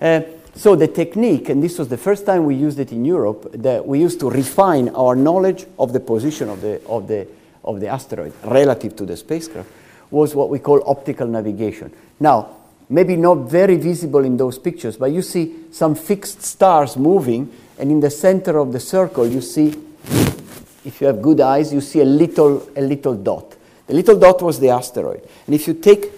it. 0.00 0.43
So 0.56 0.76
the 0.76 0.86
technique, 0.86 1.48
and 1.48 1.62
this 1.62 1.78
was 1.78 1.88
the 1.88 1.96
first 1.96 2.26
time 2.26 2.44
we 2.44 2.54
used 2.54 2.78
it 2.78 2.92
in 2.92 3.04
Europe, 3.04 3.50
that 3.54 3.84
we 3.86 4.00
used 4.00 4.20
to 4.20 4.30
refine 4.30 4.88
our 4.90 5.16
knowledge 5.16 5.66
of 5.78 5.92
the 5.92 6.00
position 6.00 6.48
of 6.48 6.60
the, 6.60 6.80
of 6.86 7.08
the, 7.08 7.26
of 7.64 7.80
the 7.80 7.88
asteroid 7.88 8.32
relative 8.44 8.94
to 8.96 9.04
the 9.04 9.16
spacecraft, 9.16 9.68
was 10.10 10.34
what 10.34 10.50
we 10.50 10.60
call 10.60 10.82
optical 10.88 11.26
navigation. 11.26 11.92
Now, 12.20 12.56
maybe 12.88 13.16
not 13.16 13.50
very 13.50 13.76
visible 13.76 14.24
in 14.24 14.36
those 14.36 14.58
pictures, 14.58 14.96
but 14.96 15.10
you 15.10 15.22
see 15.22 15.54
some 15.72 15.96
fixed 15.96 16.42
stars 16.42 16.96
moving, 16.96 17.50
and 17.78 17.90
in 17.90 17.98
the 17.98 18.10
center 18.10 18.58
of 18.58 18.72
the 18.72 18.80
circle, 18.80 19.26
you 19.26 19.40
see, 19.40 19.74
if 20.84 21.00
you 21.00 21.08
have 21.08 21.20
good 21.20 21.40
eyes, 21.40 21.72
you 21.72 21.80
see 21.80 22.00
a 22.00 22.04
little, 22.04 22.68
a 22.76 22.80
little 22.80 23.16
dot. 23.16 23.56
The 23.88 23.94
little 23.94 24.18
dot 24.18 24.40
was 24.40 24.60
the 24.60 24.70
asteroid. 24.70 25.28
And 25.46 25.54
if 25.54 25.66
you 25.66 25.74
take, 25.74 26.12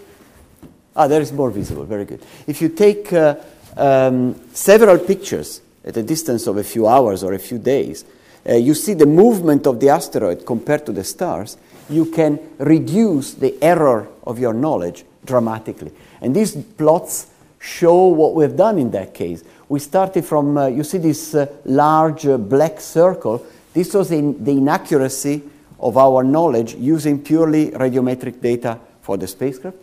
ah, 0.95 1.09
there 1.09 1.23
is 1.23 1.33
more 1.33 1.51
visible, 1.51 1.85
very 1.85 2.05
good. 2.05 2.23
If 2.47 2.61
you 2.61 2.69
take 2.69 3.13
uh, 3.13 3.37
um, 3.77 4.35
several 4.53 4.99
pictures 4.99 5.61
at 5.85 5.97
a 5.97 6.03
distance 6.03 6.47
of 6.47 6.57
a 6.57 6.65
few 6.65 6.87
hours 6.87 7.23
or 7.23 7.33
a 7.33 7.39
few 7.39 7.59
days, 7.59 8.05
uh, 8.49 8.55
you 8.55 8.75
see 8.75 8.95
the 8.95 9.07
movement 9.07 9.67
of 9.67 9.81
the 9.81 9.89
asteroid 9.89 10.47
compared 10.47 10.87
to 10.87 10.93
the 10.93 11.05
stars, 11.05 11.57
you 11.89 12.07
can 12.07 12.39
reduce 12.59 13.35
the 13.35 13.57
error 13.63 14.09
of 14.25 14.39
your 14.39 14.53
knowledge 14.53 15.05
dramatically. 15.25 15.93
And 16.21 16.35
these 16.35 16.57
plots 16.57 17.29
show 17.59 18.07
what 18.07 18.35
we've 18.35 18.57
done 18.57 18.79
in 18.79 18.91
that 18.93 19.15
case. 19.15 19.43
We 19.69 19.81
started 19.81 20.25
from, 20.25 20.57
uh, 20.57 20.67
you 20.69 20.85
see 20.85 20.99
this 20.99 21.35
uh, 21.35 21.47
large 21.65 22.27
uh, 22.27 22.39
black 22.39 22.81
circle. 22.81 23.45
This 23.73 23.93
was 23.95 24.11
in 24.13 24.45
the 24.45 24.53
inaccuracy 24.53 25.43
of 25.79 25.97
our 25.97 26.23
knowledge 26.23 26.75
using 26.75 27.23
purely 27.23 27.71
radiometric 27.71 28.41
data 28.41 28.79
for 29.03 29.17
the 29.17 29.27
spacecraft. 29.27 29.77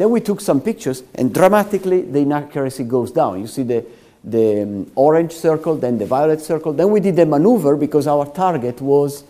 Then 0.00 0.08
we 0.08 0.22
took 0.22 0.40
some 0.40 0.62
pictures, 0.62 1.02
and 1.14 1.30
dramatically 1.34 2.00
the 2.00 2.20
inaccuracy 2.20 2.84
goes 2.84 3.12
down. 3.12 3.38
You 3.38 3.46
see 3.46 3.64
the, 3.64 3.84
the 4.24 4.62
um, 4.62 4.90
orange 4.94 5.32
circle, 5.32 5.76
then 5.76 5.98
the 5.98 6.06
violet 6.06 6.40
circle. 6.40 6.72
Then 6.72 6.90
we 6.90 7.00
did 7.00 7.18
a 7.18 7.26
maneuver 7.26 7.76
because 7.76 8.06
our 8.06 8.24
target 8.24 8.80
was 8.80 9.24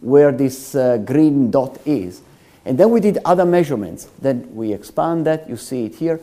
where 0.00 0.30
this 0.30 0.76
uh, 0.76 0.98
green 0.98 1.50
dot 1.50 1.76
is. 1.84 2.20
And 2.64 2.78
then 2.78 2.90
we 2.90 3.00
did 3.00 3.18
other 3.24 3.44
measurements. 3.44 4.06
Then 4.20 4.48
we 4.54 4.72
expand 4.72 5.26
that, 5.26 5.48
you 5.48 5.56
see 5.56 5.86
it 5.86 5.96
here. 5.96 6.20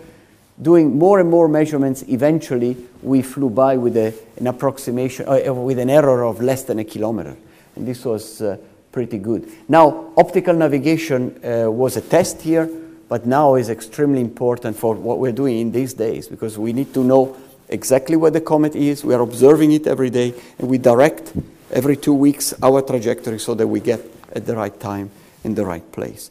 doing 0.61 0.97
more 0.97 1.19
and 1.19 1.29
more 1.29 1.47
measurements, 1.47 2.03
eventually 2.07 2.77
we 3.01 3.21
flew 3.21 3.49
by 3.49 3.77
with 3.77 3.95
a, 3.97 4.13
an 4.37 4.47
approximation, 4.47 5.25
uh, 5.27 5.53
with 5.53 5.79
an 5.79 5.89
error 5.89 6.23
of 6.23 6.41
less 6.41 6.63
than 6.63 6.79
a 6.79 6.83
kilometer. 6.83 7.35
And 7.75 7.87
this 7.87 8.03
was 8.05 8.41
uh, 8.41 8.57
pretty 8.91 9.17
good. 9.17 9.49
Now, 9.67 10.13
optical 10.17 10.53
navigation 10.53 11.39
uh, 11.43 11.69
was 11.69 11.97
a 11.97 12.01
test 12.01 12.41
here, 12.41 12.69
but 13.09 13.25
now 13.25 13.55
is 13.55 13.69
extremely 13.69 14.21
important 14.21 14.77
for 14.77 14.93
what 14.93 15.17
we're 15.17 15.33
doing 15.33 15.59
in 15.59 15.71
these 15.71 15.93
days 15.93 16.27
because 16.27 16.57
we 16.57 16.71
need 16.71 16.93
to 16.93 17.03
know 17.03 17.35
exactly 17.67 18.15
where 18.15 18.31
the 18.31 18.39
comet 18.39 18.75
is. 18.75 19.03
We 19.03 19.15
are 19.15 19.21
observing 19.21 19.71
it 19.71 19.87
every 19.87 20.11
day, 20.11 20.33
and 20.59 20.69
we 20.69 20.77
direct 20.77 21.33
every 21.71 21.97
two 21.97 22.13
weeks 22.13 22.53
our 22.61 22.81
trajectory 22.83 23.39
so 23.39 23.55
that 23.55 23.67
we 23.67 23.79
get 23.79 23.99
at 24.31 24.45
the 24.45 24.55
right 24.55 24.79
time 24.79 25.09
in 25.43 25.55
the 25.55 25.65
right 25.65 25.91
place. 25.91 26.29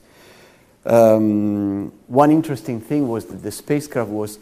Um, 0.87 1.93
one 2.07 2.31
interesting 2.31 2.81
thing 2.81 3.09
was 3.09 3.27
that 3.27 3.43
the 3.43 3.51
spacecraft 3.51 4.11
was 4.11 4.39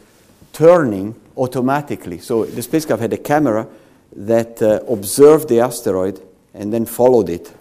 turning 0.53 1.15
automatically. 1.35 2.19
So 2.19 2.45
the 2.45 2.61
spacecraft 2.61 3.01
had 3.01 3.13
a 3.13 3.17
camera 3.17 3.67
that 4.15 4.61
uh, 4.61 4.81
observed 4.87 5.49
the 5.49 5.59
asteroid 5.59 6.21
and 6.53 6.71
then 6.71 6.85
followed 6.85 7.29
it 7.29 7.51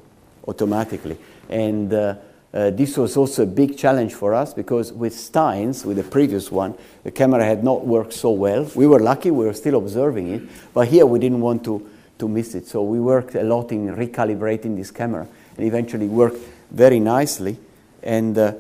automatically. 0.46 1.16
And 1.48 1.92
uh, 1.92 2.14
uh, 2.56 2.70
this 2.70 2.96
was 2.96 3.18
also 3.18 3.42
a 3.42 3.46
big 3.46 3.76
challenge 3.76 4.14
for 4.14 4.32
us 4.32 4.54
because 4.54 4.90
with 4.90 5.14
Steins, 5.14 5.84
with 5.84 5.98
the 5.98 6.02
previous 6.02 6.50
one, 6.50 6.74
the 7.04 7.10
camera 7.10 7.44
had 7.44 7.62
not 7.62 7.86
worked 7.86 8.14
so 8.14 8.30
well. 8.30 8.66
We 8.74 8.86
were 8.86 8.98
lucky, 8.98 9.30
we 9.30 9.44
were 9.44 9.52
still 9.52 9.76
observing 9.76 10.28
it, 10.28 10.42
but 10.72 10.88
here 10.88 11.04
we 11.04 11.18
didn't 11.18 11.42
want 11.42 11.64
to, 11.64 11.86
to 12.18 12.26
miss 12.26 12.54
it. 12.54 12.66
So 12.66 12.82
we 12.82 12.98
worked 12.98 13.34
a 13.34 13.42
lot 13.42 13.72
in 13.72 13.94
recalibrating 13.94 14.74
this 14.74 14.90
camera 14.90 15.28
and 15.58 15.66
eventually 15.66 16.06
worked 16.06 16.38
very 16.70 16.98
nicely. 16.98 17.58
And 18.02 18.38
uh, 18.38 18.54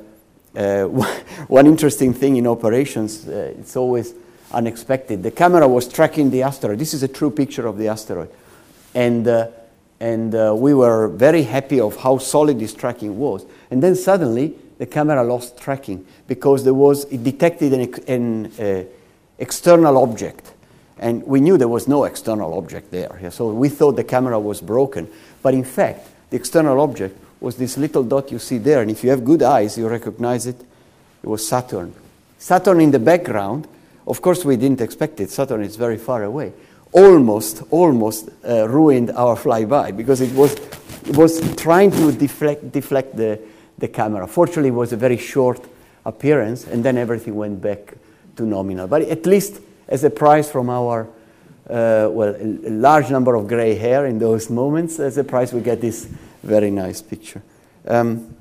uh, 0.54 0.84
one 1.48 1.66
interesting 1.66 2.12
thing 2.12 2.36
in 2.36 2.46
operations, 2.46 3.26
uh, 3.26 3.54
it's 3.58 3.76
always 3.76 4.12
unexpected. 4.52 5.22
The 5.22 5.30
camera 5.30 5.66
was 5.66 5.88
tracking 5.88 6.28
the 6.28 6.42
asteroid. 6.42 6.78
This 6.78 6.92
is 6.92 7.02
a 7.02 7.08
true 7.08 7.30
picture 7.30 7.66
of 7.66 7.78
the 7.78 7.88
asteroid. 7.88 8.28
And, 8.94 9.26
uh, 9.26 9.46
and 10.00 10.34
uh, 10.34 10.54
we 10.56 10.74
were 10.74 11.08
very 11.08 11.42
happy 11.42 11.80
of 11.80 11.96
how 11.96 12.18
solid 12.18 12.58
this 12.58 12.74
tracking 12.74 13.18
was. 13.18 13.46
And 13.70 13.82
then 13.82 13.94
suddenly, 13.94 14.54
the 14.78 14.86
camera 14.86 15.24
lost 15.24 15.58
tracking 15.58 16.06
because 16.26 16.64
there 16.64 16.74
was, 16.74 17.04
it 17.04 17.24
detected 17.24 17.72
an, 17.72 17.94
an 18.08 18.52
uh, 18.58 18.84
external 19.38 19.96
object. 19.98 20.52
And 20.98 21.22
we 21.24 21.40
knew 21.40 21.56
there 21.56 21.68
was 21.68 21.88
no 21.88 22.04
external 22.04 22.56
object 22.56 22.90
there. 22.90 23.30
So 23.30 23.50
we 23.50 23.68
thought 23.68 23.96
the 23.96 24.04
camera 24.04 24.38
was 24.38 24.60
broken. 24.60 25.08
But 25.42 25.54
in 25.54 25.64
fact, 25.64 26.08
the 26.30 26.36
external 26.36 26.80
object 26.80 27.18
was 27.40 27.56
this 27.56 27.76
little 27.76 28.02
dot 28.02 28.32
you 28.32 28.38
see 28.38 28.58
there. 28.58 28.82
And 28.82 28.90
if 28.90 29.04
you 29.04 29.10
have 29.10 29.24
good 29.24 29.42
eyes, 29.42 29.76
you 29.76 29.88
recognize 29.88 30.46
it. 30.46 30.56
It 31.22 31.26
was 31.26 31.46
Saturn. 31.46 31.94
Saturn 32.38 32.80
in 32.80 32.90
the 32.90 32.98
background, 32.98 33.66
of 34.06 34.22
course, 34.22 34.44
we 34.44 34.56
didn't 34.56 34.80
expect 34.80 35.20
it. 35.20 35.30
Saturn 35.30 35.62
is 35.62 35.76
very 35.76 35.98
far 35.98 36.22
away. 36.22 36.52
Almost, 36.92 37.62
almost 37.70 38.30
uh, 38.48 38.68
ruined 38.68 39.10
our 39.10 39.36
flyby 39.36 39.96
because 39.96 40.20
it 40.20 40.32
was, 40.34 40.54
it 41.04 41.16
was 41.16 41.54
trying 41.56 41.90
to 41.92 42.12
deflect, 42.12 42.72
deflect 42.72 43.16
the, 43.16 43.40
the 43.78 43.88
camera. 43.88 44.26
Fortunately, 44.26 44.68
it 44.68 44.74
was 44.74 44.92
a 44.92 44.96
very 44.96 45.16
short 45.16 45.60
appearance, 46.04 46.66
and 46.66 46.84
then 46.84 46.96
everything 46.96 47.34
went 47.34 47.60
back 47.60 47.94
to 48.36 48.44
nominal. 48.44 48.86
But 48.86 49.02
at 49.02 49.26
least 49.26 49.60
as 49.88 50.04
a 50.04 50.10
prize 50.10 50.50
from 50.50 50.70
our, 50.70 51.08
uh, 51.68 52.08
well, 52.10 52.34
a, 52.38 52.70
large 52.70 53.10
number 53.10 53.34
of 53.34 53.48
gray 53.48 53.74
hair 53.74 54.06
in 54.06 54.18
those 54.18 54.50
moments, 54.50 54.98
as 54.98 55.18
a 55.18 55.24
prize, 55.24 55.52
we 55.52 55.60
get 55.60 55.80
this 55.80 56.08
very 56.42 56.70
nice 56.70 57.02
picture. 57.02 57.42
Um, 57.86 58.34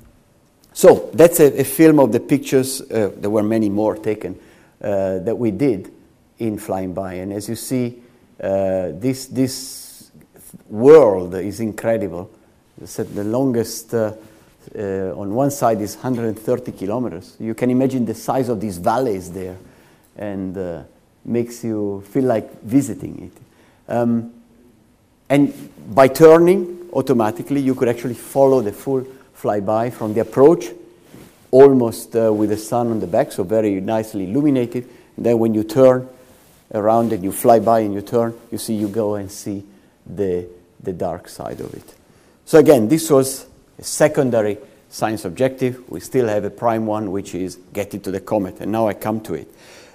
so 0.72 1.10
that's 1.14 1.40
a, 1.40 1.60
a, 1.60 1.64
film 1.64 1.98
of 1.98 2.12
the 2.12 2.20
pictures. 2.20 2.80
Uh, 2.80 3.10
there 3.16 3.30
were 3.30 3.42
many 3.42 3.68
more 3.68 3.96
taken 3.96 4.38
uh, 4.82 5.18
that 5.20 5.36
we 5.36 5.50
did 5.50 5.90
in 6.38 6.58
flying 6.58 6.92
by, 6.92 7.14
and 7.14 7.32
as 7.32 7.48
you 7.48 7.56
see, 7.56 8.02
uh, 8.42 8.92
this 8.92 9.26
this 9.26 10.10
world 10.68 11.34
is 11.34 11.60
incredible. 11.60 12.30
The 12.78 13.24
longest 13.24 13.94
uh, 13.94 14.12
uh, 14.74 15.14
on 15.16 15.34
one 15.34 15.50
side 15.50 15.80
is 15.80 15.94
130 15.94 16.72
kilometers. 16.72 17.36
You 17.38 17.54
can 17.54 17.70
imagine 17.70 18.04
the 18.04 18.14
size 18.14 18.48
of 18.48 18.60
these 18.60 18.78
valleys 18.78 19.30
there, 19.30 19.56
and 20.16 20.56
uh, 20.56 20.82
makes 21.24 21.64
you 21.64 22.04
feel 22.10 22.24
like 22.24 22.62
visiting 22.62 23.30
it. 23.30 23.92
Um, 23.92 24.32
and 25.28 25.54
by 25.94 26.08
turning 26.08 26.88
automatically, 26.92 27.60
you 27.60 27.74
could 27.74 27.88
actually 27.88 28.14
follow 28.14 28.60
the 28.60 28.72
full 28.72 29.06
flyby 29.36 29.92
from 29.92 30.14
the 30.14 30.20
approach, 30.20 30.66
almost 31.50 32.14
uh, 32.16 32.32
with 32.32 32.50
the 32.50 32.56
sun 32.56 32.90
on 32.90 33.00
the 33.00 33.06
back, 33.06 33.32
so 33.32 33.44
very 33.44 33.80
nicely 33.80 34.24
illuminated. 34.24 34.88
And 35.16 35.26
then 35.26 35.38
when 35.38 35.54
you 35.54 35.64
turn 35.64 36.08
around 36.72 37.12
and 37.12 37.22
you 37.22 37.32
fly 37.32 37.58
by 37.58 37.80
and 37.80 37.94
you 37.94 38.02
turn, 38.02 38.34
you 38.50 38.58
see 38.58 38.74
you 38.74 38.88
go 38.88 39.14
and 39.14 39.30
see 39.30 39.64
the, 40.06 40.48
the 40.82 40.92
dark 40.92 41.28
side 41.28 41.60
of 41.60 41.72
it. 41.74 41.94
So 42.44 42.58
again, 42.58 42.88
this 42.88 43.10
was 43.10 43.46
a 43.78 43.84
secondary 43.84 44.58
science 44.88 45.24
objective. 45.24 45.88
We 45.90 46.00
still 46.00 46.28
have 46.28 46.44
a 46.44 46.50
prime 46.50 46.86
one, 46.86 47.10
which 47.10 47.34
is 47.34 47.58
getting 47.72 48.00
to 48.00 48.10
the 48.10 48.20
comet, 48.20 48.60
and 48.60 48.72
now 48.72 48.88
I 48.88 48.94
come 48.94 49.20
to 49.22 49.34
it. 49.34 49.48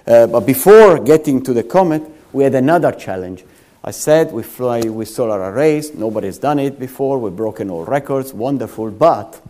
Uh, 0.06 0.26
but 0.26 0.40
before 0.40 0.98
getting 0.98 1.42
to 1.44 1.52
the 1.52 1.62
comet, 1.62 2.02
we 2.32 2.44
had 2.44 2.54
another 2.54 2.92
challenge. 2.92 3.44
I 3.84 3.90
said 3.90 4.32
we 4.32 4.42
fly 4.42 4.80
with 4.80 5.08
solar 5.08 5.40
arrays. 5.50 5.94
Nobody's 5.94 6.38
done 6.38 6.58
it 6.58 6.78
before. 6.78 7.18
We've 7.18 7.34
broken 7.34 7.68
all 7.70 7.84
records. 7.84 8.32
Wonderful. 8.32 8.90
But 8.92 9.40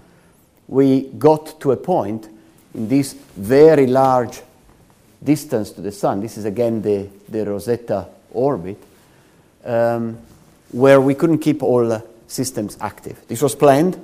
we 0.68 1.03
got 1.18 1.61
to 1.61 1.73
a 1.73 1.77
point 1.77 2.29
in 2.75 2.89
this 2.89 3.12
very 3.37 3.87
large 3.87 4.41
distance 5.23 5.70
to 5.73 5.81
the 5.81 5.93
sun. 5.93 6.20
This 6.20 6.37
is 6.37 6.45
again 6.45 6.83
the, 6.83 7.09
the 7.29 7.45
Rosetta 7.45 8.07
orbit, 8.31 8.83
um, 9.64 10.18
where 10.70 11.01
we 11.01 11.14
couldn't 11.14 11.39
keep 11.39 11.62
all 11.62 12.03
systems 12.27 12.77
active. 12.81 13.20
This 13.29 13.43
was 13.43 13.55
planned. 13.55 14.01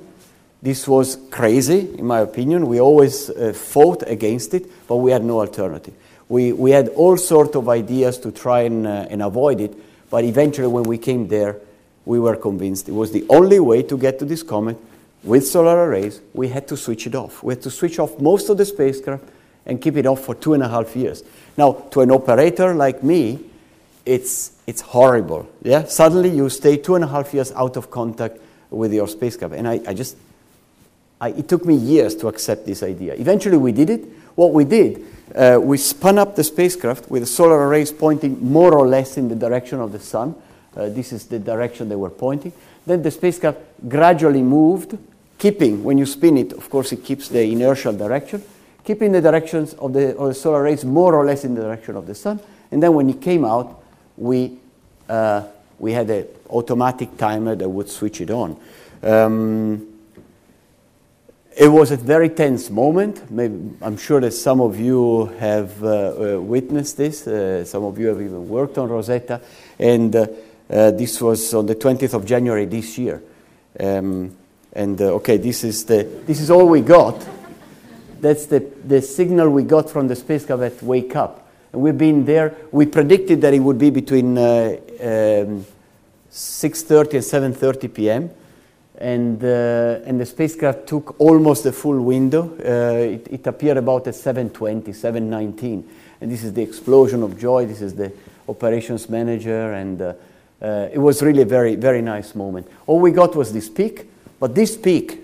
This 0.61 0.87
was 0.87 1.17
crazy, 1.31 1.95
in 1.97 2.05
my 2.05 2.19
opinion. 2.19 2.67
We 2.67 2.81
always 2.81 3.29
uh, 3.29 3.53
fought 3.53 4.03
against 4.05 4.53
it, 4.53 4.65
but 4.87 4.97
we 4.97 5.11
had 5.11 5.23
no 5.23 5.39
alternative. 5.39 5.93
We, 6.27 6.51
we 6.51 6.71
had 6.71 6.89
all 6.89 7.17
sorts 7.17 7.55
of 7.55 7.69
ideas 7.69 8.17
to 8.19 8.31
try 8.31 8.61
and, 8.61 8.85
uh, 8.85 9.07
and 9.09 9.21
avoid 9.21 9.61
it, 9.61 9.73
but 10.09 10.23
eventually, 10.23 10.67
when 10.67 10.83
we 10.83 10.97
came 10.97 11.27
there, 11.27 11.57
we 12.05 12.19
were 12.19 12.35
convinced 12.35 12.89
it 12.89 12.93
was 12.93 13.11
the 13.11 13.25
only 13.29 13.59
way 13.59 13.83
to 13.83 13.97
get 13.97 14.19
to 14.19 14.25
this 14.25 14.43
comet 14.43 14.77
with 15.23 15.47
solar 15.47 15.87
arrays. 15.87 16.21
We 16.33 16.49
had 16.49 16.67
to 16.69 16.77
switch 16.77 17.07
it 17.07 17.15
off. 17.15 17.43
We 17.43 17.53
had 17.53 17.63
to 17.63 17.71
switch 17.71 17.99
off 17.99 18.19
most 18.19 18.49
of 18.49 18.57
the 18.57 18.65
spacecraft 18.65 19.23
and 19.65 19.81
keep 19.81 19.97
it 19.97 20.05
off 20.05 20.21
for 20.21 20.35
two 20.35 20.53
and 20.53 20.63
a 20.63 20.67
half 20.67 20.95
years. 20.95 21.23
Now, 21.57 21.73
to 21.91 22.01
an 22.01 22.11
operator 22.11 22.73
like 22.73 23.03
me, 23.03 23.39
it's, 24.05 24.53
it's 24.65 24.81
horrible. 24.81 25.47
Yeah? 25.61 25.83
Suddenly, 25.85 26.29
you 26.29 26.49
stay 26.49 26.77
two 26.77 26.95
and 26.95 27.03
a 27.03 27.07
half 27.07 27.33
years 27.33 27.51
out 27.51 27.77
of 27.77 27.91
contact 27.91 28.37
with 28.69 28.93
your 28.93 29.07
spacecraft. 29.07 29.55
And 29.55 29.67
I, 29.67 29.79
I 29.87 29.93
just, 29.93 30.17
I, 31.21 31.29
it 31.29 31.47
took 31.47 31.65
me 31.65 31.75
years 31.75 32.15
to 32.15 32.27
accept 32.27 32.65
this 32.65 32.81
idea. 32.81 33.13
Eventually, 33.13 33.57
we 33.57 33.71
did 33.71 33.89
it. 33.89 34.05
What 34.35 34.53
we 34.53 34.63
did 34.63 35.05
uh, 35.35 35.59
we 35.61 35.77
spun 35.77 36.17
up 36.17 36.35
the 36.35 36.43
spacecraft 36.43 37.09
with 37.09 37.21
the 37.21 37.27
solar 37.27 37.67
arrays 37.67 37.91
pointing 37.91 38.43
more 38.43 38.73
or 38.73 38.87
less 38.87 39.17
in 39.17 39.27
the 39.27 39.35
direction 39.35 39.79
of 39.79 39.91
the 39.91 39.99
sun. 39.99 40.35
Uh, 40.75 40.89
this 40.89 41.13
is 41.13 41.25
the 41.25 41.39
direction 41.39 41.89
they 41.89 41.95
were 41.95 42.09
pointing. 42.09 42.51
Then 42.85 43.01
the 43.01 43.11
spacecraft 43.11 43.59
gradually 43.87 44.41
moved, 44.41 44.97
keeping, 45.37 45.83
when 45.83 45.97
you 45.97 46.05
spin 46.05 46.37
it, 46.37 46.53
of 46.53 46.69
course, 46.69 46.91
it 46.91 47.03
keeps 47.03 47.27
the 47.29 47.43
inertial 47.43 47.93
direction, 47.93 48.43
keeping 48.89 49.11
the 49.11 49.21
directions 49.21 49.75
of 49.75 49.93
the, 49.93 50.17
of 50.17 50.29
the 50.29 50.33
solar 50.33 50.63
rays 50.63 50.83
more 50.83 51.13
or 51.13 51.23
less 51.23 51.45
in 51.45 51.53
the 51.53 51.61
direction 51.61 51.95
of 51.95 52.07
the 52.07 52.15
sun. 52.15 52.39
And 52.71 52.81
then 52.81 52.95
when 52.95 53.07
it 53.07 53.21
came 53.21 53.45
out, 53.45 53.83
we, 54.17 54.57
uh, 55.07 55.43
we 55.77 55.91
had 55.91 56.09
an 56.09 56.25
automatic 56.49 57.15
timer 57.15 57.55
that 57.55 57.69
would 57.69 57.87
switch 57.87 58.19
it 58.19 58.31
on. 58.31 58.59
Um, 59.03 59.85
it 61.55 61.67
was 61.67 61.91
a 61.91 61.97
very 61.97 62.29
tense 62.29 62.71
moment. 62.71 63.29
Maybe, 63.29 63.75
I'm 63.83 63.95
sure 63.95 64.21
that 64.21 64.31
some 64.31 64.59
of 64.59 64.79
you 64.79 65.25
have 65.37 65.83
uh, 65.83 66.37
uh, 66.37 66.41
witnessed 66.41 66.97
this. 66.97 67.27
Uh, 67.27 67.63
some 67.65 67.83
of 67.83 67.99
you 67.99 68.07
have 68.07 68.19
even 68.19 68.49
worked 68.49 68.79
on 68.79 68.89
Rosetta. 68.89 69.39
And 69.77 70.15
uh, 70.15 70.25
uh, 70.67 70.89
this 70.89 71.21
was 71.21 71.53
on 71.53 71.67
the 71.67 71.75
20th 71.75 72.15
of 72.15 72.25
January 72.25 72.65
this 72.65 72.97
year. 72.97 73.21
Um, 73.79 74.35
and 74.73 74.99
okay, 74.99 75.37
this 75.37 75.63
is, 75.63 75.85
the, 75.85 76.09
this 76.25 76.41
is 76.41 76.49
all 76.49 76.67
we 76.67 76.81
got. 76.81 77.38
That's 78.21 78.45
the, 78.45 78.59
the 78.85 79.01
signal 79.01 79.49
we 79.49 79.63
got 79.63 79.89
from 79.89 80.07
the 80.07 80.15
spacecraft 80.15 80.61
at 80.61 80.83
Wake 80.83 81.15
Up. 81.15 81.47
And 81.71 81.81
we've 81.81 81.97
been 81.97 82.25
there. 82.25 82.55
We 82.71 82.85
predicted 82.85 83.41
that 83.41 83.53
it 83.53 83.59
would 83.59 83.77
be 83.77 83.89
between 83.89 84.37
um, 84.37 85.65
6.30 86.31 87.43
and 87.43 87.55
7.30 87.55 87.93
p.m 87.93 88.29
and, 88.99 89.41
uh, 89.43 90.01
and 90.05 90.19
the 90.19 90.25
spacecraft 90.25 90.85
took 90.85 91.15
almost 91.19 91.63
the 91.63 91.71
full 91.71 92.01
window. 92.01 92.51
Uh, 92.59 93.13
it, 93.13 93.27
it, 93.31 93.47
appeared 93.47 93.77
about 93.77 94.05
at 94.07 94.15
720, 94.15 94.91
719. 94.91 95.89
And 96.19 96.29
this 96.29 96.43
is 96.43 96.51
the 96.51 96.61
explosion 96.61 97.23
of 97.23 97.39
joy. 97.39 97.65
This 97.65 97.81
is 97.81 97.95
the 97.95 98.11
operations 98.49 99.09
manager. 99.09 99.71
And 99.71 100.01
uh, 100.01 100.13
uh, 100.61 100.89
it 100.91 100.97
was 100.97 101.21
really 101.21 101.43
a 101.43 101.45
very, 101.45 101.75
very 101.75 102.01
nice 102.01 102.35
moment. 102.35 102.67
All 102.87 102.99
we 102.99 103.11
got 103.11 103.37
was 103.37 103.53
this 103.53 103.69
peak. 103.69 104.09
But 104.37 104.53
this 104.53 104.75
peak 104.75 105.23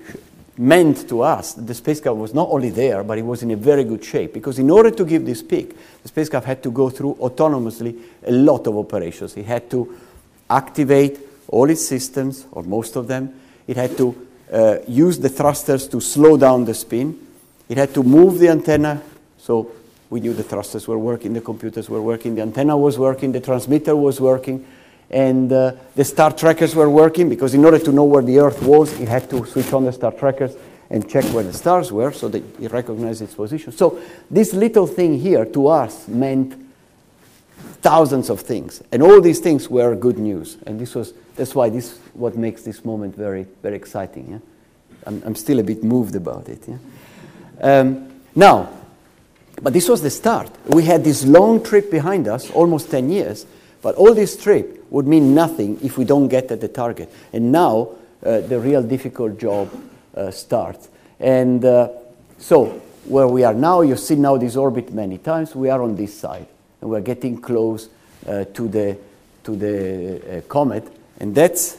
meant 0.58 1.08
to 1.10 1.22
us 1.22 1.53
that 1.53 1.68
the 1.68 1.74
spacecraft 1.74 2.18
was 2.18 2.34
not 2.34 2.49
only 2.49 2.70
there, 2.70 3.03
but 3.03 3.18
it 3.18 3.26
was 3.26 3.43
in 3.43 3.51
a 3.51 3.56
very 3.56 3.84
good 3.84 4.03
shape. 4.03 4.34
Because 4.34 4.60
in 4.60 4.70
order 4.70 4.91
to 4.91 5.06
give 5.06 5.26
this 5.26 5.43
peak, 5.43 5.76
the 6.01 6.08
spacecraft 6.08 6.45
had 6.45 6.64
to 6.64 6.72
go 6.72 6.89
through 6.89 7.16
autonomously 7.16 7.99
a 8.26 8.32
lot 8.32 8.68
of 8.68 8.78
operations. 8.78 9.36
It 9.36 9.45
had 9.45 9.70
to 9.72 9.97
activate 10.49 11.20
all 11.47 11.70
its 11.70 11.86
systems, 11.86 12.45
or 12.51 12.64
most 12.64 12.95
of 12.95 13.08
them. 13.08 13.34
It 13.68 13.78
had 13.78 13.97
to 13.97 14.28
uh, 14.51 14.78
use 14.88 15.20
the 15.20 15.30
thrusters 15.30 15.88
to 15.89 15.99
slow 15.99 16.38
down 16.38 16.66
the 16.66 16.74
spin. 16.74 17.20
It 17.68 17.78
had 17.78 17.93
to 17.93 18.03
move 18.03 18.39
the 18.39 18.49
antenna, 18.49 19.01
so 19.38 19.72
we 20.10 20.20
knew 20.20 20.34
the 20.34 20.43
thrusters 20.43 20.88
were 20.88 20.97
working, 20.97 21.34
the 21.34 21.41
computers 21.41 21.89
were 21.89 22.01
working, 22.01 22.36
the 22.36 22.41
antenna 22.41 22.78
was 22.78 22.97
working, 22.97 23.32
the 23.32 23.41
transmitter 23.41 23.95
was 23.95 24.22
working, 24.22 24.66
and 25.10 25.51
uh, 25.51 25.74
the 25.95 26.03
star 26.03 26.32
trackers 26.32 26.76
were 26.76 26.89
working 26.89 27.30
because 27.30 27.53
in 27.53 27.64
order 27.64 27.80
to 27.80 27.91
know 27.91 28.03
where 28.03 28.24
the 28.24 28.39
Earth 28.39 28.62
was, 28.64 28.99
it 28.99 29.08
had 29.08 29.30
to 29.30 29.45
switch 29.45 29.72
on 29.74 29.86
the 29.86 29.93
star 29.93 30.12
trackers 30.12 30.56
and 30.89 31.10
check 31.10 31.24
where 31.26 31.43
the 31.43 31.53
stars 31.53 31.91
were 31.91 32.12
so 32.12 32.28
that 32.28 32.43
it 32.62 32.72
recognized 32.72 33.22
its 33.22 33.34
position. 33.34 33.72
So 33.72 33.99
this 34.30 34.53
little 34.53 34.88
thing 34.88 35.20
here 35.20 35.45
to 35.45 35.68
us 35.68 36.08
meant 36.08 36.56
thousands 37.82 38.30
of 38.30 38.41
things, 38.41 38.82
and 38.91 39.03
all 39.03 39.22
these 39.22 39.39
things 39.39 39.70
were 39.70 39.95
good 39.95 40.18
news. 40.18 40.58
And 40.66 40.80
this 40.80 40.95
was 40.95 41.14
that's 41.36 41.53
why 41.53 41.70
this 41.70 41.97
what 42.14 42.36
makes 42.38 42.64
this 42.64 42.86
moment 42.86 43.16
very 43.16 43.45
very 43.62 43.76
exciting. 43.76 44.32
Yeah? 44.32 44.39
I'm, 45.06 45.22
I'm 45.26 45.36
still 45.36 45.60
a 45.60 45.64
bit 45.64 45.84
moved 45.84 46.16
about 46.16 46.49
it. 46.49 46.64
Yeah? 46.68 46.78
Um, 47.62 48.22
now, 48.36 48.70
but 49.62 49.74
this 49.74 49.88
was 49.88 50.01
the 50.01 50.10
start. 50.10 50.49
We 50.68 50.84
had 50.84 51.03
this 51.03 51.26
long 51.26 51.64
trip 51.64 51.89
behind 51.89 52.28
us, 52.28 52.51
almost 52.51 52.91
10 52.91 53.10
years, 53.10 53.45
but 53.82 53.95
all 53.95 54.14
this 54.14 54.36
trip 54.36 54.85
would 54.96 55.08
mean 55.08 55.36
nothing 55.36 55.78
if 55.84 55.98
we 55.98 56.06
don't 56.06 56.30
get 56.30 56.50
at 56.52 56.62
the 56.62 56.70
target. 56.70 57.12
And 57.34 57.52
now 57.52 57.89
uh, 58.24 58.39
the 58.39 58.58
real 58.58 58.82
difficult 58.82 59.38
job 59.38 59.70
uh, 60.16 60.32
starts. 60.32 60.88
And 61.20 61.66
uh, 61.66 61.89
so 62.38 62.82
where 63.04 63.28
we 63.28 63.43
are 63.43 63.54
now, 63.54 63.82
you've 63.82 64.00
seen 64.00 64.22
now 64.22 64.38
this 64.38 64.56
orbit 64.56 64.93
many 64.93 65.18
times, 65.18 65.54
we 65.54 65.70
are 65.70 65.82
on 65.82 65.98
this 65.98 66.18
side. 66.18 66.48
And 66.80 66.89
we're 66.89 67.02
getting 67.02 67.41
close 67.41 67.89
uh, 68.26 68.46
to 68.46 68.70
the, 68.70 68.98
to 69.43 69.56
the 69.58 70.38
uh, 70.38 70.41
comet. 70.48 70.88
And 71.20 71.36
that's 71.36 71.78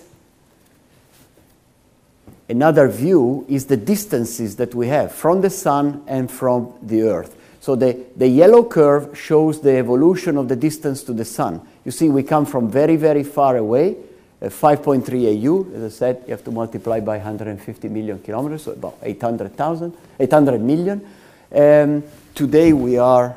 another 2.50 2.86
view 2.86 3.46
is 3.48 3.64
the 3.64 3.78
distances 3.78 4.56
that 4.56 4.74
we 4.74 4.88
have 4.88 5.10
from 5.10 5.40
the 5.40 5.48
sun 5.48 6.04
and 6.06 6.30
from 6.30 6.74
the 6.82 7.04
earth. 7.04 7.34
So 7.60 7.76
the, 7.76 7.98
the 8.14 8.28
yellow 8.28 8.62
curve 8.62 9.18
shows 9.18 9.62
the 9.62 9.78
evolution 9.78 10.36
of 10.36 10.48
the 10.48 10.56
distance 10.56 11.02
to 11.04 11.14
the 11.14 11.24
sun. 11.24 11.66
You 11.86 11.92
see, 11.92 12.08
we 12.08 12.24
come 12.24 12.46
from 12.46 12.68
very, 12.68 12.96
very 12.96 13.22
far 13.22 13.56
away, 13.56 13.94
uh, 14.42 14.46
5.3 14.46 15.06
AU. 15.06 15.72
As 15.76 15.84
I 15.84 15.96
said, 15.96 16.24
you 16.26 16.32
have 16.32 16.42
to 16.42 16.50
multiply 16.50 16.98
by 16.98 17.18
150 17.18 17.88
million 17.88 18.18
kilometers, 18.18 18.64
so 18.64 18.72
about 18.72 18.98
800,000, 19.04 19.94
800 20.18 20.60
million. 20.60 21.06
Um, 21.54 22.02
today 22.34 22.72
we 22.72 22.98
are 22.98 23.36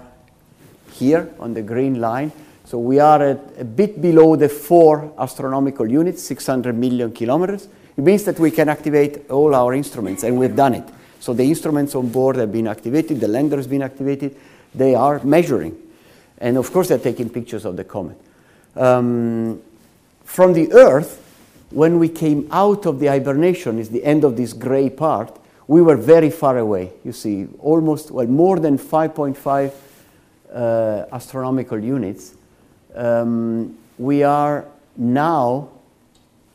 here 0.93 1.29
on 1.39 1.53
the 1.53 1.61
green 1.61 2.01
line. 2.01 2.31
So 2.65 2.79
we 2.79 2.99
are 2.99 3.21
at 3.21 3.39
a 3.59 3.63
bit 3.63 4.01
below 4.01 4.35
the 4.35 4.49
four 4.49 5.13
astronomical 5.19 5.87
units, 5.87 6.23
600 6.23 6.75
million 6.75 7.11
kilometers. 7.11 7.67
It 7.97 8.03
means 8.03 8.23
that 8.23 8.39
we 8.39 8.49
can 8.49 8.67
activate 8.67 9.29
all 9.29 9.53
our 9.53 9.75
instruments, 9.75 10.23
and 10.23 10.39
we've 10.39 10.55
done 10.55 10.73
it. 10.73 10.89
So 11.19 11.33
the 11.33 11.43
instruments 11.43 11.93
on 11.93 12.09
board 12.09 12.37
have 12.37 12.51
been 12.51 12.67
activated, 12.67 13.19
the 13.19 13.27
lander 13.27 13.57
has 13.57 13.67
been 13.67 13.83
activated, 13.83 14.35
they 14.73 14.95
are 14.95 15.23
measuring. 15.23 15.77
And 16.39 16.57
of 16.57 16.71
course, 16.71 16.87
they're 16.87 16.97
taking 16.97 17.29
pictures 17.29 17.63
of 17.63 17.77
the 17.77 17.83
comet. 17.83 18.17
Um, 18.80 19.61
from 20.23 20.53
the 20.53 20.71
Earth, 20.71 21.21
when 21.69 21.99
we 21.99 22.07
came 22.07 22.47
out 22.49 22.86
of 22.86 22.99
the 22.99 23.07
hibernation, 23.07 23.77
is 23.77 23.89
the 23.89 24.03
end 24.03 24.23
of 24.23 24.38
this 24.38 24.53
gray 24.53 24.89
part, 24.89 25.38
we 25.67 25.82
were 25.82 25.97
very 25.97 26.32
far 26.32 26.57
away. 26.57 26.93
You 27.03 27.11
see, 27.11 27.47
almost, 27.59 28.09
well, 28.09 28.25
more 28.25 28.57
than 28.57 28.80
5.5 28.80 29.73
uh, 30.51 31.05
astronomical 31.11 31.77
units. 31.77 32.34
Um, 32.95 33.77
we 33.97 34.23
are 34.23 34.65
now 34.95 35.69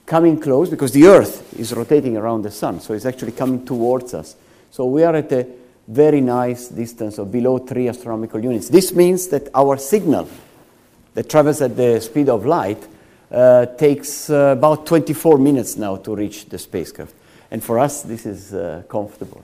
coming 0.06 0.40
close 0.40 0.68
because 0.68 0.92
the 0.92 1.06
Earth 1.06 1.58
is 1.58 1.72
rotating 1.72 2.16
around 2.16 2.42
the 2.42 2.50
Sun, 2.50 2.80
so 2.80 2.94
it's 2.94 3.06
actually 3.06 3.32
coming 3.32 3.64
towards 3.64 4.14
us. 4.14 4.34
So 4.70 4.86
we 4.86 5.04
are 5.04 5.14
at 5.14 5.30
a 5.30 5.46
very 5.86 6.20
nice 6.20 6.68
distance 6.68 7.18
of 7.18 7.30
below 7.30 7.58
3 7.58 7.88
astronomical 7.88 8.42
units. 8.42 8.68
This 8.68 8.94
means 8.94 9.28
that 9.28 9.48
our 9.54 9.76
signal 9.76 10.28
that 11.14 11.28
travels 11.28 11.60
at 11.62 11.76
the 11.76 12.00
speed 12.00 12.28
of 12.28 12.44
light 12.44 12.86
uh, 13.30 13.66
takes 13.66 14.30
uh, 14.30 14.54
about 14.56 14.86
24 14.86 15.38
minutes 15.38 15.76
now 15.76 15.96
to 15.96 16.14
reach 16.14 16.46
the 16.48 16.58
spacecraft. 16.58 17.14
And 17.50 17.62
for 17.62 17.78
us, 17.78 18.02
this 18.02 18.26
is 18.26 18.52
uh, 18.52 18.82
comfortable. 18.88 19.42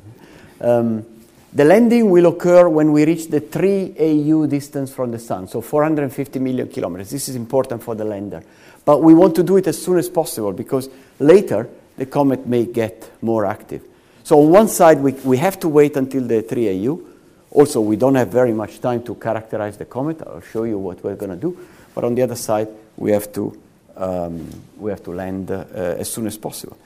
Um, 0.61 1.05
the 1.53 1.65
landing 1.65 2.11
will 2.11 2.27
occur 2.27 2.69
when 2.69 2.93
we 2.93 3.05
reach 3.05 3.29
the 3.29 3.41
3 3.41 3.95
AU 3.99 4.47
distance 4.47 4.93
from 4.93 5.11
the 5.11 5.19
Sun, 5.19 5.49
so 5.49 5.61
450 5.61 6.39
million 6.39 6.69
kilometers. 6.69 7.11
This 7.11 7.29
is 7.29 7.35
important 7.35 7.83
for 7.83 7.97
the 7.97 8.05
lander. 8.05 8.43
But 8.85 9.03
we 9.03 9.15
want 9.15 9.35
to 9.37 9.43
do 9.43 9.57
it 9.57 9.67
as 9.67 9.83
soon 9.83 9.99
as 9.99 10.09
possible 10.09 10.53
because 10.53 10.89
later 11.19 11.69
the 11.97 12.07
comet 12.07 12.47
may 12.47 12.67
get 12.67 13.11
more 13.21 13.47
active. 13.47 13.83
So 14.23 14.41
on 14.41 14.51
one 14.51 14.69
side, 14.69 15.01
we, 15.01 15.13
we 15.25 15.39
have 15.39 15.59
to 15.61 15.69
wait 15.69 15.97
until 15.97 16.27
the 16.27 16.43
3AU. 16.43 17.05
Also, 17.51 17.81
we 17.81 17.97
don't 17.97 18.15
have 18.15 18.29
very 18.29 18.53
much 18.53 18.81
time 18.81 19.03
to 19.03 19.15
characterize 19.15 19.77
the 19.77 19.85
comet. 19.85 20.23
I'll 20.27 20.41
show 20.41 20.65
you 20.65 20.79
what 20.79 21.03
we're 21.03 21.17
going 21.17 21.31
to 21.31 21.37
do. 21.37 21.59
But 21.95 22.05
on 22.05 22.15
the 22.15 22.23
other 22.23 22.37
side, 22.37 22.69
we 22.97 23.11
have 23.11 23.33
to, 23.33 23.61
um, 23.97 24.49
we 24.79 24.91
have 24.91 25.03
to 25.05 25.11
land 25.11 25.51
uh, 25.51 25.65
as 25.75 26.13
soon 26.13 26.27
as 26.27 26.39
possible. 26.39 26.77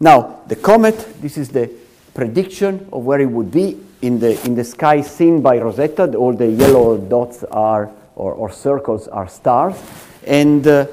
Now, 0.00 0.40
the 0.46 0.56
comet, 0.56 1.20
this 1.20 1.36
is 1.36 1.50
the 1.50 1.70
prediction 2.14 2.88
of 2.92 3.04
where 3.04 3.20
it 3.20 3.30
would 3.30 3.50
be 3.50 3.78
in 4.00 4.18
the, 4.18 4.42
in 4.46 4.54
the 4.54 4.64
sky 4.64 5.02
seen 5.02 5.42
by 5.42 5.58
Rosetta. 5.58 6.16
All 6.16 6.32
the 6.32 6.46
yellow 6.46 6.96
dots 6.96 7.44
are, 7.44 7.90
or, 8.14 8.32
or 8.32 8.50
circles 8.50 9.08
are 9.08 9.28
stars. 9.28 9.76
And 10.26 10.66
uh, 10.66 10.86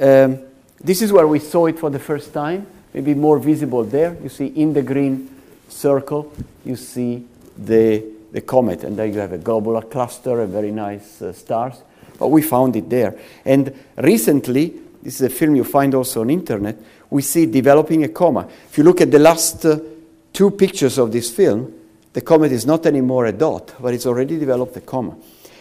um, 0.00 0.38
this 0.82 1.02
is 1.02 1.12
where 1.12 1.26
we 1.26 1.38
saw 1.38 1.66
it 1.66 1.78
for 1.78 1.90
the 1.90 1.98
first 1.98 2.32
time, 2.32 2.66
maybe 2.92 3.14
more 3.14 3.38
visible 3.38 3.84
there. 3.84 4.16
You 4.22 4.28
see 4.28 4.46
in 4.46 4.72
the 4.72 4.82
green 4.82 5.28
circle, 5.68 6.32
you 6.64 6.76
see 6.76 7.26
the, 7.56 8.04
the 8.32 8.40
comet, 8.40 8.82
and 8.82 8.96
there 8.96 9.06
you 9.06 9.20
have 9.20 9.32
a 9.32 9.38
globular 9.38 9.82
cluster, 9.82 10.40
a 10.40 10.46
very 10.46 10.70
nice 10.70 11.22
uh, 11.22 11.32
stars. 11.32 11.82
But 12.18 12.28
we 12.28 12.42
found 12.42 12.76
it 12.76 12.88
there. 12.88 13.18
And 13.44 13.74
recently, 13.96 14.74
this 15.02 15.16
is 15.16 15.22
a 15.22 15.30
film 15.30 15.56
you 15.56 15.64
find 15.64 15.94
also 15.94 16.22
on 16.22 16.30
internet, 16.30 16.76
we 17.10 17.22
see 17.22 17.46
developing 17.46 18.04
a 18.04 18.08
coma. 18.08 18.48
If 18.70 18.78
you 18.78 18.84
look 18.84 19.00
at 19.00 19.10
the 19.10 19.18
last 19.18 19.64
uh, 19.66 19.78
two 20.32 20.50
pictures 20.50 20.98
of 20.98 21.12
this 21.12 21.30
film, 21.30 21.72
the 22.12 22.20
comet 22.20 22.52
is 22.52 22.64
not 22.66 22.86
anymore 22.86 23.26
a 23.26 23.32
dot, 23.32 23.74
but 23.80 23.94
it's 23.94 24.06
already 24.06 24.38
developed 24.38 24.76
a 24.76 24.80
coma. 24.80 25.16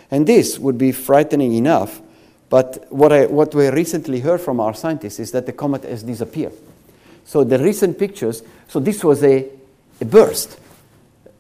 And 0.09 0.27
this 0.27 0.59
would 0.59 0.77
be 0.77 0.91
frightening 0.91 1.53
enough, 1.53 2.01
but 2.49 2.85
what, 2.89 3.11
I, 3.11 3.25
what 3.25 3.55
we 3.55 3.69
recently 3.69 4.19
heard 4.19 4.41
from 4.41 4.59
our 4.59 4.73
scientists 4.73 5.19
is 5.19 5.31
that 5.31 5.45
the 5.45 5.53
comet 5.53 5.83
has 5.83 6.03
disappeared. 6.03 6.53
So 7.25 7.43
the 7.43 7.59
recent 7.59 7.97
pictures, 7.97 8.43
so 8.67 8.79
this 8.79 9.03
was 9.03 9.23
a, 9.23 9.47
a 10.01 10.05
burst, 10.05 10.59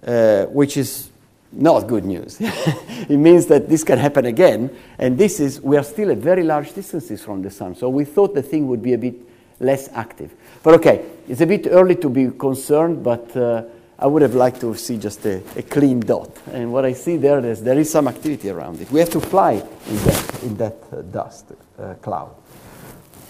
uh, 0.05 0.45
which 0.45 0.77
is 0.77 1.10
not 1.51 1.87
good 1.87 2.05
news. 2.05 2.37
it 2.41 3.17
means 3.17 3.45
that 3.47 3.69
this 3.69 3.83
can 3.83 3.97
happen 3.97 4.25
again, 4.25 4.75
and 4.97 5.17
this 5.17 5.39
is, 5.39 5.61
we 5.61 5.77
are 5.77 5.83
still 5.83 6.11
at 6.11 6.17
very 6.17 6.43
large 6.43 6.73
distances 6.73 7.23
from 7.23 7.41
the 7.41 7.49
sun, 7.49 7.75
so 7.75 7.89
we 7.89 8.05
thought 8.05 8.33
the 8.33 8.43
thing 8.43 8.67
would 8.67 8.81
be 8.81 8.93
a 8.93 8.97
bit 8.97 9.15
less 9.59 9.89
active. 9.93 10.33
But 10.63 10.75
okay, 10.75 11.05
it's 11.27 11.41
a 11.41 11.45
bit 11.45 11.67
early 11.69 11.95
to 11.97 12.09
be 12.09 12.31
concerned, 12.31 13.03
but 13.03 13.35
uh, 13.35 13.63
I 14.01 14.07
would 14.07 14.23
have 14.23 14.33
liked 14.33 14.61
to 14.61 14.73
see 14.75 14.97
just 14.97 15.23
a, 15.25 15.43
a, 15.55 15.61
clean 15.61 15.99
dot. 15.99 16.31
And 16.51 16.73
what 16.73 16.85
I 16.85 16.93
see 16.93 17.17
there 17.17 17.45
is 17.45 17.61
there 17.61 17.77
is 17.77 17.91
some 17.91 18.07
activity 18.07 18.49
around 18.49 18.81
it. 18.81 18.91
We 18.91 18.99
have 18.99 19.11
to 19.11 19.21
fly 19.21 19.53
in 19.53 19.95
that, 19.95 20.43
in 20.43 20.57
that 20.57 20.77
uh, 20.91 21.01
dust 21.03 21.51
uh, 21.77 21.93
cloud. 21.95 22.35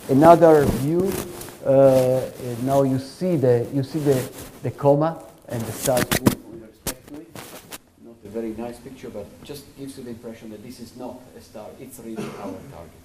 Another 0.09 0.65
view, 0.65 1.11
uh, 1.65 2.21
now 2.63 2.83
you 2.83 2.99
see 2.99 3.35
the, 3.35 3.67
you 3.73 3.83
see 3.83 3.99
the, 3.99 4.31
the 4.63 4.71
coma 4.71 5.21
and 5.49 5.61
the 5.61 5.71
stars 5.73 6.05
with 6.09 6.39
respect 6.61 7.07
to 7.09 7.15
it. 7.15 7.27
Not 8.05 8.15
a 8.20 8.20
very 8.31 8.53
nice 8.57 8.79
picture, 8.79 9.09
but 9.09 9.25
just 9.43 9.65
gives 9.77 9.97
you 9.97 10.03
the 10.03 10.11
impression 10.11 10.49
that 10.51 10.63
this 10.63 10.79
is 10.79 10.95
not 10.95 11.19
a 11.37 11.41
star, 11.41 11.67
it's 11.79 11.99
really 11.99 12.23
our 12.39 12.55
target. 12.73 13.01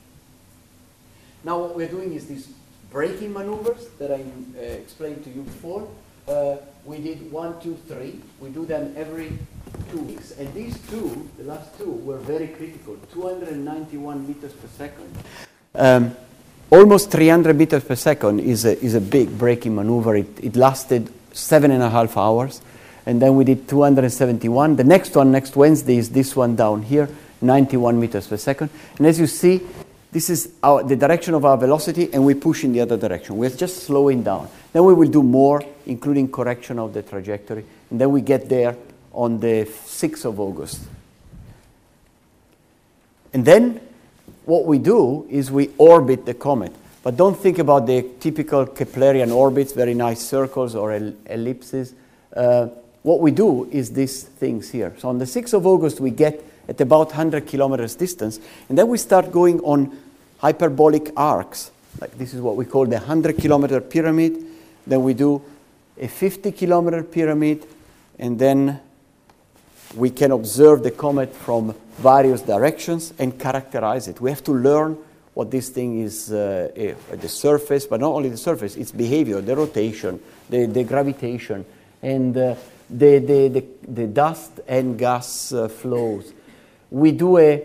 Now 1.44 1.58
what 1.58 1.76
we're 1.76 1.88
doing 1.88 2.14
is 2.14 2.26
these 2.26 2.48
braking 2.90 3.32
maneuvers 3.32 3.88
that 3.98 4.10
I 4.10 4.20
uh, 4.58 4.62
explained 4.62 5.24
to 5.24 5.30
you 5.30 5.42
before. 5.42 5.88
Uh, 6.26 6.56
we 6.84 6.98
did 6.98 7.30
one, 7.30 7.60
two, 7.60 7.76
three. 7.88 8.20
We 8.40 8.50
do 8.50 8.66
them 8.66 8.94
every 8.96 9.32
two 9.90 10.00
weeks. 10.00 10.32
And 10.32 10.52
these 10.54 10.78
two, 10.88 11.28
the 11.38 11.44
last 11.44 11.76
two, 11.78 11.90
were 11.90 12.18
very 12.18 12.48
critical 12.48 12.96
291 13.12 14.26
meters 14.26 14.52
per 14.52 14.68
second. 14.68 15.14
Um, 15.74 16.16
almost 16.70 17.10
300 17.10 17.56
meters 17.56 17.84
per 17.84 17.94
second 17.94 18.40
is 18.40 18.64
a, 18.64 18.80
is 18.82 18.94
a 18.94 19.00
big 19.00 19.36
braking 19.38 19.74
maneuver. 19.74 20.16
It, 20.16 20.42
it 20.42 20.56
lasted 20.56 21.12
seven 21.32 21.70
and 21.70 21.82
a 21.82 21.90
half 21.90 22.16
hours. 22.16 22.60
And 23.06 23.22
then 23.22 23.36
we 23.36 23.44
did 23.44 23.68
271. 23.68 24.76
The 24.76 24.84
next 24.84 25.14
one, 25.14 25.30
next 25.30 25.54
Wednesday, 25.54 25.96
is 25.96 26.10
this 26.10 26.34
one 26.34 26.56
down 26.56 26.82
here, 26.82 27.08
91 27.40 27.98
meters 27.98 28.26
per 28.26 28.36
second. 28.36 28.68
And 28.98 29.06
as 29.06 29.20
you 29.20 29.28
see, 29.28 29.60
this 30.10 30.28
is 30.28 30.52
our, 30.62 30.82
the 30.82 30.96
direction 30.96 31.34
of 31.34 31.44
our 31.44 31.56
velocity, 31.56 32.12
and 32.12 32.24
we 32.24 32.34
push 32.34 32.64
in 32.64 32.72
the 32.72 32.80
other 32.80 32.96
direction. 32.96 33.36
We're 33.36 33.50
just 33.50 33.84
slowing 33.84 34.24
down. 34.24 34.48
Then 34.72 34.84
we 34.84 34.94
will 34.94 35.10
do 35.10 35.22
more, 35.22 35.62
including 35.86 36.32
correction 36.32 36.78
of 36.78 36.94
the 36.94 37.02
trajectory, 37.02 37.64
and 37.90 38.00
then 38.00 38.10
we 38.10 38.22
get 38.22 38.48
there 38.48 38.76
on 39.12 39.40
the 39.40 39.66
6th 39.66 40.24
of 40.24 40.40
August. 40.40 40.80
And 43.32 43.44
then 43.44 43.80
what 44.46 44.64
we 44.64 44.78
do 44.78 45.26
is 45.28 45.50
we 45.50 45.70
orbit 45.78 46.24
the 46.26 46.34
comet. 46.34 46.72
But 47.02 47.16
don't 47.16 47.38
think 47.38 47.58
about 47.58 47.86
the 47.86 48.04
typical 48.18 48.66
Keplerian 48.66 49.34
orbits, 49.34 49.72
very 49.72 49.94
nice 49.94 50.20
circles 50.20 50.74
or 50.74 50.92
el- 50.92 51.14
ellipses. 51.26 51.94
Uh, 52.34 52.68
what 53.06 53.20
we 53.20 53.30
do 53.30 53.68
is 53.70 53.92
these 53.92 54.24
things 54.24 54.68
here. 54.68 54.92
So 54.98 55.08
on 55.08 55.18
the 55.18 55.26
6th 55.26 55.54
of 55.54 55.64
August, 55.64 56.00
we 56.00 56.10
get 56.10 56.42
at 56.68 56.80
about 56.80 57.06
100 57.06 57.46
kilometers 57.46 57.94
distance, 57.94 58.40
and 58.68 58.76
then 58.76 58.88
we 58.88 58.98
start 58.98 59.30
going 59.30 59.60
on 59.60 59.96
hyperbolic 60.38 61.12
arcs. 61.16 61.70
Like 62.00 62.18
this 62.18 62.34
is 62.34 62.40
what 62.40 62.56
we 62.56 62.64
call 62.64 62.84
the 62.84 62.96
100 62.96 63.38
kilometer 63.38 63.80
pyramid. 63.80 64.44
Then 64.88 65.04
we 65.04 65.14
do 65.14 65.40
a 65.96 66.08
50 66.08 66.50
kilometer 66.50 67.04
pyramid, 67.04 67.64
and 68.18 68.40
then 68.40 68.80
we 69.94 70.10
can 70.10 70.32
observe 70.32 70.82
the 70.82 70.90
comet 70.90 71.32
from 71.32 71.76
various 71.98 72.42
directions 72.42 73.14
and 73.20 73.38
characterize 73.38 74.08
it. 74.08 74.20
We 74.20 74.30
have 74.30 74.42
to 74.42 74.52
learn 74.52 74.98
what 75.34 75.52
this 75.52 75.68
thing 75.68 76.00
is 76.00 76.32
uh, 76.32 76.72
at 77.12 77.20
the 77.20 77.28
surface, 77.28 77.86
but 77.86 78.00
not 78.00 78.10
only 78.10 78.30
the 78.30 78.36
surface, 78.36 78.74
its 78.74 78.90
behavior, 78.90 79.40
the 79.40 79.54
rotation, 79.54 80.18
the, 80.50 80.66
the 80.66 80.82
gravitation, 80.82 81.64
and 82.02 82.36
uh, 82.36 82.56
the, 82.88 83.18
the, 83.18 83.48
the, 83.48 83.64
the, 83.88 84.06
dust 84.06 84.60
and 84.68 84.98
gas 84.98 85.52
uh, 85.52 85.68
flows. 85.68 86.32
We 86.90 87.12
do 87.12 87.38
a, 87.38 87.62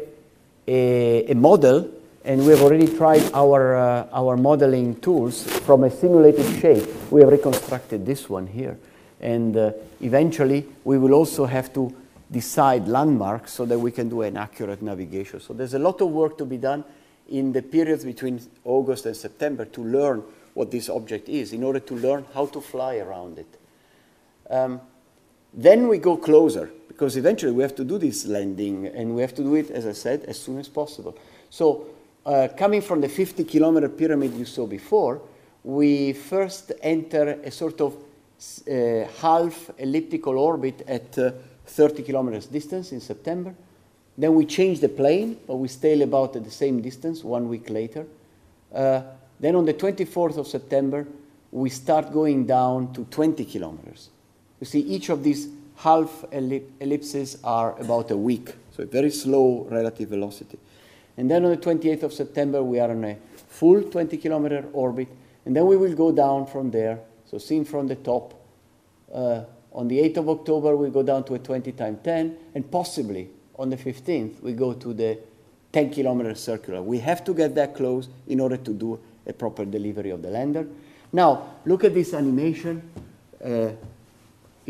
a, 0.68 1.26
a, 1.32 1.36
model, 1.36 1.92
and 2.26 2.42
we 2.42 2.48
have 2.48 2.62
already 2.62 2.88
tried 2.88 3.32
our, 3.34 3.76
uh, 3.76 4.08
our 4.14 4.38
modeling 4.38 5.00
tools 5.00 5.44
from 5.44 5.84
a 5.84 5.92
simulated 5.92 6.60
shape. 6.60 6.88
We 7.12 7.22
have 7.22 7.32
reconstructed 7.32 8.06
this 8.06 8.30
one 8.30 8.48
here. 8.48 8.78
And 9.20 9.56
uh, 9.56 9.72
eventually, 10.02 10.66
we 10.84 10.98
will 10.98 11.14
also 11.14 11.46
have 11.46 11.72
to 11.74 11.96
decide 12.32 12.88
landmarks 12.88 13.54
so 13.54 13.66
that 13.66 13.78
we 13.78 13.92
can 13.92 14.10
do 14.10 14.22
an 14.24 14.38
accurate 14.38 14.82
navigation. 14.82 15.40
So 15.40 15.54
there's 15.54 15.74
a 15.74 15.80
lot 15.80 16.02
of 16.02 16.10
work 16.10 16.38
to 16.40 16.46
be 16.46 16.58
done 16.58 16.84
in 17.30 17.52
the 17.52 17.62
periods 17.62 18.04
between 18.04 18.42
August 18.64 19.06
and 19.06 19.16
September 19.16 19.66
to 19.66 19.84
learn 19.84 20.24
what 20.54 20.72
this 20.72 20.90
object 20.90 21.30
is 21.30 21.54
in 21.54 21.64
order 21.64 21.80
to 21.80 21.96
learn 21.96 22.26
how 22.34 22.46
to 22.48 22.62
fly 22.62 22.98
around 22.98 23.38
it. 23.38 23.48
Um, 24.50 24.82
then 25.54 25.88
we 25.88 25.98
go 25.98 26.18
closer 26.18 26.70
because 26.88 27.18
eventually 27.18 27.52
we 27.52 27.64
have 27.64 27.76
to 27.76 27.84
do 27.84 27.98
this 27.98 28.26
landing 28.26 28.88
and 28.88 29.16
we 29.16 29.22
have 29.22 29.34
to 29.36 29.44
do 29.44 29.56
it, 29.56 29.70
as 29.72 29.86
I 29.86 29.94
said, 29.94 30.24
as 30.26 30.40
soon 30.40 30.60
as 30.60 30.68
possible. 30.68 31.18
So, 31.50 31.88
uh, 32.26 32.50
coming 32.56 32.82
from 32.82 33.02
the 33.02 33.10
50 33.10 33.44
kilometer 33.46 33.90
pyramid 33.90 34.34
you 34.36 34.46
saw 34.46 34.68
before, 34.68 35.22
we 35.64 36.14
first 36.14 36.72
enter 36.82 37.40
a 37.44 37.52
sort 37.52 37.82
of 37.82 37.96
uh, 38.70 39.08
half 39.20 39.72
elliptical 39.78 40.38
orbit 40.38 40.84
at 40.88 41.18
uh, 41.18 41.32
30 41.66 42.04
kilometers 42.04 42.46
distance 42.46 42.92
in 42.92 43.00
September. 43.00 43.54
Then 44.18 44.36
we 44.36 44.46
change 44.46 44.80
the 44.80 44.90
plane, 44.90 45.40
but 45.48 45.56
we 45.56 45.68
stay 45.68 46.00
about 46.02 46.36
at 46.36 46.44
the 46.44 46.52
same 46.52 46.82
distance 46.82 47.24
one 47.24 47.50
week 47.50 47.70
later. 47.70 48.06
Uh, 48.74 49.02
then 49.40 49.56
on 49.56 49.66
the 49.66 49.74
24th 49.74 50.38
of 50.38 50.48
September, 50.48 51.08
we 51.52 51.70
start 51.70 52.14
going 52.14 52.46
down 52.46 52.94
to 52.94 53.06
20 53.06 53.44
kilometers. 53.46 54.10
You 54.62 54.68
see, 54.68 54.80
each 54.80 55.10
of 55.10 55.24
these 55.24 55.50
half 55.78 56.24
ellipses 56.32 57.40
are 57.44 57.78
about 57.80 58.12
a 58.12 58.18
week, 58.18 58.54
so 58.76 58.84
a 58.84 58.86
very 58.86 59.10
slow 59.10 59.68
relative 59.70 60.10
velocity. 60.10 60.60
And 61.18 61.30
then 61.30 61.44
on 61.44 61.52
the 61.52 61.58
28th 61.58 62.04
of 62.04 62.14
September, 62.14 62.64
we 62.64 62.80
are 62.80 62.92
on 62.92 63.04
a 63.04 63.18
full 63.50 63.82
20 63.82 64.16
kilometer 64.18 64.66
orbit, 64.72 65.08
and 65.46 65.56
then 65.56 65.66
we 65.66 65.76
will 65.76 65.96
go 65.96 66.12
down 66.12 66.46
from 66.46 66.70
there. 66.70 67.00
So, 67.26 67.40
seen 67.40 67.66
from 67.66 67.88
the 67.88 67.96
top, 67.96 68.36
uh, 69.12 69.44
on 69.74 69.88
the 69.88 70.00
8th 70.00 70.18
of 70.18 70.30
October, 70.30 70.76
we 70.76 70.90
go 70.90 71.02
down 71.02 71.24
to 71.26 71.34
a 71.34 71.40
20 71.40 71.72
times 71.72 72.00
10, 72.04 72.38
and 72.54 72.70
possibly 72.70 73.30
on 73.58 73.70
the 73.70 73.78
15th, 73.78 74.42
we 74.42 74.54
go 74.54 74.74
to 74.74 74.94
the 74.94 75.18
10 75.72 75.90
kilometer 75.90 76.36
circular. 76.36 76.84
We 76.84 77.00
have 77.00 77.24
to 77.24 77.34
get 77.34 77.56
that 77.56 77.76
close 77.76 78.10
in 78.28 78.40
order 78.40 78.58
to 78.58 78.74
do 78.74 79.00
a 79.26 79.34
proper 79.34 79.66
delivery 79.66 80.12
of 80.12 80.22
the 80.22 80.30
lander. 80.30 80.68
Now, 81.12 81.56
look 81.66 81.84
at 81.84 81.94
this 81.94 82.14
animation. 82.14 82.90
Uh, 83.44 83.70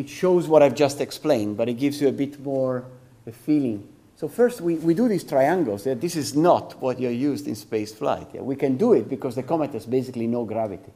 it 0.01 0.09
shows 0.09 0.47
what 0.47 0.61
I've 0.61 0.75
just 0.75 0.99
explained, 0.99 1.57
but 1.57 1.69
it 1.69 1.73
gives 1.75 2.01
you 2.01 2.07
a 2.07 2.11
bit 2.11 2.39
more 2.43 2.85
a 3.27 3.31
feeling. 3.31 3.87
So 4.15 4.27
first, 4.27 4.61
we, 4.61 4.75
we 4.75 4.93
do 4.93 5.07
these 5.07 5.23
triangles. 5.23 5.85
Yeah, 5.85 5.93
this 5.93 6.15
is 6.15 6.35
not 6.35 6.81
what 6.81 6.99
you're 6.99 7.11
used 7.31 7.47
in 7.47 7.55
space 7.55 7.93
flight. 7.93 8.27
Yeah, 8.33 8.41
we 8.41 8.55
can 8.55 8.77
do 8.77 8.93
it 8.93 9.09
because 9.09 9.35
the 9.35 9.43
comet 9.43 9.73
has 9.73 9.85
basically 9.85 10.27
no 10.27 10.43
gravity, 10.45 10.91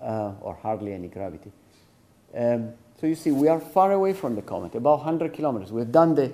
uh, 0.00 0.32
or 0.40 0.54
hardly 0.62 0.92
any 0.92 1.08
gravity. 1.08 1.50
Um, 2.34 2.72
so 3.00 3.06
you 3.06 3.14
see, 3.14 3.30
we 3.30 3.48
are 3.48 3.60
far 3.60 3.92
away 3.92 4.12
from 4.12 4.34
the 4.36 4.42
comet, 4.42 4.74
about 4.74 4.98
100 4.98 5.32
kilometers. 5.32 5.72
We've 5.72 5.90
done 5.90 6.14
the 6.14 6.28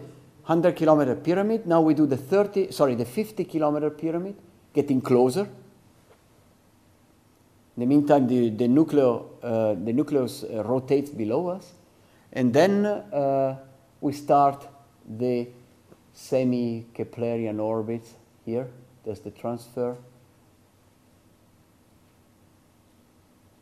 100 0.46 0.76
kilometer 0.76 1.14
pyramid. 1.14 1.66
Now 1.66 1.80
we 1.80 1.94
do 1.94 2.06
the 2.06 2.16
30, 2.16 2.72
sorry, 2.72 2.94
the 2.94 3.04
50 3.04 3.44
kilometer 3.44 3.90
pyramid, 3.90 4.36
getting 4.74 5.00
closer. 5.00 5.48
In 7.76 7.80
the 7.80 7.86
meantime, 7.86 8.26
the, 8.26 8.50
the, 8.50 8.68
nucleo, 8.68 9.26
uh, 9.42 9.74
the 9.82 9.92
nucleus 9.92 10.44
uh, 10.44 10.62
rotates 10.64 11.10
below 11.10 11.48
us. 11.48 11.72
And 12.32 12.52
then 12.52 12.84
uh, 12.86 13.56
we 14.00 14.12
start 14.12 14.68
the 15.08 15.48
semi 16.12 16.86
Keplerian 16.94 17.60
orbit 17.60 18.06
here. 18.44 18.68
There's 19.04 19.20
the 19.20 19.30
transfer. 19.30 19.96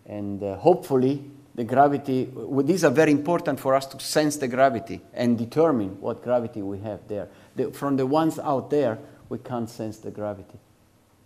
And 0.06 0.42
uh, 0.42 0.56
hopefully, 0.56 1.24
the 1.54 1.64
gravity, 1.64 2.28
these 2.62 2.84
are 2.84 2.90
very 2.90 3.12
important 3.12 3.60
for 3.60 3.74
us 3.74 3.86
to 3.86 4.00
sense 4.00 4.36
the 4.36 4.48
gravity 4.48 5.00
and 5.14 5.38
determine 5.38 6.00
what 6.00 6.22
gravity 6.22 6.62
we 6.62 6.78
have 6.80 7.06
there. 7.06 7.28
The, 7.54 7.70
from 7.70 7.96
the 7.96 8.06
ones 8.06 8.38
out 8.38 8.70
there, 8.70 8.98
we 9.28 9.38
can't 9.38 9.70
sense 9.70 9.98
the 9.98 10.10
gravity, 10.10 10.58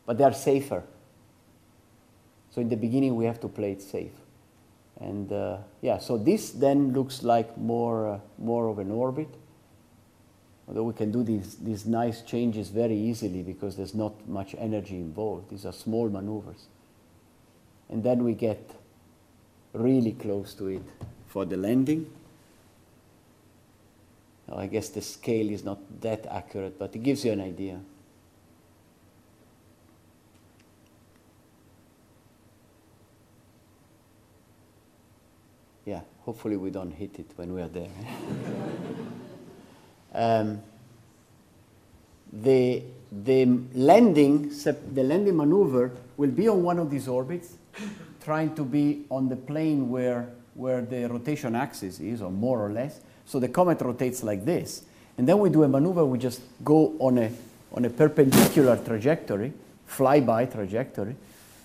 but 0.04 0.18
they 0.18 0.24
are 0.24 0.34
safer. 0.34 0.82
So 2.54 2.60
in 2.60 2.68
the 2.68 2.76
beginning, 2.76 3.16
we 3.16 3.24
have 3.24 3.40
to 3.40 3.48
play 3.48 3.72
it 3.72 3.82
safe. 3.82 4.12
And 5.00 5.32
uh, 5.32 5.56
yeah, 5.82 5.98
so 5.98 6.16
this 6.16 6.52
then 6.52 6.92
looks 6.92 7.24
like 7.24 7.58
more, 7.58 8.08
uh, 8.08 8.20
more 8.38 8.68
of 8.68 8.78
an 8.78 8.92
orbit. 8.92 9.26
Although 10.68 10.84
we 10.84 10.92
can 10.92 11.10
do 11.10 11.24
these, 11.24 11.56
these 11.56 11.84
nice 11.84 12.22
changes 12.22 12.68
very 12.68 12.96
easily 12.96 13.42
because 13.42 13.76
there's 13.76 13.92
not 13.92 14.12
much 14.28 14.54
energy 14.56 14.94
involved. 14.94 15.50
These 15.50 15.66
are 15.66 15.72
small 15.72 16.08
maneuvers. 16.08 16.66
And 17.88 18.04
then 18.04 18.22
we 18.22 18.34
get 18.34 18.70
really 19.72 20.12
close 20.12 20.54
to 20.54 20.68
it 20.68 20.82
for 21.26 21.44
the 21.44 21.56
landing. 21.56 22.08
I 24.50 24.68
guess 24.68 24.90
the 24.90 25.02
scale 25.02 25.50
is 25.50 25.64
not 25.64 25.80
that 26.02 26.24
accurate, 26.26 26.78
but 26.78 26.94
it 26.94 27.02
gives 27.02 27.24
you 27.24 27.32
an 27.32 27.40
idea. 27.40 27.80
Yeah, 35.84 36.00
hopefully 36.24 36.56
we 36.56 36.70
don't 36.70 36.90
hit 36.90 37.18
it 37.18 37.30
when 37.36 37.52
we 37.52 37.60
are 37.60 37.68
there. 37.68 37.90
um, 40.14 40.60
the, 42.32 42.82
the 43.12 43.44
landing, 43.74 44.48
the 44.48 45.02
landing 45.02 45.36
maneuver 45.36 45.92
will 46.16 46.30
be 46.30 46.48
on 46.48 46.62
one 46.62 46.78
of 46.78 46.90
these 46.90 47.08
orbits 47.08 47.54
trying 48.22 48.54
to 48.54 48.64
be 48.64 49.04
on 49.10 49.28
the 49.28 49.36
plane 49.36 49.90
where, 49.90 50.30
where 50.54 50.80
the 50.80 51.06
rotation 51.08 51.54
axis 51.54 52.00
is, 52.00 52.22
or 52.22 52.30
more 52.30 52.64
or 52.64 52.72
less. 52.72 53.00
So 53.26 53.38
the 53.38 53.48
comet 53.48 53.80
rotates 53.82 54.22
like 54.22 54.44
this. 54.44 54.84
And 55.18 55.28
then 55.28 55.38
we 55.38 55.50
do 55.50 55.62
a 55.62 55.68
maneuver, 55.68 56.04
we 56.04 56.18
just 56.18 56.40
go 56.64 56.96
on 56.98 57.18
a, 57.18 57.30
on 57.72 57.84
a 57.84 57.90
perpendicular 57.90 58.76
trajectory, 58.78 59.52
flyby 59.88 60.50
trajectory, 60.50 61.14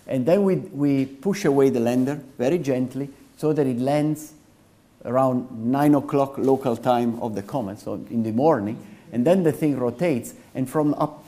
and 0.06 0.26
then 0.26 0.44
we, 0.44 0.56
we 0.56 1.06
push 1.06 1.46
away 1.46 1.70
the 1.70 1.80
lander 1.80 2.22
very 2.38 2.58
gently 2.58 3.10
so 3.38 3.54
that 3.54 3.66
it 3.66 3.80
lands 3.80 4.34
around 5.06 5.72
9 5.72 5.96
o'clock 5.96 6.38
local 6.38 6.76
time 6.76 7.20
of 7.22 7.36
the 7.36 7.42
comet, 7.42 7.80
so 7.80 7.94
in 8.10 8.24
the 8.24 8.32
morning, 8.32 8.78
and 9.12 9.26
then 9.26 9.44
the 9.44 9.52
thing 9.52 9.78
rotates, 9.78 10.34
and 10.54 10.70
from 10.70 10.94
up, 10.96 11.24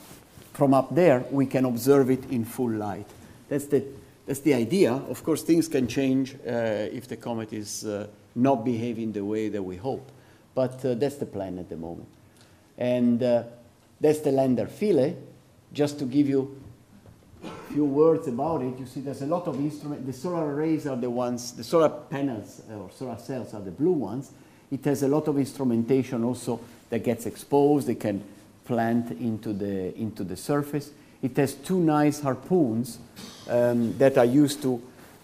from 0.54 0.74
up 0.74 0.94
there 0.94 1.24
we 1.32 1.46
can 1.46 1.66
observe 1.66 2.10
it 2.10 2.24
in 2.30 2.46
full 2.46 2.72
light. 2.72 3.08
That's 3.50 3.66
the 3.66 3.84
that's 4.26 4.42
the 4.42 4.54
idea. 4.54 4.94
Of 4.94 5.24
course, 5.24 5.44
things 5.44 5.68
can 5.68 5.88
change 5.88 6.36
uh, 6.36 6.88
if 6.94 7.08
the 7.08 7.18
comet 7.18 7.52
is 7.54 7.84
uh, 7.84 8.08
not 8.36 8.64
behaving 8.64 9.12
the 9.12 9.26
way 9.26 9.50
that 9.50 9.62
we 9.62 9.78
hope. 9.78 10.10
But 10.54 10.86
uh, 10.86 10.94
that's 10.94 11.16
the 11.16 11.26
plan 11.26 11.60
at 11.60 11.70
the 11.70 11.76
moment. 11.76 12.08
And 12.78 13.22
uh, 13.22 13.44
that's 14.00 14.20
the 14.20 14.32
lander 14.32 14.68
Philae. 14.68 15.16
Just 15.74 16.00
to 16.00 16.06
give 16.06 16.30
you 16.30 16.61
few 17.72 17.86
words 17.86 18.28
about 18.28 18.62
it, 18.62 18.78
you 18.78 18.86
see 18.86 19.02
there's 19.02 19.22
a 19.22 19.28
lot 19.28 19.48
of 19.48 19.60
instruments. 19.60 20.06
The 20.06 20.14
solar 20.14 20.54
arrays 20.54 20.86
are 20.88 20.96
the 20.96 21.10
ones, 21.10 21.54
the 21.54 21.64
solar 21.64 21.90
panels 21.90 22.62
uh, 22.70 22.76
or 22.76 22.92
solar 22.92 23.18
cells 23.18 23.54
are 23.54 23.62
the 23.62 23.72
blue 23.72 23.92
ones. 23.92 24.32
It 24.72 24.84
has 24.86 25.04
a 25.04 25.08
lot 25.08 25.28
of 25.28 25.38
instrumentation 25.38 26.24
also 26.24 26.60
that 26.90 27.04
gets 27.04 27.26
exposed. 27.26 27.88
They 27.88 27.96
can 27.96 28.24
plant 28.66 29.12
into 29.12 29.54
the, 29.54 29.98
into 29.98 30.24
the 30.24 30.36
surface. 30.36 30.92
It 31.22 31.38
has 31.38 31.54
two 31.54 31.80
nice 31.80 32.22
harpoons 32.22 33.00
um, 33.50 33.98
that 33.98 34.18
are 34.18 34.26
used 34.26 34.62
to 34.64 34.82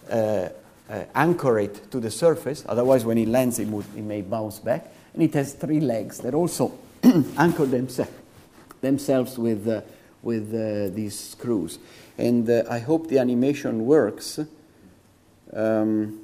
uh, 0.09 0.49
uh, 0.89 1.03
anchor 1.15 1.59
it 1.59 1.91
to 1.91 1.99
the 1.99 2.11
surface. 2.11 2.63
Otherwise, 2.67 3.03
when 3.03 3.17
it 3.17 3.27
lands, 3.27 3.59
it, 3.59 3.67
would, 3.67 3.85
it 3.95 4.03
may 4.03 4.21
bounce 4.21 4.59
back. 4.59 4.87
And 5.13 5.23
it 5.23 5.33
has 5.33 5.53
three 5.53 5.79
legs 5.79 6.19
that 6.19 6.33
also 6.33 6.77
anchor 7.03 7.65
themse- 7.65 8.07
themselves 8.81 9.37
with, 9.37 9.67
uh, 9.67 9.81
with 10.21 10.53
uh, 10.53 10.93
these 10.95 11.17
screws. 11.17 11.79
And 12.17 12.49
uh, 12.49 12.63
I 12.69 12.79
hope 12.79 13.07
the 13.07 13.19
animation 13.19 13.85
works. 13.85 14.39
Um, 15.53 16.21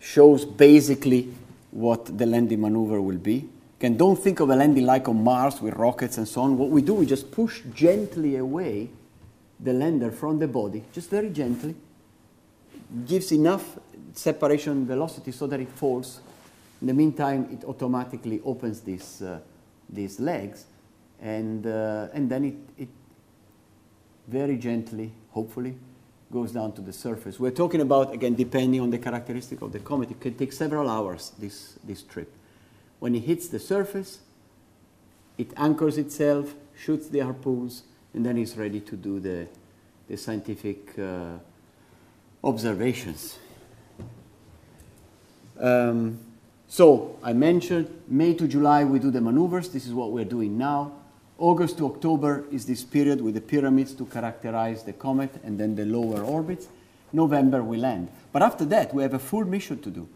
shows 0.00 0.44
basically 0.44 1.32
what 1.70 2.18
the 2.18 2.26
landing 2.26 2.60
maneuver 2.60 3.00
will 3.00 3.18
be. 3.18 3.48
Again, 3.78 3.96
don't 3.96 4.16
think 4.16 4.40
of 4.40 4.50
a 4.50 4.56
landing 4.56 4.84
like 4.84 5.08
on 5.08 5.22
Mars 5.22 5.60
with 5.60 5.74
rockets 5.74 6.18
and 6.18 6.28
so 6.28 6.42
on. 6.42 6.58
What 6.58 6.70
we 6.70 6.82
do, 6.82 6.94
we 6.94 7.06
just 7.06 7.30
push 7.30 7.62
gently 7.74 8.36
away 8.36 8.90
the 9.58 9.72
lander 9.72 10.10
from 10.10 10.38
the 10.38 10.48
body, 10.48 10.84
just 10.92 11.08
very 11.10 11.30
gently. 11.30 11.74
Gives 13.06 13.32
enough 13.32 13.78
separation 14.12 14.86
velocity 14.86 15.32
so 15.32 15.46
that 15.46 15.60
it 15.60 15.70
falls. 15.70 16.20
In 16.80 16.88
the 16.88 16.94
meantime, 16.94 17.48
it 17.52 17.64
automatically 17.64 18.40
opens 18.44 18.80
these, 18.80 19.22
uh, 19.22 19.38
these 19.88 20.20
legs, 20.20 20.64
and, 21.22 21.66
uh, 21.66 22.08
and 22.12 22.28
then 22.28 22.44
it, 22.44 22.82
it 22.82 22.88
very 24.26 24.56
gently, 24.56 25.12
hopefully, 25.30 25.76
goes 26.32 26.52
down 26.52 26.72
to 26.72 26.80
the 26.80 26.92
surface. 26.92 27.38
We're 27.38 27.50
talking 27.52 27.80
about, 27.80 28.12
again, 28.12 28.34
depending 28.34 28.80
on 28.80 28.90
the 28.90 28.98
characteristic 28.98 29.62
of 29.62 29.72
the 29.72 29.78
comet, 29.78 30.10
it 30.10 30.20
can 30.20 30.34
take 30.34 30.52
several 30.52 30.90
hours, 30.90 31.32
this, 31.38 31.78
this 31.84 32.02
trip. 32.02 32.34
When 32.98 33.14
it 33.14 33.20
hits 33.20 33.48
the 33.48 33.60
surface, 33.60 34.20
it 35.38 35.52
anchors 35.56 35.96
itself, 35.96 36.54
shoots 36.76 37.08
the 37.08 37.20
harpoons, 37.20 37.84
and 38.14 38.26
then 38.26 38.36
it's 38.36 38.56
ready 38.56 38.80
to 38.80 38.96
do 38.96 39.20
the, 39.20 39.46
the 40.08 40.16
scientific 40.16 40.98
uh, 40.98 41.38
observations. 42.42 43.38
Um, 45.60 46.18
so 46.66 47.18
I 47.22 47.32
mentioned 47.32 48.02
May 48.08 48.34
to 48.34 48.48
July 48.48 48.84
we 48.84 48.98
do 48.98 49.10
the 49.10 49.20
maneuvers. 49.20 49.68
This 49.68 49.86
is 49.86 49.92
what 49.94 50.10
we're 50.10 50.24
doing 50.24 50.58
now. 50.58 50.92
August 51.38 51.78
to 51.78 51.86
October 51.86 52.44
is 52.52 52.66
this 52.66 52.84
period 52.84 53.20
with 53.20 53.34
the 53.34 53.40
pyramids 53.40 53.94
to 53.94 54.06
characterize 54.06 54.84
the 54.84 54.92
comet 54.92 55.34
and 55.42 55.58
then 55.58 55.74
the 55.74 55.84
lower 55.84 56.22
orbits. 56.22 56.68
November 57.12 57.62
we 57.62 57.76
land. 57.76 58.08
But 58.32 58.42
after 58.42 58.64
that, 58.66 58.94
we 58.94 59.02
have 59.02 59.14
a 59.14 59.18
full 59.18 59.44
mission 59.44 59.80
to 59.82 59.90
do. 59.90 60.08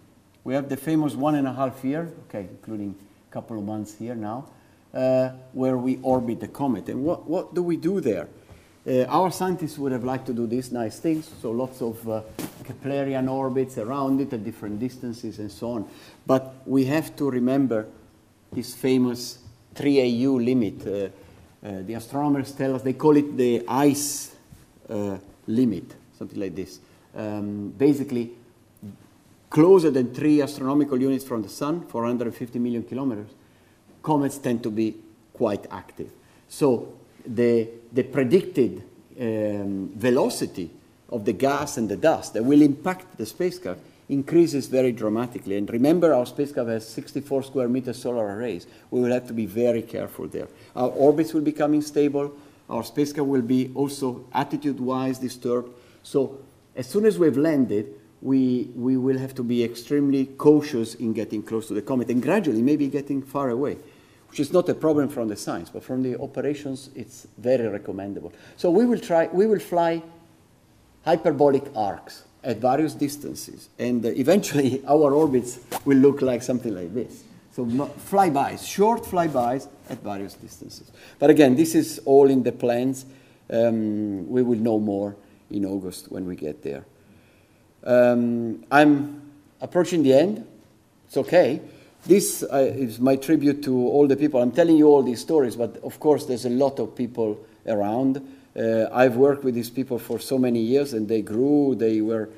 We 0.45 0.55
have 0.55 0.69
the 0.69 0.77
famous 0.77 1.15
one 1.15 1.35
and 1.35 1.47
a 1.47 1.53
half 1.53 1.85
year, 1.85 2.13
okay, 2.29 2.47
including 2.51 2.95
a 3.29 3.33
couple 3.33 3.59
of 3.59 3.65
months 3.65 3.95
here 3.99 4.15
now, 4.15 4.49
uh, 4.95 5.31
where 5.53 5.77
we 5.77 5.99
orbit 6.03 6.41
the 6.41 6.49
comet. 6.49 6.89
And 6.89 7.05
what, 7.05 7.29
what 7.29 7.55
do 7.55 7.63
we 7.63 7.77
do 7.77 8.01
there? 8.01 8.29
Uh, 8.87 9.03
our 9.07 9.33
scientists 9.33 9.77
would 9.79 9.91
have 9.91 10.05
liked 10.05 10.27
to 10.27 10.33
do 10.33 10.47
these 10.47 10.71
nice 10.71 11.01
things, 11.01 11.29
so 11.43 11.51
lots 11.51 11.83
of 11.83 12.09
uh, 12.09 12.23
Keplerian 12.63 13.29
orbits 13.29 13.79
around 13.79 14.21
it 14.21 14.33
at 14.33 14.45
different 14.45 14.79
distances 14.79 15.41
and 15.41 15.51
so 15.51 15.73
on. 15.73 15.89
But 16.25 16.55
we 16.65 16.85
have 16.85 17.17
to 17.17 17.29
remember 17.29 17.89
this 18.53 18.75
famous 18.75 19.39
3 19.77 20.27
AU 20.27 20.33
limit. 20.39 20.87
Uh, 20.87 21.09
uh, 21.67 21.83
the 21.83 21.95
astronomers 21.95 22.53
tell 22.53 22.75
us 22.75 22.83
they 22.83 22.93
call 22.93 23.17
it 23.17 23.37
the 23.37 23.65
ice 23.69 24.35
uh, 24.89 25.17
limit, 25.47 25.95
something 26.19 26.39
like 26.39 26.55
this. 26.55 26.81
Um, 27.15 27.71
basically, 27.71 28.33
closer 29.51 29.91
than 29.91 30.15
three 30.15 30.43
astronomical 30.43 31.01
units 31.01 31.25
from 31.25 31.43
the 31.43 31.49
sun, 31.49 31.87
450 31.87 32.59
million 32.59 32.83
kilometers, 32.83 33.31
comets 34.03 34.39
tend 34.39 34.63
to 34.63 34.71
be 34.71 34.95
quite 35.33 35.67
active. 35.71 36.11
So 36.49 36.95
the, 37.27 37.69
the 37.93 38.03
predicted 38.05 38.83
um, 39.21 39.91
velocity 39.95 40.71
of 41.09 41.25
the 41.25 41.33
gas 41.33 41.77
and 41.77 41.89
the 41.89 41.97
dust 41.97 42.35
that 42.35 42.45
will 42.45 42.63
impact 42.63 43.17
the 43.17 43.27
spacecraft 43.27 43.81
increases 44.09 44.67
very 44.67 44.93
dramatically. 44.93 45.57
And 45.57 45.69
remember, 45.71 46.15
our 46.15 46.27
spacecraft 46.27 46.71
has 46.71 46.89
64 46.89 47.43
square 47.43 47.69
meter 47.69 47.93
solar 47.93 48.37
arrays. 48.37 48.67
We 48.91 49.01
will 49.01 49.13
have 49.13 49.27
to 49.29 49.33
be 49.33 49.47
very 49.47 49.83
careful 49.83 50.29
there. 50.29 50.49
Our 50.75 50.89
orbits 50.89 51.35
will 51.35 51.43
become 51.43 51.75
unstable. 51.75 52.33
Our 52.69 52.85
spacecraft 52.85 53.29
will 53.29 53.43
be 53.43 53.73
also 53.75 54.25
attitude-wise 54.33 55.19
disturbed. 55.19 55.73
So 56.03 56.39
as 56.75 56.87
soon 56.87 57.05
as 57.05 57.19
we've 57.19 57.37
landed, 57.37 57.95
we, 58.23 58.71
we 58.75 58.97
will 58.97 59.19
have 59.19 59.35
to 59.35 59.43
be 59.43 59.63
extremely 59.63 60.27
cautious 60.27 60.95
in 60.95 61.13
getting 61.13 61.43
close 61.43 61.69
to 61.69 61.75
the 61.75 61.83
comet 61.83 62.09
and 62.09 62.23
gradually 62.23 62.63
maybe 62.63 62.89
getting 62.89 63.23
far 63.23 63.51
away, 63.51 63.77
which 64.29 64.41
is 64.41 64.53
not 64.53 64.69
a 64.69 64.75
problem 64.75 65.09
from 65.09 65.29
the 65.29 65.37
science, 65.37 65.69
but 65.69 65.85
from 65.85 66.03
the 66.03 66.19
operations, 66.21 66.91
it's 66.95 67.27
very 67.39 67.69
recommendable. 67.69 68.33
So 68.57 68.71
we 68.71 68.85
will 68.87 68.99
try, 68.99 69.29
we 69.33 69.47
will 69.47 69.61
fly 69.61 70.03
hyperbolic 71.05 71.65
arcs 71.77 72.26
at 72.47 72.59
various 72.59 72.95
distances, 72.95 73.69
and 73.79 74.07
uh, 74.07 74.09
eventually 74.11 74.83
our 74.89 75.13
orbits 75.13 75.59
will 75.85 75.99
look 75.99 76.23
like 76.23 76.43
something 76.43 76.75
like 76.75 76.95
this. 76.95 77.25
So 77.53 77.65
flybys, 77.65 78.67
short 78.67 79.03
flybys 79.03 79.69
at 79.91 80.03
various 80.03 80.35
distances. 80.35 80.91
But 81.19 81.31
again, 81.31 81.57
this 81.57 81.75
is 81.75 82.01
all 82.05 82.31
in 82.31 82.43
the 82.43 82.53
plans. 82.53 83.05
Um, 83.51 84.29
we 84.29 84.43
will 84.43 84.59
know 84.59 84.79
more 84.79 85.17
in 85.51 85.65
August 85.65 86.11
when 86.11 86.27
we 86.27 86.37
get 86.37 86.63
there. 86.63 86.85
Um, 87.83 88.65
I'm 88.71 89.23
approaching 89.61 90.03
the 90.03 90.13
end. 90.13 90.47
It's 91.07 91.17
okay. 91.17 91.61
This 92.05 92.45
uh, 92.45 92.59
is 92.59 93.01
my 93.01 93.17
tribute 93.17 93.65
to 93.65 93.75
all 93.75 94.07
the 94.07 94.17
people. 94.17 94.41
I'm 94.41 94.53
telling 94.53 94.77
you 94.77 94.87
all 94.89 95.03
these 95.03 95.21
stories, 95.21 95.57
but 95.57 95.79
of 95.83 95.99
course, 95.99 96.27
there's 96.27 96.45
a 96.45 96.51
lot 96.51 96.79
of 96.79 96.95
people 96.95 97.45
around. 97.67 98.21
Uh, 98.57 98.89
I've 98.91 99.17
worked 99.17 99.45
with 99.45 99.55
these 99.55 99.69
people 99.69 99.99
for 99.99 100.19
so 100.19 100.39
many 100.39 100.61
years, 100.61 100.95
and 100.95 101.07
they 101.07 101.21
grew. 101.21 101.75
They 101.75 102.01
were 102.01 102.31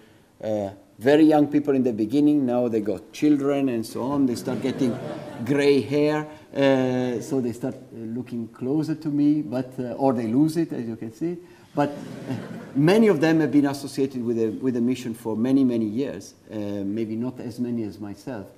uh, 0.43 0.71
very 0.99 1.23
young 1.25 1.47
people 1.47 1.75
in 1.77 1.85
the 1.85 1.93
beginning. 1.93 2.45
Now 2.45 2.67
they 2.67 2.81
got 2.81 3.13
children 3.13 3.69
and 3.69 3.87
so 3.87 4.03
on. 4.03 4.27
They 4.27 4.35
start 4.35 4.61
getting 4.61 4.99
gray 5.45 5.81
hair, 5.81 6.27
uh, 6.53 7.21
so 7.21 7.41
they 7.41 7.53
start 7.53 7.77
uh, 7.77 7.99
looking 7.99 8.49
closer 8.49 8.97
to 8.97 9.09
me, 9.09 9.43
but 9.43 9.73
uh, 9.79 9.93
or 9.93 10.13
they 10.13 10.27
lose 10.27 10.57
it, 10.57 10.73
as 10.73 10.89
you 10.89 10.97
can 10.97 11.13
see. 11.13 11.37
But 11.73 11.91
uh, 11.91 12.35
many 12.75 13.07
of 13.07 13.21
them 13.21 13.39
have 13.39 13.53
been 13.53 13.67
associated 13.67 14.25
with 14.25 14.39
a, 14.41 14.49
with 14.49 14.77
a 14.77 14.81
mission 14.81 15.15
for 15.15 15.37
many, 15.37 15.63
many 15.63 15.85
years. 15.85 16.35
maybe 16.51 17.15
not 17.15 17.39
as 17.39 17.61
many 17.61 17.85
as 17.85 18.01
myself, 18.01 18.49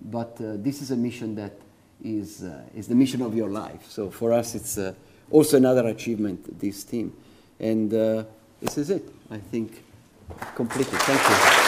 but 0.00 0.36
this 0.62 0.80
is 0.82 0.92
a 0.92 0.96
mission 0.96 1.34
that 1.34 1.54
is, 2.04 2.44
is 2.76 2.86
the 2.86 2.94
mission 2.94 3.22
of 3.22 3.34
your 3.34 3.48
life. 3.48 3.86
So 3.88 4.10
for 4.10 4.32
us, 4.32 4.54
it's 4.54 4.78
also 5.30 5.56
another 5.56 5.86
achievement, 5.88 6.58
this 6.58 6.84
team. 6.84 7.12
And 7.60 7.92
uh, 7.92 8.24
this 8.60 8.78
is 8.78 8.90
it, 8.90 9.08
I 9.30 9.38
think, 9.38 9.82
completely. 10.54 10.98
Thank 10.98 11.62
you. 11.62 11.67